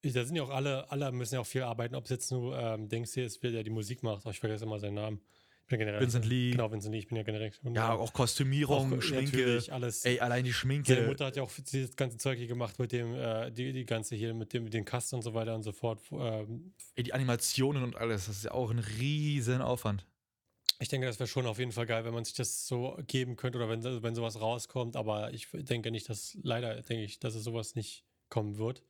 Ich, 0.00 0.12
da 0.12 0.24
sind 0.24 0.36
ja 0.36 0.42
auch 0.42 0.50
alle, 0.50 0.90
alle 0.90 1.10
müssen 1.12 1.34
ja 1.34 1.40
auch 1.40 1.46
viel 1.46 1.62
arbeiten, 1.62 1.94
ob 1.94 2.04
es 2.04 2.10
jetzt 2.10 2.30
nur 2.30 2.58
ähm, 2.58 2.88
denkst 2.88 3.12
hier 3.14 3.26
ist, 3.26 3.42
wer 3.42 3.50
der 3.52 3.62
die 3.64 3.70
Musik 3.70 4.02
macht, 4.02 4.22
aber 4.22 4.30
ich 4.30 4.40
vergesse 4.40 4.64
immer 4.64 4.78
seinen 4.78 4.94
Namen. 4.94 5.20
Ich 5.62 5.70
bin 5.70 5.80
generell, 5.80 6.00
Vincent 6.00 6.24
Lee. 6.24 6.52
Genau, 6.52 6.72
Vincent 6.72 6.92
Lee, 6.94 7.00
ich 7.00 7.08
bin 7.08 7.18
ja 7.18 7.22
generell. 7.24 7.52
Ja, 7.74 7.92
auch 7.92 8.12
Kostümierung, 8.14 8.96
auch, 8.96 9.02
Schminke. 9.02 9.60
alles. 9.70 10.04
Ey, 10.06 10.18
allein 10.18 10.44
die 10.44 10.52
Schminke. 10.54 10.94
Seine 10.94 11.06
Mutter 11.06 11.26
hat 11.26 11.36
ja 11.36 11.42
auch 11.42 11.50
dieses 11.52 11.94
ganze 11.94 12.16
Zeug 12.16 12.38
hier 12.38 12.46
gemacht 12.46 12.78
mit 12.78 12.90
dem, 12.90 13.14
äh, 13.14 13.50
die, 13.52 13.72
die 13.72 13.84
ganze 13.84 14.16
hier, 14.16 14.32
mit 14.32 14.54
dem, 14.54 14.64
mit 14.64 14.72
den 14.72 14.86
Cast 14.86 15.12
und 15.12 15.20
so 15.22 15.34
weiter 15.34 15.54
und 15.54 15.62
so 15.64 15.72
fort. 15.72 16.00
Ähm, 16.10 16.72
Ey, 16.94 17.02
die 17.02 17.12
Animationen 17.12 17.82
und 17.82 17.96
alles, 17.96 18.26
das 18.26 18.38
ist 18.38 18.44
ja 18.44 18.52
auch 18.52 18.70
ein 18.70 18.78
riesen 18.78 19.60
Aufwand. 19.60 20.06
Ich 20.80 20.88
denke, 20.88 21.06
das 21.06 21.18
wäre 21.18 21.26
schon 21.26 21.46
auf 21.46 21.58
jeden 21.58 21.72
Fall 21.72 21.86
geil, 21.86 22.04
wenn 22.04 22.14
man 22.14 22.24
sich 22.24 22.34
das 22.34 22.68
so 22.68 22.96
geben 23.06 23.34
könnte 23.36 23.58
oder 23.58 23.68
wenn, 23.68 23.82
wenn 24.02 24.14
sowas 24.14 24.40
rauskommt, 24.40 24.94
aber 24.94 25.32
ich 25.32 25.48
denke 25.52 25.90
nicht, 25.90 26.08
dass, 26.08 26.38
leider 26.42 26.82
denke 26.82 27.02
ich, 27.02 27.18
dass 27.18 27.34
es 27.34 27.42
sowas 27.44 27.74
nicht 27.74 28.04
kommen 28.28 28.58
wird. 28.58 28.84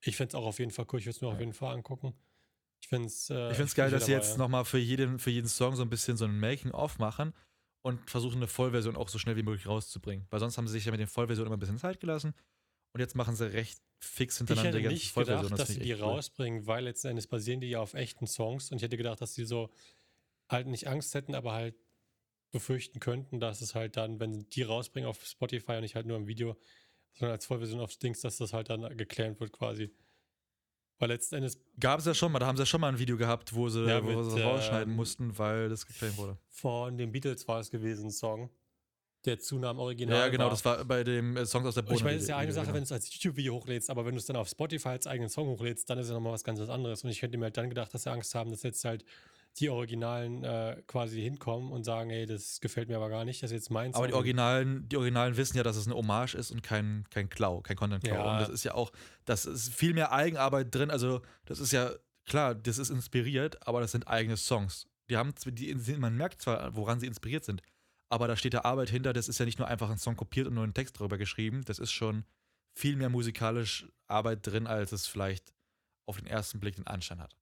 Ich 0.00 0.16
finde 0.16 0.28
es 0.28 0.34
auch 0.34 0.46
auf 0.46 0.58
jeden 0.60 0.70
Fall 0.70 0.86
cool, 0.92 1.00
ich 1.00 1.06
würde 1.06 1.16
es 1.16 1.20
mir 1.22 1.28
ja. 1.28 1.34
auf 1.34 1.40
jeden 1.40 1.52
Fall 1.52 1.74
angucken. 1.74 2.14
Ich 2.80 2.88
finde 2.88 3.08
es 3.08 3.30
äh, 3.30 3.50
ich 3.50 3.56
find's 3.56 3.74
geil, 3.74 3.90
dass 3.90 4.06
sie 4.06 4.12
jetzt 4.12 4.32
ja. 4.32 4.36
nochmal 4.36 4.64
für 4.64 4.78
jeden, 4.78 5.18
für 5.18 5.30
jeden 5.30 5.48
Song 5.48 5.74
so 5.74 5.82
ein 5.82 5.90
bisschen 5.90 6.16
so 6.16 6.24
ein 6.26 6.38
Making-of 6.38 6.98
machen 6.98 7.32
und 7.82 8.08
versuchen 8.08 8.36
eine 8.36 8.46
Vollversion 8.46 8.96
auch 8.96 9.08
so 9.08 9.18
schnell 9.18 9.36
wie 9.36 9.42
möglich 9.42 9.66
rauszubringen. 9.66 10.26
Weil 10.30 10.40
sonst 10.40 10.56
haben 10.56 10.68
sie 10.68 10.74
sich 10.74 10.84
ja 10.84 10.92
mit 10.92 11.00
den 11.00 11.08
Vollversionen 11.08 11.48
immer 11.48 11.56
ein 11.56 11.60
bisschen 11.60 11.78
Zeit 11.78 11.98
gelassen 11.98 12.34
und 12.92 13.00
jetzt 13.00 13.16
machen 13.16 13.34
sie 13.34 13.52
recht 13.52 13.80
fix 13.98 14.38
hintereinander 14.38 14.78
die 14.78 14.84
ganze 14.84 15.06
Vollversion. 15.06 15.46
Ich 15.46 15.52
hätte 15.52 15.52
nicht 15.52 15.56
gedacht, 15.56 15.68
dass 15.68 15.74
sie 15.74 15.80
die 15.80 15.94
cool. 15.94 16.00
rausbringen, 16.00 16.66
weil 16.66 16.84
letzten 16.84 17.08
Endes 17.08 17.26
basieren 17.26 17.60
die 17.60 17.70
ja 17.70 17.80
auf 17.80 17.94
echten 17.94 18.26
Songs 18.26 18.70
und 18.70 18.76
ich 18.76 18.82
hätte 18.82 18.96
gedacht, 18.96 19.20
dass 19.20 19.34
die 19.34 19.44
so 19.44 19.70
halt 20.54 20.66
nicht 20.66 20.88
Angst 20.88 21.14
hätten, 21.14 21.34
aber 21.34 21.52
halt 21.52 21.74
befürchten 22.50 23.00
könnten, 23.00 23.40
dass 23.40 23.60
es 23.60 23.74
halt 23.74 23.96
dann, 23.96 24.20
wenn 24.20 24.48
die 24.50 24.62
rausbringen 24.62 25.08
auf 25.08 25.24
Spotify 25.24 25.72
und 25.72 25.80
nicht 25.80 25.96
halt 25.96 26.06
nur 26.06 26.16
im 26.16 26.28
Video, 26.28 26.56
sondern 27.14 27.32
als 27.32 27.46
Vollversion 27.46 27.80
auf 27.80 27.96
Dings, 27.96 28.20
dass 28.20 28.38
das 28.38 28.52
halt 28.52 28.70
dann 28.70 28.96
geklärt 28.96 29.40
wird 29.40 29.52
quasi. 29.52 29.90
Weil 30.98 31.08
letzten 31.08 31.36
Endes. 31.36 31.60
Gab 31.80 31.98
es 31.98 32.06
ja 32.06 32.14
schon 32.14 32.30
mal, 32.30 32.38
da 32.38 32.46
haben 32.46 32.56
sie 32.56 32.62
ja 32.62 32.66
schon 32.66 32.80
mal 32.80 32.88
ein 32.88 32.98
Video 32.98 33.16
gehabt, 33.16 33.54
wo 33.54 33.68
sie, 33.68 33.84
ja, 33.84 34.02
wo 34.02 34.08
mit, 34.08 34.30
sie 34.30 34.40
rausschneiden 34.40 34.90
ähm, 34.90 34.96
mussten, 34.96 35.36
weil 35.36 35.68
das 35.68 35.86
geklärt 35.86 36.16
wurde. 36.16 36.38
Von 36.48 36.96
den 36.96 37.10
Beatles 37.10 37.46
war 37.48 37.60
es 37.60 37.70
gewesen, 37.70 38.06
ein 38.06 38.10
Song. 38.10 38.50
Der 39.24 39.38
Zunahmen 39.38 39.80
Original. 39.80 40.18
Ja, 40.18 40.28
genau, 40.28 40.44
war. 40.44 40.50
das 40.50 40.64
war 40.64 40.84
bei 40.84 41.02
dem 41.02 41.36
äh, 41.36 41.46
Songs 41.46 41.66
aus 41.66 41.74
der 41.74 41.82
Bohne. 41.82 41.96
Ich 41.96 42.04
meine, 42.04 42.16
es 42.16 42.24
ist 42.24 42.28
ja 42.28 42.36
eine 42.36 42.52
Sache, 42.52 42.66
genau. 42.66 42.74
wenn 42.74 42.82
du 42.82 42.84
es 42.84 42.92
als 42.92 43.12
YouTube-Video 43.12 43.54
hochlädst, 43.54 43.90
aber 43.90 44.04
wenn 44.04 44.12
du 44.12 44.18
es 44.18 44.26
dann 44.26 44.36
auf 44.36 44.48
Spotify 44.48 44.90
als 44.90 45.06
eigenen 45.06 45.30
Song 45.30 45.48
hochlädst, 45.48 45.88
dann 45.88 45.98
ist 45.98 46.08
ja 46.08 46.14
nochmal 46.14 46.32
was 46.32 46.44
ganz 46.44 46.60
anderes. 46.60 47.02
Und 47.02 47.10
ich 47.10 47.22
hätte 47.22 47.38
mir 47.38 47.44
halt 47.44 47.56
dann 47.56 47.70
gedacht, 47.70 47.92
dass 47.92 48.02
sie 48.02 48.12
Angst 48.12 48.34
haben, 48.34 48.50
dass 48.50 48.62
jetzt 48.62 48.84
halt 48.84 49.04
die 49.58 49.70
Originalen 49.70 50.42
äh, 50.42 50.82
quasi 50.86 51.20
hinkommen 51.20 51.70
und 51.70 51.84
sagen, 51.84 52.10
ey, 52.10 52.26
das 52.26 52.60
gefällt 52.60 52.88
mir 52.88 52.96
aber 52.96 53.08
gar 53.08 53.24
nicht, 53.24 53.42
das 53.42 53.50
ist 53.50 53.54
jetzt 53.54 53.70
meins. 53.70 53.94
Aber 53.94 54.08
die 54.08 54.14
Originalen, 54.14 54.88
die 54.88 54.96
Originalen 54.96 55.36
wissen 55.36 55.56
ja, 55.56 55.62
dass 55.62 55.76
es 55.76 55.86
eine 55.86 55.94
Hommage 55.94 56.34
ist 56.34 56.50
und 56.50 56.62
kein, 56.62 57.04
kein 57.10 57.28
Klau, 57.28 57.60
kein 57.60 57.76
Content-Klau. 57.76 58.14
Ja. 58.14 58.32
Und 58.32 58.40
das 58.40 58.48
ist 58.48 58.64
ja 58.64 58.74
auch, 58.74 58.90
das 59.24 59.46
ist 59.46 59.72
viel 59.72 59.94
mehr 59.94 60.12
Eigenarbeit 60.12 60.74
drin. 60.74 60.90
Also, 60.90 61.22
das 61.44 61.60
ist 61.60 61.72
ja, 61.72 61.92
klar, 62.26 62.54
das 62.54 62.78
ist 62.78 62.90
inspiriert, 62.90 63.66
aber 63.66 63.80
das 63.80 63.92
sind 63.92 64.08
eigene 64.08 64.36
Songs. 64.36 64.88
Die 65.08 65.16
haben, 65.16 65.32
die, 65.46 65.74
man 65.98 66.16
merkt 66.16 66.42
zwar, 66.42 66.74
woran 66.74 66.98
sie 66.98 67.06
inspiriert 67.06 67.44
sind, 67.44 67.62
aber 68.08 68.26
da 68.26 68.36
steht 68.36 68.54
da 68.54 68.62
Arbeit 68.62 68.90
hinter. 68.90 69.12
Das 69.12 69.28
ist 69.28 69.38
ja 69.38 69.44
nicht 69.44 69.58
nur 69.58 69.68
einfach 69.68 69.90
ein 69.90 69.98
Song 69.98 70.16
kopiert 70.16 70.48
und 70.48 70.54
nur 70.54 70.64
einen 70.64 70.74
Text 70.74 70.98
darüber 70.98 71.18
geschrieben. 71.18 71.62
Das 71.64 71.78
ist 71.78 71.92
schon 71.92 72.24
viel 72.76 72.96
mehr 72.96 73.08
musikalisch 73.08 73.86
Arbeit 74.08 74.46
drin, 74.46 74.66
als 74.66 74.92
es 74.92 75.06
vielleicht 75.06 75.52
auf 76.06 76.18
den 76.18 76.26
ersten 76.26 76.58
Blick 76.58 76.74
den 76.76 76.86
Anschein 76.86 77.20
hat. 77.20 77.36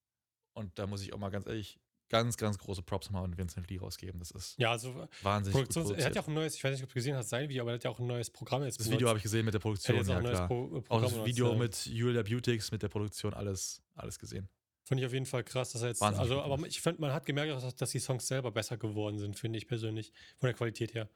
Und 0.54 0.78
da 0.78 0.86
muss 0.86 1.02
ich 1.02 1.14
auch 1.14 1.18
mal 1.18 1.30
ganz 1.30 1.46
ehrlich 1.46 1.78
ganz, 2.12 2.36
ganz 2.36 2.58
große 2.58 2.82
Props 2.82 3.08
nochmal 3.08 3.24
an 3.24 3.38
Vincent 3.38 3.70
Lee 3.70 3.78
rausgeben. 3.78 4.20
Das 4.20 4.30
ist 4.32 4.58
ja, 4.58 4.70
also 4.70 5.08
wahnsinnig 5.22 5.54
Produktions 5.54 5.88
gut 5.88 5.98
Er 5.98 6.04
hat 6.04 6.14
ja 6.14 6.20
auch 6.20 6.28
ein 6.28 6.34
neues, 6.34 6.54
ich 6.54 6.62
weiß 6.62 6.72
nicht, 6.72 6.82
ob 6.82 6.90
du 6.90 6.94
gesehen 6.94 7.16
hast, 7.16 7.30
sein 7.30 7.48
Video, 7.48 7.62
aber 7.62 7.70
er 7.70 7.74
hat 7.76 7.84
ja 7.84 7.90
auch 7.90 7.98
ein 7.98 8.06
neues 8.06 8.28
Programm 8.28 8.62
jetzt 8.64 8.78
Das 8.78 8.90
Video 8.90 9.08
habe 9.08 9.18
ich 9.18 9.22
gesehen 9.22 9.46
mit 9.46 9.54
der 9.54 9.60
Produktion, 9.60 10.06
ja, 10.06 10.20
klar. 10.20 10.46
Pro 10.46 10.84
auch 10.90 11.00
das 11.00 11.24
Video 11.24 11.54
mit 11.54 11.86
Julia 11.86 12.22
Beautix, 12.22 12.70
mit 12.70 12.82
der 12.82 12.90
Produktion, 12.90 13.32
alles, 13.32 13.80
alles 13.94 14.18
gesehen. 14.18 14.46
Finde 14.84 15.02
ich 15.02 15.06
auf 15.06 15.14
jeden 15.14 15.24
Fall 15.24 15.42
krass, 15.42 15.72
dass 15.72 15.80
er 15.80 15.88
jetzt. 15.88 16.02
Wahnsinnig 16.02 16.30
also, 16.30 16.42
aber 16.42 16.66
ich 16.66 16.82
finde, 16.82 17.00
man 17.00 17.14
hat 17.14 17.24
gemerkt, 17.24 17.50
dass, 17.50 17.74
dass 17.74 17.90
die 17.90 17.98
Songs 17.98 18.26
selber 18.26 18.50
besser 18.50 18.76
geworden 18.76 19.18
sind, 19.18 19.38
finde 19.38 19.58
ich 19.58 19.66
persönlich, 19.66 20.12
von 20.38 20.48
der 20.48 20.54
Qualität 20.54 20.92
her. 20.92 21.08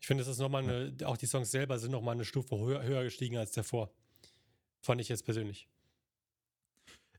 Ich 0.00 0.06
finde, 0.06 0.22
es 0.22 0.28
ist 0.28 0.38
nochmal 0.38 0.62
eine, 0.62 0.94
ja. 0.98 1.08
auch 1.08 1.18
die 1.18 1.26
Songs 1.26 1.50
selber 1.50 1.78
sind 1.78 1.90
nochmal 1.90 2.14
eine 2.14 2.24
Stufe 2.24 2.58
höher, 2.58 2.82
höher 2.82 3.04
gestiegen 3.04 3.36
als 3.36 3.52
davor. 3.52 3.92
Fand 4.80 4.98
ich 5.02 5.10
jetzt 5.10 5.26
persönlich. 5.26 5.68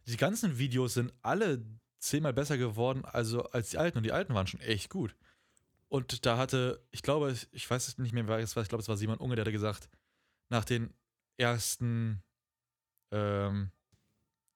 Die 0.07 0.17
ganzen 0.17 0.57
Videos 0.57 0.95
sind 0.95 1.13
alle 1.21 1.63
zehnmal 2.07 2.33
besser 2.33 2.57
geworden 2.57 3.05
also 3.05 3.43
als 3.51 3.69
die 3.69 3.77
alten 3.77 3.97
und 3.97 4.03
die 4.03 4.11
alten 4.11 4.33
waren 4.33 4.47
schon 4.47 4.61
echt 4.61 4.89
gut. 4.89 5.15
Und 5.89 6.25
da 6.25 6.37
hatte, 6.37 6.85
ich 6.91 7.01
glaube, 7.01 7.33
ich 7.51 7.69
weiß 7.69 7.87
es 7.87 7.97
nicht 7.97 8.13
mehr, 8.13 8.27
wer 8.27 8.39
es 8.39 8.55
war, 8.55 8.63
ich 8.63 8.69
glaube, 8.69 8.81
es 8.81 8.89
war 8.89 8.97
Simon 8.97 9.19
Unge, 9.19 9.35
der 9.35 9.43
hatte 9.43 9.51
gesagt, 9.51 9.89
nach 10.49 10.65
den 10.65 10.93
ersten, 11.37 12.23
ähm, 13.11 13.71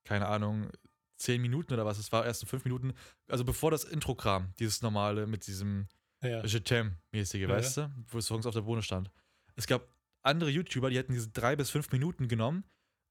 keine 0.04 0.28
Ahnung, 0.28 0.70
zehn 1.18 1.42
Minuten 1.42 1.74
oder 1.74 1.86
was, 1.86 2.00
es 2.00 2.12
war 2.12 2.26
erst 2.26 2.46
fünf 2.48 2.66
Minuten, 2.66 2.94
also 3.28 3.46
bevor 3.46 3.72
das 3.72 3.84
Intro 3.84 4.16
kam, 4.16 4.54
dieses 4.60 4.82
normale 4.82 5.28
mit 5.28 5.48
diesem 5.48 5.88
ja. 6.22 6.44
Je-Tem-mäßige, 6.44 7.42
ja, 7.42 7.50
weißt 7.50 7.78
ja. 7.78 7.88
du, 7.88 8.04
wo 8.08 8.22
Songs 8.22 8.46
auf 8.46 8.54
der 8.54 8.62
Bohne 8.62 8.82
stand. 8.82 9.10
Es 9.56 9.68
gab 9.68 9.88
andere 10.24 10.50
YouTuber, 10.50 10.90
die 10.90 10.98
hätten 10.98 11.14
diese 11.14 11.30
drei 11.30 11.56
bis 11.56 11.70
fünf 11.70 11.92
Minuten 11.92 12.28
genommen, 12.28 12.64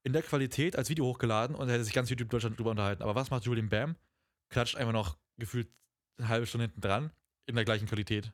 in 0.02 0.12
der 0.12 0.22
Qualität 0.22 0.76
als 0.76 0.88
Video 0.88 1.04
hochgeladen 1.06 1.56
und 1.56 1.68
hätte 1.68 1.84
sich 1.84 1.92
ganz 1.92 2.10
YouTube 2.10 2.30
Deutschland 2.30 2.58
drüber 2.58 2.70
unterhalten. 2.70 3.02
Aber 3.02 3.14
was 3.14 3.30
macht 3.30 3.44
Julian 3.44 3.68
Bam? 3.68 3.96
Klatscht 4.50 4.76
einfach 4.76 4.92
noch 4.92 5.16
gefühlt 5.38 5.68
eine 6.18 6.28
halbe 6.28 6.46
Stunde 6.46 6.66
hinten 6.66 6.80
dran 6.80 7.10
in 7.46 7.54
der 7.54 7.64
gleichen 7.64 7.86
Qualität 7.86 8.32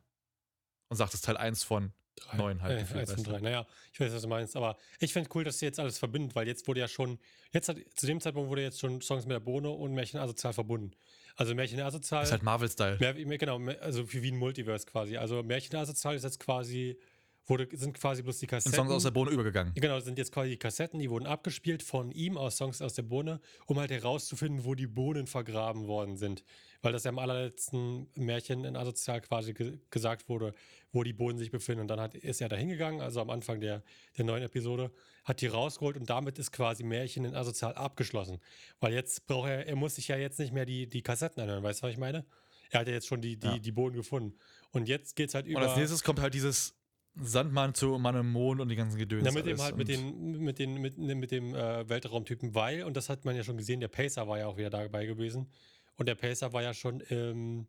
und 0.89 0.97
sagt, 0.97 1.15
es 1.15 1.21
ist 1.21 1.25
Teil 1.25 1.37
1 1.37 1.63
von 1.63 1.93
drei. 2.17 2.37
9 2.37 2.63
halt. 2.63 2.79
Äh, 2.79 2.81
gefühlt, 2.81 3.01
1 3.01 3.13
von 3.13 3.25
3. 3.25 3.41
Naja, 3.41 3.67
ich 3.93 4.01
weiß, 4.01 4.13
was 4.13 4.23
du 4.23 4.29
meinst, 4.29 4.57
aber 4.57 4.77
ich 4.99 5.13
finde 5.13 5.31
cool, 5.35 5.45
dass 5.45 5.59
sie 5.59 5.67
jetzt 5.67 5.79
alles 5.79 5.99
verbindet, 5.99 6.35
weil 6.35 6.47
jetzt 6.47 6.67
wurde 6.67 6.81
ja 6.81 6.89
schon, 6.89 7.19
jetzt 7.53 7.69
hat, 7.69 7.79
zu 7.95 8.07
dem 8.07 8.21
Zeitpunkt 8.21 8.51
wurde 8.51 8.63
jetzt 8.63 8.81
schon 8.81 9.01
Songs 9.01 9.25
mit 9.25 9.33
der 9.33 9.41
Bohne 9.41 9.71
und 9.71 9.95
Märchen 9.95 10.19
asozial 10.19 10.53
verbunden. 10.53 10.93
Also 11.37 11.55
Märchen 11.55 11.81
asozial. 11.81 12.23
ist 12.23 12.33
halt 12.33 12.43
Marvel-Style. 12.43 12.99
Genau, 13.39 13.61
also 13.81 14.11
wie 14.13 14.31
ein 14.31 14.39
Multiverse 14.39 14.87
quasi. 14.87 15.17
Also 15.17 15.43
Märchen 15.43 15.77
asozial 15.77 16.17
ist 16.17 16.25
jetzt 16.25 16.41
quasi 16.41 16.99
wurde, 17.47 17.69
sind 17.73 17.95
quasi 17.95 18.23
bloß 18.23 18.39
die 18.39 18.47
Kassetten. 18.47 18.73
In 18.73 18.77
Songs 18.77 18.93
aus 18.93 19.03
der 19.05 19.11
Bohne 19.11 19.31
übergegangen. 19.31 19.73
Genau, 19.75 19.99
sind 20.01 20.19
jetzt 20.19 20.33
quasi 20.33 20.51
die 20.51 20.57
Kassetten, 20.59 20.99
die 20.99 21.11
wurden 21.11 21.27
abgespielt 21.27 21.83
von 21.83 22.11
ihm 22.11 22.37
aus 22.37 22.57
Songs 22.57 22.83
aus 22.83 22.95
der 22.95 23.03
Bohne, 23.03 23.41
um 23.67 23.79
halt 23.79 23.91
herauszufinden, 23.91 24.65
wo 24.65 24.75
die 24.75 24.87
Bohnen 24.87 25.27
vergraben 25.27 25.87
worden 25.87 26.17
sind. 26.17 26.45
Weil 26.83 26.93
das 26.93 27.05
ja 27.05 27.11
im 27.11 27.19
allerletzten 27.19 28.09
Märchen 28.15 28.65
in 28.65 28.77
Asozial 28.77 29.21
quasi 29.21 29.55
ge 29.55 29.79
gesagt 29.91 30.29
wurde, 30.29 30.55
wo 30.93 31.03
die 31.03 31.13
Bohnen 31.13 31.39
sich 31.39 31.51
befinden. 31.51 31.83
Und 31.83 31.89
dann 31.89 32.01
hat, 32.01 32.15
ist 32.15 32.41
er 32.41 32.49
da 32.49 32.57
hingegangen, 32.57 33.01
also 33.01 33.21
am 33.21 33.31
Anfang 33.31 33.61
der, 33.61 33.83
der 34.17 34.25
neuen 34.25 34.43
Episode, 34.43 34.93
hat 35.25 35.41
die 35.41 35.47
rausgeholt 35.47 35.97
und 35.97 36.09
damit 36.09 36.39
ist 36.39 36.53
quasi 36.53 36.85
Märchen 36.85 37.25
in 37.25 37.35
Asozial 37.35 37.75
abgeschlossen. 37.75 38.39
Weil 38.81 38.93
jetzt 38.93 39.27
braucht 39.27 39.49
er, 39.49 39.67
er 39.67 39.77
muss 39.77 39.97
sich 39.97 40.09
ja 40.09 40.17
jetzt 40.17 40.39
nicht 40.39 40.53
mehr 40.53 40.67
die, 40.67 40.89
die 40.89 41.03
Kassetten 41.03 41.43
anhören, 41.43 41.63
weißt 41.63 41.83
du, 41.83 41.87
was 41.87 41.93
ich 41.93 41.99
meine? 41.99 42.25
Er 42.71 42.81
hat 42.81 42.89
ja 42.89 42.95
jetzt 42.95 43.07
schon 43.07 43.21
die, 43.21 43.39
die, 43.39 43.47
ja. 43.47 43.59
die 43.59 43.73
Bohnen 43.73 43.95
gefunden. 43.95 44.39
Und 44.73 44.89
jetzt 44.89 45.17
geht 45.17 45.29
es 45.29 45.35
halt 45.35 45.47
über. 45.47 45.61
Und 45.61 45.67
als 45.67 45.77
nächstes 45.77 46.03
kommt 46.03 46.21
halt 46.21 46.35
dieses 46.35 46.76
Sandmann 47.21 47.75
zu 47.75 47.99
Mann 47.99 48.17
im 48.17 48.31
Mond 48.31 48.61
und 48.61 48.69
die 48.69 48.77
ganzen 48.77 48.99
Gedöns. 48.99 49.25
Ja, 49.25 49.33
mit 49.33 49.47
dem 49.47 49.61
halt, 49.61 49.77
mit, 49.77 49.89
den, 49.89 50.39
mit, 50.39 50.59
den, 50.59 50.81
mit, 50.81 50.99
mit 50.99 51.31
dem 51.31 51.55
äh, 51.55 51.89
Weltraumtypen, 51.89 52.55
weil, 52.55 52.85
und 52.85 52.97
das 52.97 53.09
hat 53.09 53.25
man 53.25 53.37
ja 53.37 53.43
schon 53.43 53.57
gesehen, 53.57 53.81
der 53.81 53.89
Pacer 53.89 54.29
war 54.29 54.39
ja 54.39 54.47
auch 54.47 54.57
wieder 54.57 54.71
dabei 54.71 55.07
gewesen. 55.07 55.49
Und 55.97 56.07
der 56.07 56.15
Pacer 56.15 56.53
war 56.53 56.63
ja 56.63 56.75
schon, 56.75 57.03
ähm, 57.11 57.67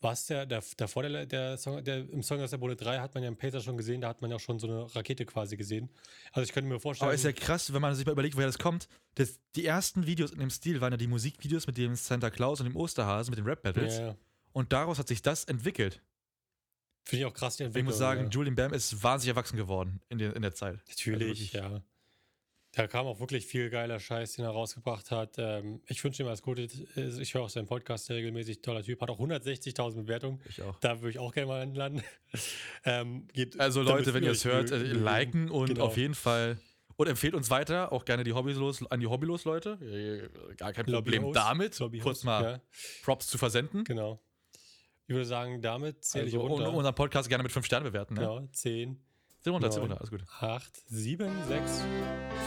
was 0.00 0.26
der, 0.26 0.46
der, 0.46 0.62
davor 0.76 1.02
der, 1.02 1.26
der 1.26 1.58
Song, 1.58 1.82
der, 1.82 2.08
im 2.10 2.22
Song 2.22 2.40
aus 2.40 2.50
der 2.50 2.58
Bohle 2.58 2.76
3 2.76 2.98
hat 2.98 3.14
man 3.14 3.22
ja 3.22 3.28
im 3.28 3.36
Pacer 3.36 3.60
schon 3.60 3.76
gesehen, 3.76 4.00
da 4.00 4.08
hat 4.08 4.20
man 4.20 4.30
ja 4.30 4.36
auch 4.36 4.40
schon 4.40 4.58
so 4.58 4.66
eine 4.66 4.94
Rakete 4.94 5.26
quasi 5.26 5.56
gesehen. 5.56 5.90
Also 6.32 6.46
ich 6.46 6.52
könnte 6.52 6.68
mir 6.68 6.80
vorstellen. 6.80 7.08
Aber 7.08 7.14
ist 7.14 7.24
ja 7.24 7.32
krass, 7.32 7.72
wenn 7.72 7.82
man 7.82 7.94
sich 7.94 8.06
mal 8.06 8.12
überlegt, 8.12 8.36
woher 8.36 8.46
das 8.46 8.58
kommt. 8.58 8.88
Das, 9.14 9.38
die 9.54 9.64
ersten 9.64 10.06
Videos 10.06 10.30
in 10.30 10.38
dem 10.38 10.50
Stil 10.50 10.80
waren 10.80 10.92
ja 10.92 10.96
die 10.96 11.06
Musikvideos 11.06 11.66
mit 11.66 11.76
dem 11.76 11.94
Santa 11.94 12.30
Claus 12.30 12.60
und 12.60 12.66
dem 12.66 12.76
Osterhasen, 12.76 13.32
mit 13.32 13.38
den 13.38 13.46
Rap-Battles. 13.46 13.98
Ja, 13.98 14.06
ja. 14.06 14.16
Und 14.52 14.72
daraus 14.72 14.98
hat 14.98 15.08
sich 15.08 15.20
das 15.22 15.44
entwickelt. 15.44 16.02
Finde 17.06 17.20
ich 17.20 17.26
auch 17.26 17.34
krass, 17.34 17.56
die 17.56 17.62
Entwicklung. 17.62 17.86
Ich 17.86 17.92
muss 17.92 17.98
sagen, 17.98 18.24
ja. 18.24 18.28
Julian 18.28 18.56
Bam 18.56 18.72
ist 18.72 19.00
wahnsinnig 19.00 19.36
erwachsen 19.36 19.56
geworden 19.56 20.00
in, 20.08 20.18
der, 20.18 20.34
in 20.34 20.42
der 20.42 20.54
Zeit. 20.54 20.80
Natürlich, 20.88 21.56
also 21.56 21.76
ja. 21.76 21.82
Da 22.72 22.88
kam 22.88 23.06
auch 23.06 23.20
wirklich 23.20 23.46
viel 23.46 23.70
geiler 23.70 24.00
Scheiß, 24.00 24.34
den 24.34 24.44
er 24.44 24.50
rausgebracht 24.50 25.12
hat. 25.12 25.36
Ähm, 25.38 25.80
ich 25.86 26.02
wünsche 26.02 26.24
ihm 26.24 26.26
alles 26.26 26.42
Gute. 26.42 26.62
Ich 26.62 27.32
höre 27.32 27.42
auch 27.42 27.48
seinen 27.48 27.66
Podcast 27.66 28.10
regelmäßig. 28.10 28.60
Toller 28.60 28.82
Typ. 28.82 29.00
Hat 29.00 29.08
auch 29.08 29.20
160.000 29.20 30.02
Bewertungen. 30.02 30.42
Ich 30.48 30.60
auch. 30.60 30.78
Da 30.80 31.00
würde 31.00 31.10
ich 31.10 31.18
auch 31.20 31.32
gerne 31.32 31.46
mal 31.46 31.74
landen. 31.74 32.02
ähm, 32.84 33.28
also 33.56 33.82
Leute, 33.82 34.12
wenn 34.12 34.24
ihr 34.24 34.32
es 34.32 34.44
hört, 34.44 34.72
äh, 34.72 34.78
liken 34.78 35.48
und 35.48 35.68
genau. 35.68 35.86
auf 35.86 35.96
jeden 35.96 36.14
Fall 36.14 36.58
und 36.96 37.06
empfehlt 37.06 37.34
uns 37.34 37.50
weiter, 37.50 37.92
auch 37.92 38.04
gerne 38.04 38.24
die 38.24 38.32
Hobbylos, 38.32 38.84
an 38.90 39.00
die 39.00 39.06
Hobbylos-Leute. 39.06 40.30
Gar 40.56 40.72
kein 40.72 40.86
Problem 40.86 41.32
damit, 41.32 41.78
kurz 42.02 42.24
mal 42.24 42.42
ja. 42.42 42.60
Props 43.04 43.28
zu 43.28 43.38
versenden. 43.38 43.84
Genau. 43.84 44.20
Ich 45.08 45.14
würde 45.14 45.24
sagen, 45.24 45.62
damit 45.62 46.04
zähle 46.04 46.24
also, 46.24 46.36
ich 46.36 46.42
runter. 46.42 46.72
Unseren 46.72 46.94
Podcast 46.94 47.28
gerne 47.28 47.44
mit 47.44 47.52
5 47.52 47.64
Sternen 47.64 47.84
bewerten. 47.84 48.14
Ne? 48.14 48.20
Genau, 48.20 48.40
10. 48.52 49.00
10 49.40 49.52
runter, 49.52 49.70
10 49.70 49.82
runter, 49.82 49.98
alles 49.98 50.10
gut. 50.10 50.24
8, 50.40 50.82
7, 50.88 51.30
6, 51.46 51.80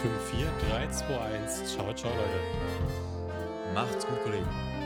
5, 0.01 0.21
4, 0.31 0.47
3, 0.69 0.87
2, 0.89 1.19
1. 1.19 1.73
Ciao, 1.73 1.93
ciao, 1.93 2.11
Leute. 2.11 3.73
Macht's 3.73 4.05
gut, 4.05 4.21
Kollegen. 4.23 4.78